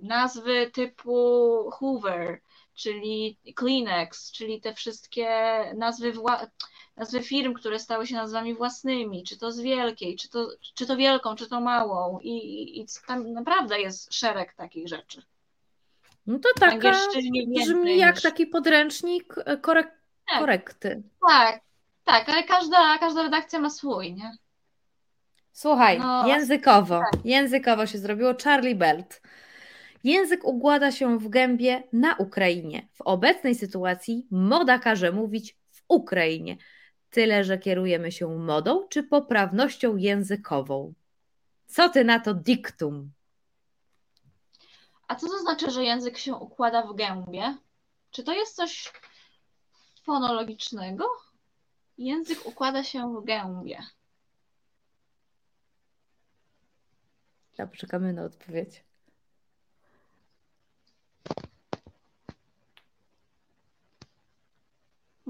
[0.02, 2.40] nazwy typu Hoover,
[2.74, 5.28] czyli Kleenex, czyli te wszystkie
[5.76, 6.46] nazwy, wła-
[6.96, 10.96] nazwy firm, które stały się nazwami własnymi, czy to z wielkiej, czy to, czy to
[10.96, 12.18] wielką, czy to małą.
[12.22, 15.22] I, i tam naprawdę jest szereg takich rzeczy.
[16.26, 16.90] No to taka
[17.54, 18.22] brzmi jak niż...
[18.22, 19.92] taki podręcznik e, korek
[20.26, 20.40] tak.
[20.40, 21.02] korekty.
[21.28, 21.60] Tak,
[22.04, 24.30] tak, ale każda, każda redakcja ma swój, nie?
[25.52, 27.24] Słuchaj, no, językowo, tak.
[27.24, 29.22] językowo się zrobiło Charlie Belt.
[30.04, 32.88] Język układa się w gębie na Ukrainie.
[32.92, 36.56] W obecnej sytuacji moda każe mówić w Ukrainie.
[37.12, 40.94] Tyle, że kierujemy się modą czy poprawnością językową.
[41.66, 43.12] Co ty na to diktum?
[45.08, 47.56] A co to znaczy, że język się układa w gębie?
[48.10, 48.92] Czy to jest coś
[50.02, 51.04] fonologicznego?
[51.98, 53.82] Język układa się w gębie.
[57.58, 58.84] Ja poczekamy na odpowiedź.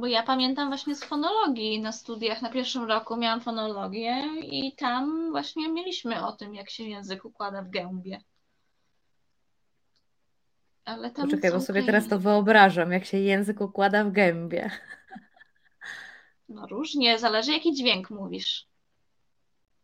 [0.03, 5.31] Bo ja pamiętam właśnie z fonologii na studiach na pierwszym roku miałam fonologię i tam
[5.31, 8.21] właśnie mieliśmy o tym, jak się język układa w gębie.
[10.85, 14.71] Ale tam Poczekaj, bo sobie teraz to wyobrażam, jak się język układa w gębie.
[16.49, 18.67] No różnie, zależy jaki dźwięk mówisz.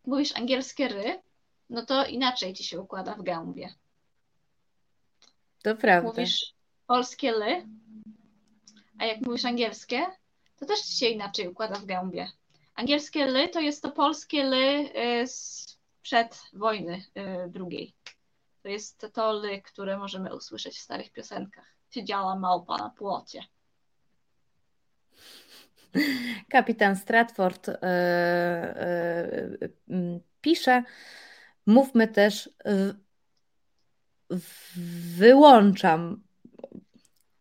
[0.07, 1.23] Mówisz angielskie ry,
[1.71, 3.75] no to inaczej ci się układa w gębie.
[5.63, 6.09] To prawda.
[6.09, 6.55] Mówisz
[6.87, 7.67] polskie ly,
[8.99, 10.07] a jak mówisz angielskie,
[10.57, 12.29] to też ci się inaczej układa w gębie.
[12.75, 14.91] Angielskie ly to jest to polskie ly
[15.27, 17.05] sprzed wojny
[17.47, 17.95] y, drugiej.
[18.63, 21.75] To jest to ly, które możemy usłyszeć w starych piosenkach.
[21.91, 23.45] Siedziała małpa na płocie.
[26.51, 27.75] Kapitan Stratford yy,
[29.89, 30.83] yy, pisze,
[31.67, 32.51] mówmy też,
[35.17, 36.28] wyłączam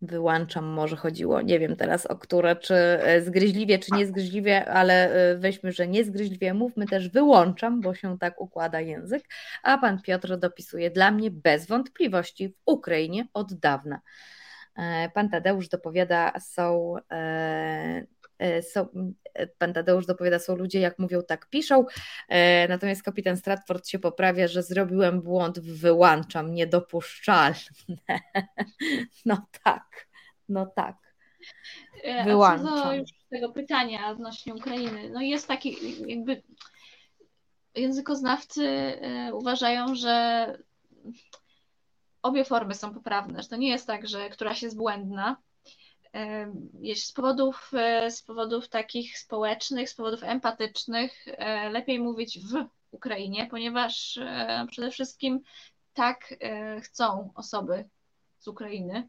[0.01, 5.37] wyłączam, może chodziło, nie wiem teraz o które, czy e, zgryźliwie, czy niezgryźliwie, ale e,
[5.37, 9.23] weźmy, że niezgryźliwie, mówmy też wyłączam, bo się tak układa język,
[9.63, 14.01] a pan Piotr dopisuje dla mnie bez wątpliwości w Ukrainie od dawna.
[14.75, 16.95] E, pan Tadeusz dopowiada, są
[18.61, 18.87] są,
[19.33, 21.85] e, pan Tadeusz dopowiada, są ludzie, jak mówią, tak piszą.
[22.29, 27.57] E, natomiast kapitan Stratford się poprawia, że zrobiłem błąd, wyłączam, niedopuszczalne.
[29.25, 30.07] No tak,
[30.49, 30.95] no tak.
[32.25, 32.67] Wyłączam.
[32.67, 35.77] A co do już tego pytania odnośnie Ukrainy, no jest taki
[36.09, 36.43] jakby
[37.75, 38.93] językoznawcy
[39.33, 40.45] uważają, że
[42.21, 45.37] obie formy są poprawne, że to nie jest tak, że któraś jest błędna,
[46.95, 53.47] z powodów, e, z powodów takich społecznych, z powodów empatycznych e, lepiej mówić w Ukrainie,
[53.51, 55.41] ponieważ e, przede wszystkim
[55.93, 56.33] tak
[56.81, 57.89] chcą osoby
[58.39, 59.07] z Ukrainy.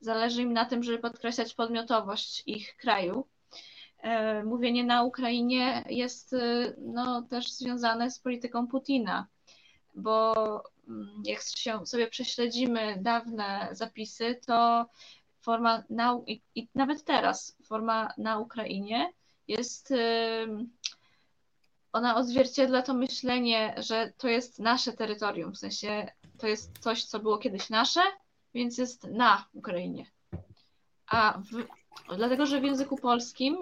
[0.00, 3.26] Zależy im na tym, żeby podkreślać podmiotowość ich kraju.
[4.44, 6.34] Mówienie na Ukrainie jest
[6.78, 9.26] no, też związane z polityką Putina,
[9.94, 10.34] bo
[10.88, 14.86] mm, jak się sobie prześledzimy dawne zapisy, to
[15.48, 19.12] forma na, i, i nawet teraz forma na Ukrainie
[19.48, 19.94] jest,
[21.92, 27.18] ona odzwierciedla to myślenie, że to jest nasze terytorium, w sensie to jest coś, co
[27.18, 28.00] było kiedyś nasze,
[28.54, 30.06] więc jest na Ukrainie.
[31.06, 31.66] A w,
[32.16, 33.56] dlatego, że w języku polskim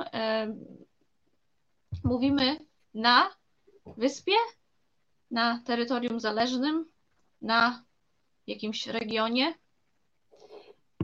[2.05, 2.59] mówimy
[2.95, 3.31] na
[3.97, 4.37] wyspie,
[5.31, 6.85] na terytorium zależnym,
[7.43, 7.85] na
[8.47, 9.55] jakimś regionie,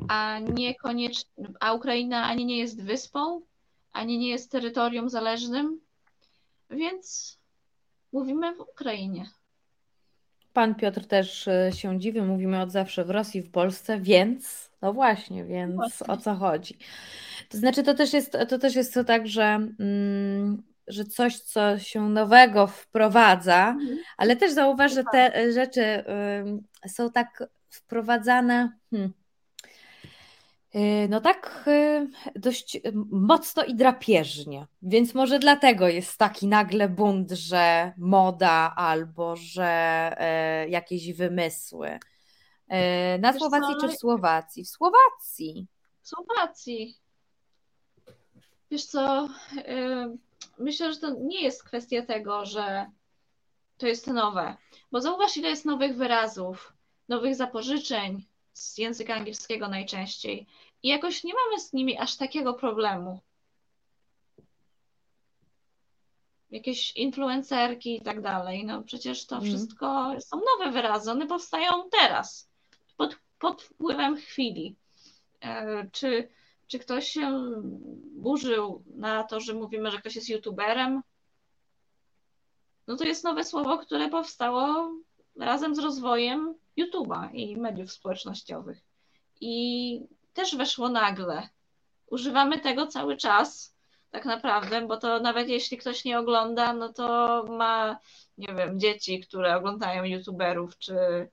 [0.08, 1.30] a niekoniecznie,
[1.60, 3.40] a Ukraina ani nie jest wyspą,
[3.92, 5.80] ani nie jest terytorium zależnym,
[6.70, 7.38] więc
[8.12, 9.26] mówimy w Ukrainie.
[10.52, 14.92] Pan Piotr też e, się dziwi, mówimy od zawsze w Rosji, w Polsce, więc, no
[14.92, 16.06] właśnie, więc właśnie.
[16.06, 16.78] o co chodzi?
[17.48, 19.44] To znaczy, to też jest to, też jest to tak, że,
[19.80, 23.98] mm, że coś, co się nowego wprowadza, mhm.
[24.16, 26.04] ale też zauważ, że te rzeczy
[26.84, 28.72] y, są tak wprowadzane.
[28.90, 29.12] Hmm,
[31.08, 32.80] no tak, y, dość
[33.10, 34.66] mocno i drapieżnie.
[34.82, 39.64] Więc może dlatego jest taki nagle bunt, że moda albo że
[40.18, 41.98] e, jakieś wymysły.
[42.68, 44.64] E, na Słowacji czy w Słowacji?
[44.64, 45.66] W Słowacji.
[46.02, 46.96] W Słowacji.
[48.70, 50.18] Wiesz co, y,
[50.58, 52.90] myślę, że to nie jest kwestia tego, że
[53.78, 54.56] to jest nowe.
[54.92, 56.72] Bo zauważ, ile jest nowych wyrazów,
[57.08, 60.46] nowych zapożyczeń, z języka angielskiego najczęściej.
[60.82, 63.20] I jakoś nie mamy z nimi aż takiego problemu.
[66.50, 68.64] Jakieś influencerki i tak dalej.
[68.64, 69.48] No przecież to mm.
[69.48, 72.50] wszystko są nowe wyrazy, one powstają teraz.
[72.96, 74.76] pod, pod wpływem chwili.
[75.40, 76.28] E, czy,
[76.66, 77.52] czy ktoś się
[78.14, 81.02] burzył na to, że mówimy, że ktoś jest youtuberem?
[82.86, 84.90] No to jest nowe słowo, które powstało
[85.36, 88.78] razem z rozwojem YouTube'a i mediów społecznościowych.
[89.40, 91.48] I też weszło nagle.
[92.06, 93.76] Używamy tego cały czas,
[94.10, 97.98] tak naprawdę, bo to nawet jeśli ktoś nie ogląda, no to ma,
[98.38, 101.28] nie wiem, dzieci, które oglądają YouTuberów, czy,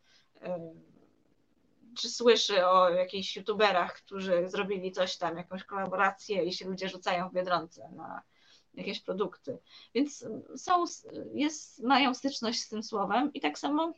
[1.98, 7.30] czy słyszy o jakichś YouTuberach, którzy zrobili coś tam, jakąś kolaborację i się ludzie rzucają
[7.30, 8.22] w Biedronce na
[8.74, 9.60] jakieś produkty.
[9.94, 10.26] Więc
[10.56, 10.84] są,
[11.34, 13.94] jest, mają styczność z tym słowem i tak samo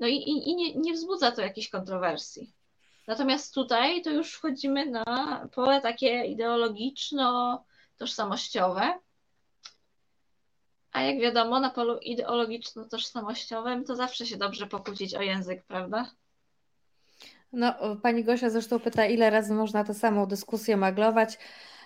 [0.00, 2.52] no i, i, i nie, nie wzbudza to jakichś kontrowersji.
[3.06, 8.92] Natomiast tutaj to już wchodzimy na pole takie ideologiczno-tożsamościowe.
[10.92, 16.10] A jak wiadomo, na polu ideologiczno-tożsamościowym to zawsze się dobrze pokłócić o język, prawda?
[17.52, 21.38] No, pani Gosia zresztą pyta, ile razy można tę samą dyskusję maglować.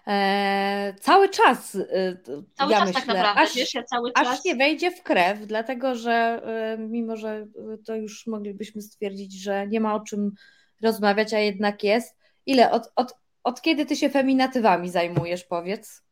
[0.09, 1.75] E, cały czas.
[1.75, 2.17] E,
[2.55, 4.29] cały ja czas tak myślę, tak naprawdę, aż, wiesz, ja cały czas...
[4.29, 7.47] Aż nie wejdzie w krew, dlatego że e, mimo, że
[7.87, 10.33] to już moglibyśmy stwierdzić, że nie ma o czym
[10.83, 12.17] rozmawiać, a jednak jest.
[12.47, 12.71] Ile?
[12.71, 13.15] Od, od,
[13.45, 16.03] od kiedy ty się feminatywami zajmujesz, powiedz?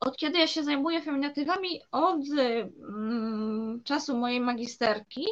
[0.00, 1.80] Od kiedy ja się zajmuję feminatywami?
[1.92, 5.26] Od mm, czasu mojej magisterki.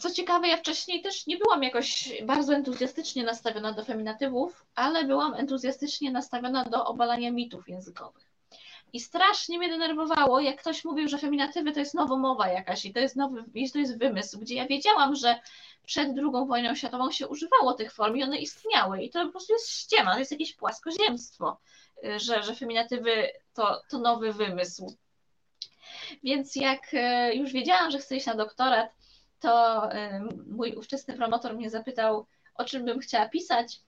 [0.00, 5.34] Co ciekawe, ja wcześniej też nie byłam jakoś bardzo entuzjastycznie nastawiona do feminatywów, ale byłam
[5.34, 8.34] entuzjastycznie nastawiona do obalania mitów językowych.
[8.92, 13.00] I strasznie mnie denerwowało, jak ktoś mówił, że feminatywy to jest nowomowa jakaś i to
[13.00, 15.40] jest nowy, to jest wymysł, gdzie ja wiedziałam, że
[15.86, 19.02] przed II wojną światową się używało tych form i one istniały.
[19.02, 21.56] I to po prostu jest ściema, to jest jakieś płaskoziemstwo,
[22.16, 24.96] że, że feminatywy to, to nowy wymysł.
[26.22, 28.90] Więc jak e, już wiedziałam, że chcę iść na doktorat,
[29.40, 29.82] to
[30.46, 33.80] mój ówczesny promotor mnie zapytał, o czym bym chciała pisać.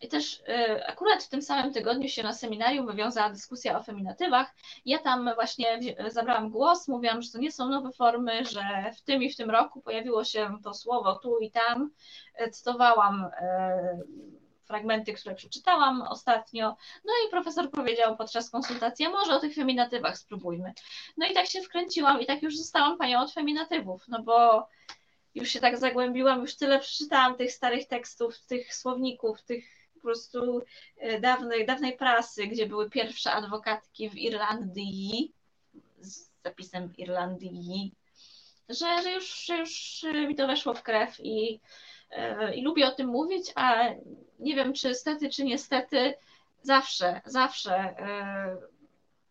[0.00, 4.54] I też e, akurat w tym samym tygodniu się na seminarium wywiązała dyskusja o feminatywach.
[4.84, 8.62] Ja tam właśnie zabrałam głos, mówiłam, że to nie są nowe formy, że
[8.96, 11.90] w tym i w tym roku pojawiło się to słowo tu i tam.
[12.52, 13.98] Cytowałam e,
[14.64, 16.76] fragmenty, które przeczytałam ostatnio.
[17.04, 20.72] No i profesor powiedział podczas konsultacji, może o tych feminatywach spróbujmy.
[21.16, 24.68] No i tak się wkręciłam i tak już zostałam panią od feminatywów, no bo
[25.34, 29.64] już się tak zagłębiłam, już tyle przeczytałam tych starych tekstów, tych słowników, tych
[29.94, 30.62] po prostu
[30.96, 35.32] e, dawnej, dawnej prasy, gdzie były pierwsze adwokatki w Irlandii
[35.98, 37.92] z zapisem Irlandii,
[38.68, 41.60] że, że, już, że już mi to weszło w krew i, e,
[42.54, 43.84] i lubię o tym mówić, a
[44.38, 46.14] nie wiem, czy stety, czy niestety,
[46.62, 48.56] zawsze, zawsze e,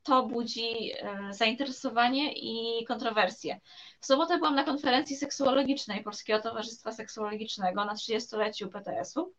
[0.03, 3.59] to budzi e, zainteresowanie i kontrowersje.
[3.99, 9.33] W sobotę byłam na konferencji seksuologicznej Polskiego Towarzystwa Seksuologicznego na 30-leciu PTS-u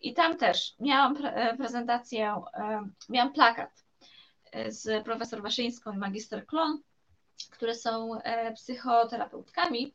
[0.00, 2.42] i tam też miałam e, prezentację,
[3.08, 3.84] miałam plakat
[4.68, 6.82] z profesor Waszyńską i magister Klon,
[7.50, 8.18] które są
[8.54, 9.94] psychoterapeutkami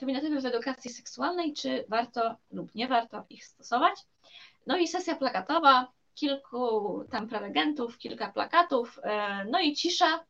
[0.00, 3.94] feminatywy w edukacji seksualnej, czy warto lub nie warto ich stosować.
[4.66, 10.24] No i sesja plakatowa, kilku tam prelegentów, kilka plakatów, e, no i cisza,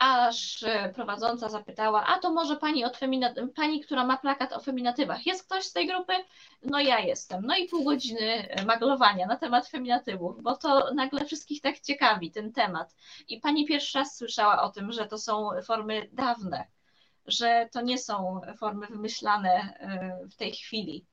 [0.00, 2.98] aż prowadząca zapytała, a to może pani, od
[3.56, 6.12] pani, która ma plakat o feminatywach, jest ktoś z tej grupy?
[6.62, 7.46] No ja jestem.
[7.46, 12.52] No i pół godziny maglowania na temat feminatywów, bo to nagle wszystkich tak ciekawi ten
[12.52, 12.94] temat.
[13.28, 16.66] I pani pierwszy raz słyszała o tym, że to są formy dawne,
[17.26, 21.06] że to nie są formy wymyślane e, w tej chwili.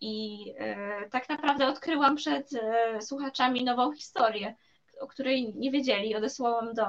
[0.00, 4.54] I e, tak naprawdę odkryłam przed e, słuchaczami nową historię,
[5.00, 6.16] o której nie wiedzieli.
[6.16, 6.84] Odesłałam do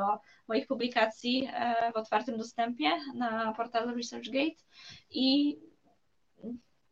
[0.47, 1.49] moich publikacji
[1.93, 4.63] w otwartym dostępie na portalu ResearchGate
[5.09, 5.57] i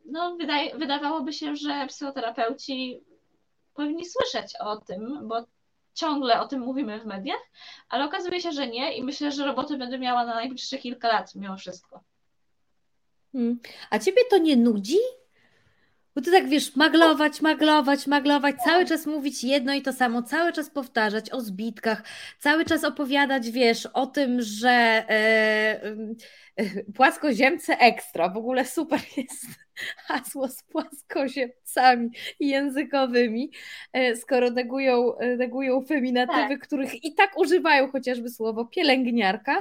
[0.06, 3.04] no, wydaje, wydawałoby się, że psychoterapeuci
[3.74, 5.46] powinni słyszeć o tym, bo
[5.96, 7.50] ciągle o tym mówimy w mediach,
[7.90, 11.36] ale okazuje się, że nie i myślę, że roboty będę miała na najbliższe kilka lat
[11.36, 12.04] mimo wszystko.
[13.32, 13.60] Hmm.
[13.90, 14.98] A ciebie to nie nudzi?
[16.16, 20.54] Bo ty tak wiesz, maglować, maglować, maglować, cały czas mówić jedno i to samo, cały
[20.54, 22.04] czas powtarzać o zbitkach,
[22.40, 25.82] cały czas opowiadać, wiesz, o tym, że e,
[26.58, 29.46] e, płaskoziemce ekstra, w ogóle super jest
[29.98, 32.10] hasło z płaskoziemcami
[32.40, 33.52] językowymi,
[33.94, 36.60] e, skoro negują, negują feminatywy, tak.
[36.60, 39.58] których i tak używają chociażby słowo pielęgniarka,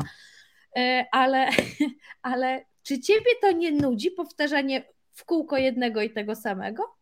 [0.77, 1.49] e, ale,
[2.23, 6.97] ale czy ciebie to nie nudzi powtarzanie w kółko jednego i tego samego?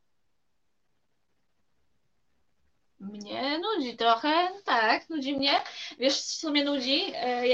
[3.00, 5.52] Mnie nudzi trochę, tak, nudzi mnie.
[5.98, 7.12] Wiesz, co mnie nudzi?
[7.14, 7.46] E,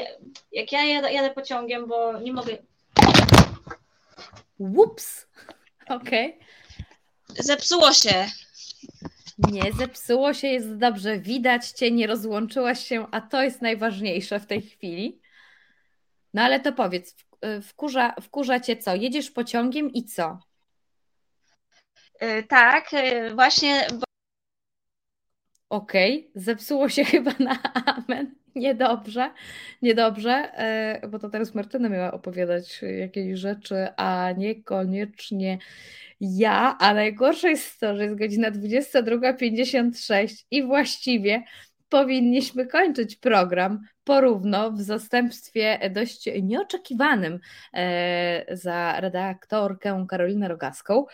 [0.52, 2.58] jak ja jadę, jadę pociągiem, bo nie mogę.
[4.58, 5.26] Ups.
[5.88, 6.34] Okej.
[6.34, 7.44] Okay.
[7.44, 8.26] Zepsuło się.
[9.38, 11.18] Nie, zepsuło się, jest dobrze.
[11.18, 15.20] Widać cię, nie rozłączyłaś się, a to jest najważniejsze w tej chwili.
[16.34, 17.16] No ale to powiedz,
[17.62, 18.94] wkurza, wkurza cię co?
[18.94, 20.38] Jedziesz pociągiem i co?
[22.20, 23.86] Yy, tak, yy, właśnie.
[25.68, 26.42] Okej, okay.
[26.42, 28.34] zepsuło się chyba na amen.
[28.54, 29.30] Niedobrze,
[29.82, 30.52] niedobrze,
[31.02, 35.58] yy, bo to teraz Martyna miała opowiadać jakieś rzeczy, a niekoniecznie
[36.20, 41.42] ja, a najgorsze jest to, że jest godzina 22.56 i właściwie
[41.88, 47.38] powinniśmy kończyć program porówno w zastępstwie dość nieoczekiwanym
[48.52, 51.06] za redaktorkę Karolinę Rogaską.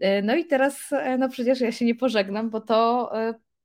[0.00, 3.12] E, no i teraz, e, no przecież ja się nie pożegnam, bo to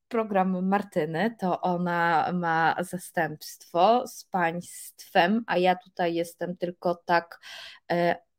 [0.07, 7.39] program Martyny, to ona ma zastępstwo z państwem, a ja tutaj jestem tylko tak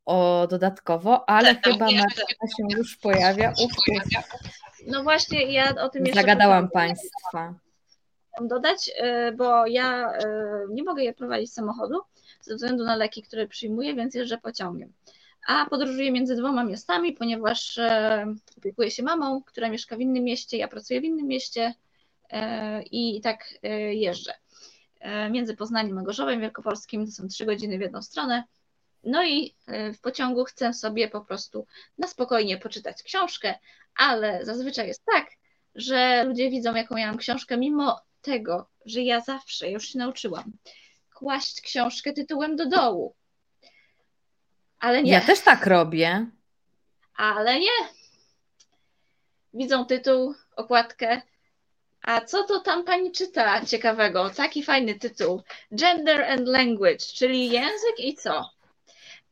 [0.05, 3.53] o dodatkowo, ale tak, chyba Martyna się już pojawia.
[3.65, 3.73] Uf.
[4.87, 6.21] No właśnie, ja o tym jeszcze.
[6.21, 7.55] Zagadałam Państwa.
[8.41, 10.27] Dodać, e, bo ja e,
[10.71, 12.01] nie mogę je prowadzić samochodu
[12.41, 14.93] ze względu na leki, które przyjmuję, więc jeżdżę pociągiem.
[15.47, 18.27] A podróżuję między dwoma miastami, ponieważ e,
[18.59, 21.75] opiekuję się mamą, która mieszka w innym mieście, ja pracuję w innym mieście
[22.91, 23.45] i tak
[23.93, 24.33] jeżdżę.
[25.31, 28.45] Między Poznaniem a Gorzowem Wielkopolskim to są trzy godziny w jedną stronę
[29.05, 31.67] no i e, w pociągu chcę sobie po prostu
[31.99, 33.55] na spokojnie poczytać książkę,
[33.97, 35.27] ale zazwyczaj jest tak,
[35.75, 40.53] że ludzie widzą, jaką ja mam książkę, mimo tego, że ja zawsze już się nauczyłam
[41.15, 43.15] kłaść książkę tytułem do dołu.
[44.85, 45.13] Ale nie.
[45.13, 46.27] Ja też tak robię.
[47.17, 47.89] Ale nie.
[49.55, 51.23] Widzą tytuł, okładkę.
[52.03, 54.31] A co to tam pani czyta ciekawego?
[54.31, 55.43] Taki fajny tytuł.
[55.73, 58.55] Gender and Language, czyli język i co?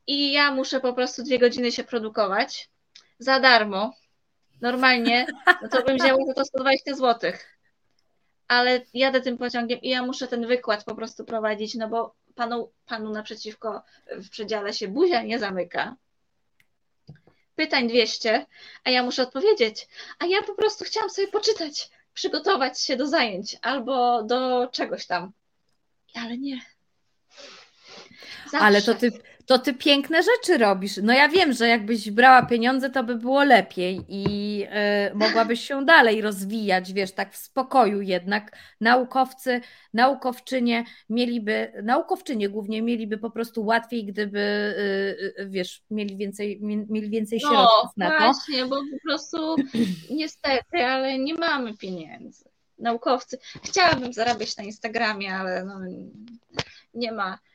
[0.07, 2.69] i ja muszę po prostu dwie godziny się produkować
[3.19, 3.93] za darmo.
[4.61, 5.25] Normalnie,
[5.61, 7.31] no to bym wzięła za to 120 zł.
[8.47, 12.71] Ale jadę tym pociągiem i ja muszę ten wykład po prostu prowadzić, no bo panu,
[12.85, 13.81] panu naprzeciwko
[14.11, 15.95] w przedziale się buzia nie zamyka.
[17.55, 18.45] Pytań 200,
[18.83, 19.87] a ja muszę odpowiedzieć.
[20.19, 25.31] A ja po prostu chciałam sobie poczytać, przygotować się do zajęć albo do czegoś tam.
[26.13, 26.61] Ale nie.
[28.43, 28.65] Zawsze.
[28.65, 29.11] Ale to ty,
[29.45, 30.97] to ty piękne rzeczy robisz.
[31.03, 34.63] No ja wiem, że jakbyś brała pieniądze, to by było lepiej i
[35.11, 38.57] y, mogłabyś się dalej rozwijać, wiesz, tak w spokoju jednak.
[38.81, 39.61] Naukowcy,
[39.93, 46.59] naukowczynie mieliby, naukowczynie głównie mieliby po prostu łatwiej, gdyby, y, y, wiesz, mieli więcej,
[46.89, 48.19] mieli więcej no, środków no, na to.
[48.19, 49.55] No właśnie, bo po prostu
[50.19, 52.45] niestety, ale nie mamy pieniędzy.
[52.79, 55.79] Naukowcy, chciałabym zarabiać na Instagramie, ale no,
[56.93, 57.52] nie ma E,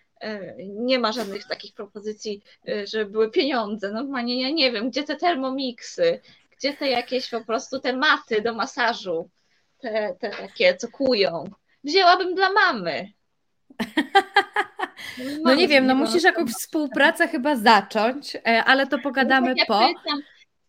[0.59, 3.93] nie ma żadnych takich propozycji, e, żeby były pieniądze.
[3.93, 6.21] Normalnie ja nie wiem, gdzie te termomiksy,
[6.59, 9.31] gdzie te jakieś po prostu te maty do masażu,
[9.79, 11.45] te, te takie, co kują.
[11.85, 13.13] Wzięłabym dla mamy.
[15.43, 19.59] No nie wiem, no musisz jakąś współpracę chyba zacząć, e, ale to pogadamy no tak,
[19.59, 20.01] ja po.
[20.01, 20.23] Pytam,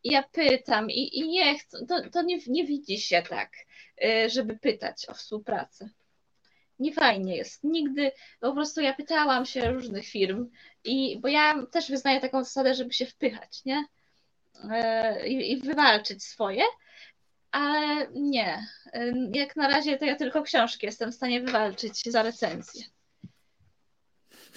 [0.03, 3.51] ja pytam i, i nie chcę, to, to nie, nie widzi się tak,
[4.27, 5.89] żeby pytać o współpracę
[6.79, 7.63] nie fajnie jest.
[7.63, 10.49] Nigdy, po prostu ja pytałam się różnych firm
[10.83, 13.85] i bo ja też wyznaję taką zasadę, żeby się wpychać, nie?
[14.71, 16.63] E, I, i wywalczyć swoje,
[17.51, 18.67] ale nie.
[18.93, 22.83] E, jak na razie to ja tylko książki jestem w stanie wywalczyć za recenzję.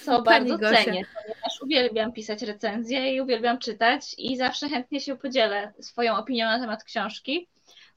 [0.05, 0.85] Co Pani bardzo Gosia.
[0.85, 6.47] cenię, ponieważ uwielbiam pisać recenzje i uwielbiam czytać i zawsze chętnie się podzielę swoją opinią
[6.47, 7.49] na temat książki.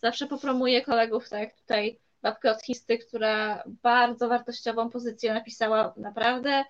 [0.01, 5.93] Zawsze popromuję kolegów, tak jak tutaj babkę od Histy, która bardzo wartościową pozycję napisała.
[5.97, 6.65] Naprawdę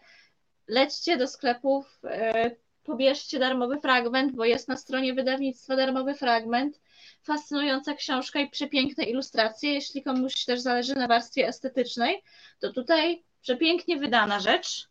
[0.67, 2.51] lećcie do sklepów, e,
[2.83, 6.81] pobierzcie darmowy fragment, bo jest na stronie wydawnictwa darmowy fragment.
[7.23, 9.73] Fascynująca książka i przepiękne ilustracje.
[9.73, 12.23] Jeśli komuś też zależy na warstwie estetycznej,
[12.59, 14.89] to tutaj przepięknie wydana rzecz.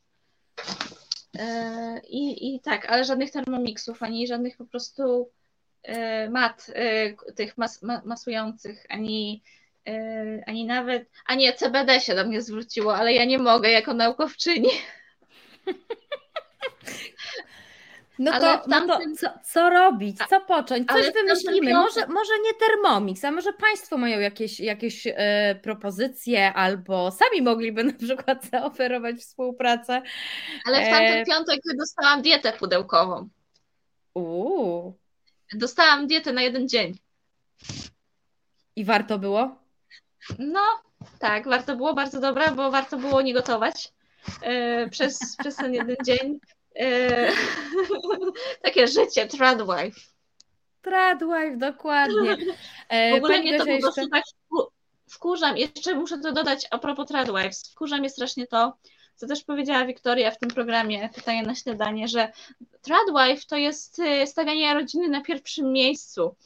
[1.38, 5.30] E, I, i tak, ale żadnych termomiksów, ani żadnych po prostu
[5.82, 6.66] e, mat
[7.36, 9.42] tych mas, masujących, ani
[10.47, 14.70] ani nawet, a nie, CBD się do mnie zwróciło, ale ja nie mogę jako naukowczyni.
[18.19, 18.70] No to, tamtym...
[18.70, 21.73] no to co, co, robić, co począć, coś wymyślimy.
[21.73, 27.85] Może, może nie Thermomix, a może Państwo mają jakieś, jakieś e, propozycje albo sami mogliby
[27.85, 30.02] na przykład zaoferować współpracę.
[30.66, 31.24] Ale w tamten e...
[31.24, 33.28] piątek dostałam dietę pudełkową.
[34.15, 34.98] Uuu.
[35.55, 36.98] Dostałam dietę na jeden dzień.
[38.77, 39.63] I warto było?
[40.38, 40.60] No,
[41.18, 43.92] tak, warto było, bardzo dobra, bo warto było nie gotować
[44.42, 46.38] yy, przez, przez ten jeden dzień.
[46.80, 47.30] E,
[48.62, 50.01] takie życie, tradwife.
[50.82, 52.36] Tradwife, dokładnie.
[52.88, 54.24] E, w ogóle mnie to po prostu tak
[55.10, 58.76] wkurzam, jeszcze muszę to dodać a propos tradwives, wkurzam mnie strasznie to,
[59.16, 62.32] co też powiedziała Wiktoria w tym programie Pytanie na śniadanie, że
[62.82, 66.36] tradwife to jest stawianie rodziny na pierwszym miejscu.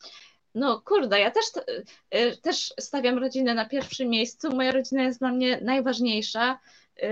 [0.59, 1.45] No kurde, ja też,
[2.15, 4.57] y, też stawiam rodzinę na pierwszym miejscu.
[4.57, 6.59] Moja rodzina jest dla mnie najważniejsza.
[7.03, 7.07] Y,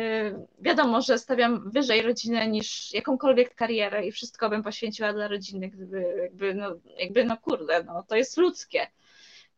[0.59, 6.19] wiadomo, że stawiam wyżej rodzinę niż jakąkolwiek karierę i wszystko bym poświęciła dla rodziny, gdyby
[6.23, 8.87] jakby, no, jakby, no kurde, no to jest ludzkie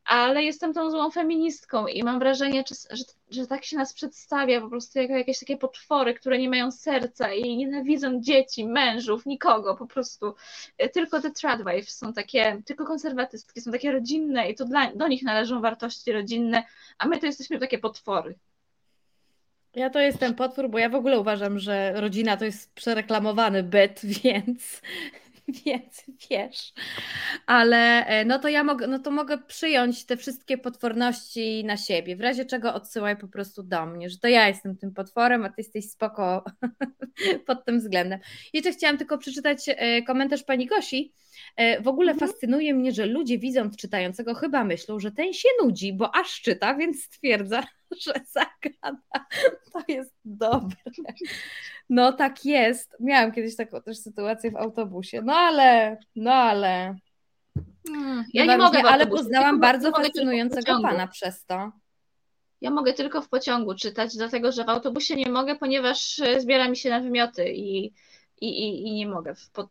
[0.08, 4.68] ale jestem tą złą feministką i mam wrażenie, że, że tak się nas przedstawia po
[4.68, 9.86] prostu jako jakieś takie potwory, które nie mają serca i nienawidzą dzieci, mężów, nikogo, po
[9.86, 10.34] prostu
[10.92, 15.22] tylko te tradwives są takie, tylko konserwatystki są takie rodzinne i to dla, do nich
[15.22, 16.64] należą wartości rodzinne,
[16.98, 18.34] a my to jesteśmy takie potwory.
[19.74, 24.00] Ja to jestem potwór, bo ja w ogóle uważam, że rodzina to jest przereklamowany byt,
[24.24, 24.82] więc
[25.66, 26.72] więc wiesz.
[27.46, 32.16] Ale e, no to ja mogę, no to mogę przyjąć te wszystkie potworności na siebie.
[32.16, 35.48] W razie czego odsyłaj po prostu do mnie, że to ja jestem tym potworem, a
[35.48, 36.44] ty jesteś spoko
[37.46, 38.20] pod tym względem.
[38.52, 41.12] Jeszcze chciałam tylko przeczytać e, komentarz pani Gosi.
[41.56, 42.30] E, w ogóle mhm.
[42.30, 46.74] fascynuje mnie, że ludzie widząc czytającego chyba myślą, że ten się nudzi, bo aż czyta,
[46.74, 47.62] więc stwierdza,
[48.04, 49.26] że zagrada.
[49.72, 50.76] To jest dobre.
[51.90, 52.96] No tak jest.
[53.00, 55.22] Miałam kiedyś taką też sytuację w autobusie.
[55.22, 56.96] No ale, no ale.
[57.88, 58.82] Hmm, ja nie mogę.
[58.82, 61.72] ale poznałam bardzo fascynującego pana przez to.
[62.60, 66.68] Ja mogę tylko w pociągu czytać, dlatego że w autobusie nie mogę, ponieważ e, zbiera
[66.68, 67.84] mi się na wymioty i,
[68.40, 69.34] i, i, i nie mogę.
[69.34, 69.68] W, po,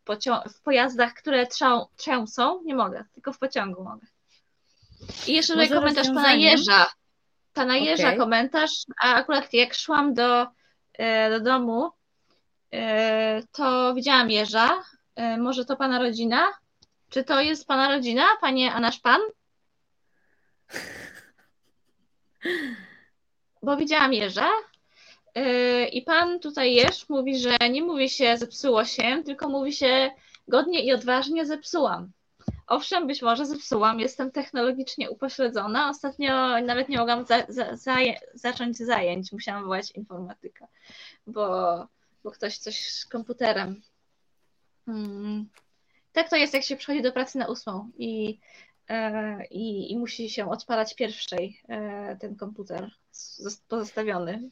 [0.54, 4.08] w pojazdach, które trzą, trzęsą, nie mogę, tylko w pociągu mogę.
[5.28, 6.86] I jeszcze tutaj komentarz pana Jeża.
[7.58, 8.18] Pana Jeża okay.
[8.18, 8.72] komentarz,
[9.04, 10.48] a akurat jak szłam do,
[10.94, 11.92] e, do domu,
[12.74, 14.84] E, to widziałam jeża.
[15.16, 16.48] E, może to pana rodzina?
[17.10, 19.22] Czy to jest pana rodzina, panie, a nasz pan?
[23.64, 24.50] Bo widziałam jeża
[25.36, 30.12] e, i pan tutaj jeż mówi, że nie mówi się zepsuło się, tylko mówi się
[30.48, 32.12] godnie i odważnie zepsułam.
[32.68, 35.90] Owszem, być może zepsułam, jestem technologicznie upośledzona.
[35.90, 37.98] Ostatnio nawet nie mogłam za, za,
[38.34, 40.68] zacząć zajęć, musiałam wołać informatyka,
[41.28, 41.88] bo
[42.28, 43.82] bo ktoś coś z komputerem.
[44.86, 45.50] Hmm.
[46.12, 48.40] Tak to jest, jak się przychodzi do pracy na ósmą i,
[48.90, 52.92] e, i, i musi się odpalać pierwszej e, ten komputer
[53.68, 54.50] pozostawiony.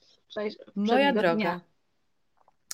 [0.76, 1.36] Moja droga.
[1.36, 1.62] Dnia.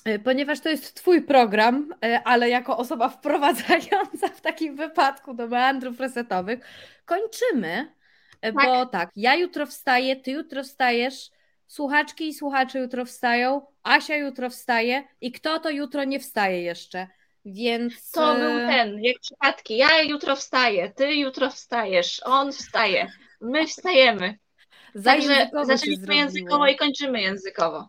[0.04, 5.46] E, ponieważ to jest Twój program, e, ale jako osoba wprowadzająca w takim wypadku do
[5.46, 6.60] meandrów resetowych,
[7.04, 7.92] kończymy,
[8.40, 8.64] e, tak.
[8.64, 11.30] bo tak, ja jutro wstaję, Ty jutro wstajesz,
[11.66, 17.06] słuchaczki i słuchacze jutro wstają, Asia jutro wstaje i kto to jutro nie wstaje jeszcze.
[17.44, 18.10] Więc.
[18.10, 19.76] To był ten, jak przypadki.
[19.76, 24.38] Ja jutro wstaję, ty jutro wstajesz, on wstaje, my wstajemy.
[25.04, 27.88] Także zaczęliśmy językowo i kończymy językowo.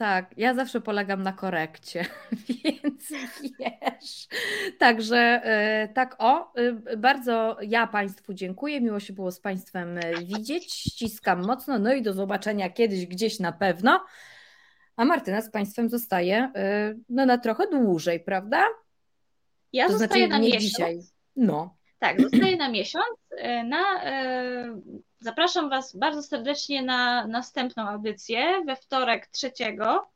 [0.00, 2.04] Tak, ja zawsze polegam na korekcie,
[2.64, 3.08] więc
[3.42, 4.28] wiesz.
[4.78, 10.24] Także e, tak o, e, bardzo ja Państwu dziękuję, miło się było z Państwem e,
[10.24, 14.04] widzieć, ściskam mocno, no i do zobaczenia kiedyś gdzieś na pewno.
[14.96, 16.52] A Martyna z Państwem zostaje
[17.08, 18.64] no, na trochę dłużej, prawda?
[19.72, 20.64] Ja to zostaję znaczy, na nie miesiąc.
[20.64, 21.00] dzisiaj.
[21.36, 21.76] No.
[22.00, 23.06] Tak, zostaję na miesiąc.
[23.64, 24.02] Na,
[25.18, 30.10] zapraszam Was bardzo serdecznie na następną audycję we wtorek trzeciego.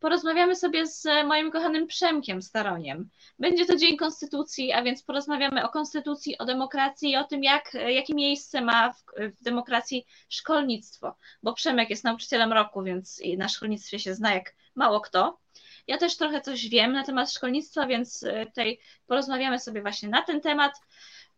[0.00, 3.08] Porozmawiamy sobie z moim kochanym Przemkiem Staroniem.
[3.38, 7.74] Będzie to Dzień Konstytucji, a więc porozmawiamy o konstytucji, o demokracji i o tym, jak,
[7.74, 9.04] jakie miejsce ma w,
[9.40, 15.00] w demokracji szkolnictwo, bo Przemek jest nauczycielem roku, więc na szkolnictwie się zna jak mało
[15.00, 15.38] kto.
[15.86, 20.40] Ja też trochę coś wiem na temat szkolnictwa, więc tutaj porozmawiamy sobie właśnie na ten
[20.40, 20.72] temat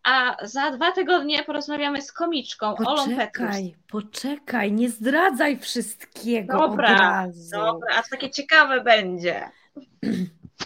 [0.02, 3.56] a za dwa tygodnie porozmawiamy z komiczką poczekaj, Olą Petrus.
[3.88, 7.56] Poczekaj, nie zdradzaj wszystkiego dobra, od razu.
[7.56, 9.50] Dobra, a takie ciekawe będzie.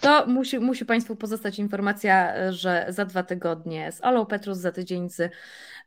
[0.01, 5.09] To musi, musi Państwu pozostać informacja, że za dwa tygodnie z Olą Petrus, za tydzień
[5.09, 5.31] z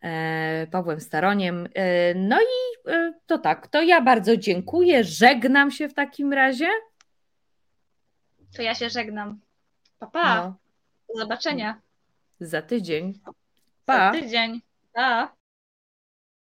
[0.02, 1.68] e, Pawłem Staroniem.
[1.74, 6.68] E, no i e, to tak, to ja bardzo dziękuję, żegnam się w takim razie.
[8.56, 9.40] To ja się żegnam.
[9.98, 10.36] Pa, pa.
[10.36, 10.56] No.
[11.09, 11.81] Do zobaczenia.
[12.41, 13.21] Za tydzień.
[13.85, 14.13] Pa.
[14.13, 14.61] Za tydzień.
[14.93, 15.36] Pa.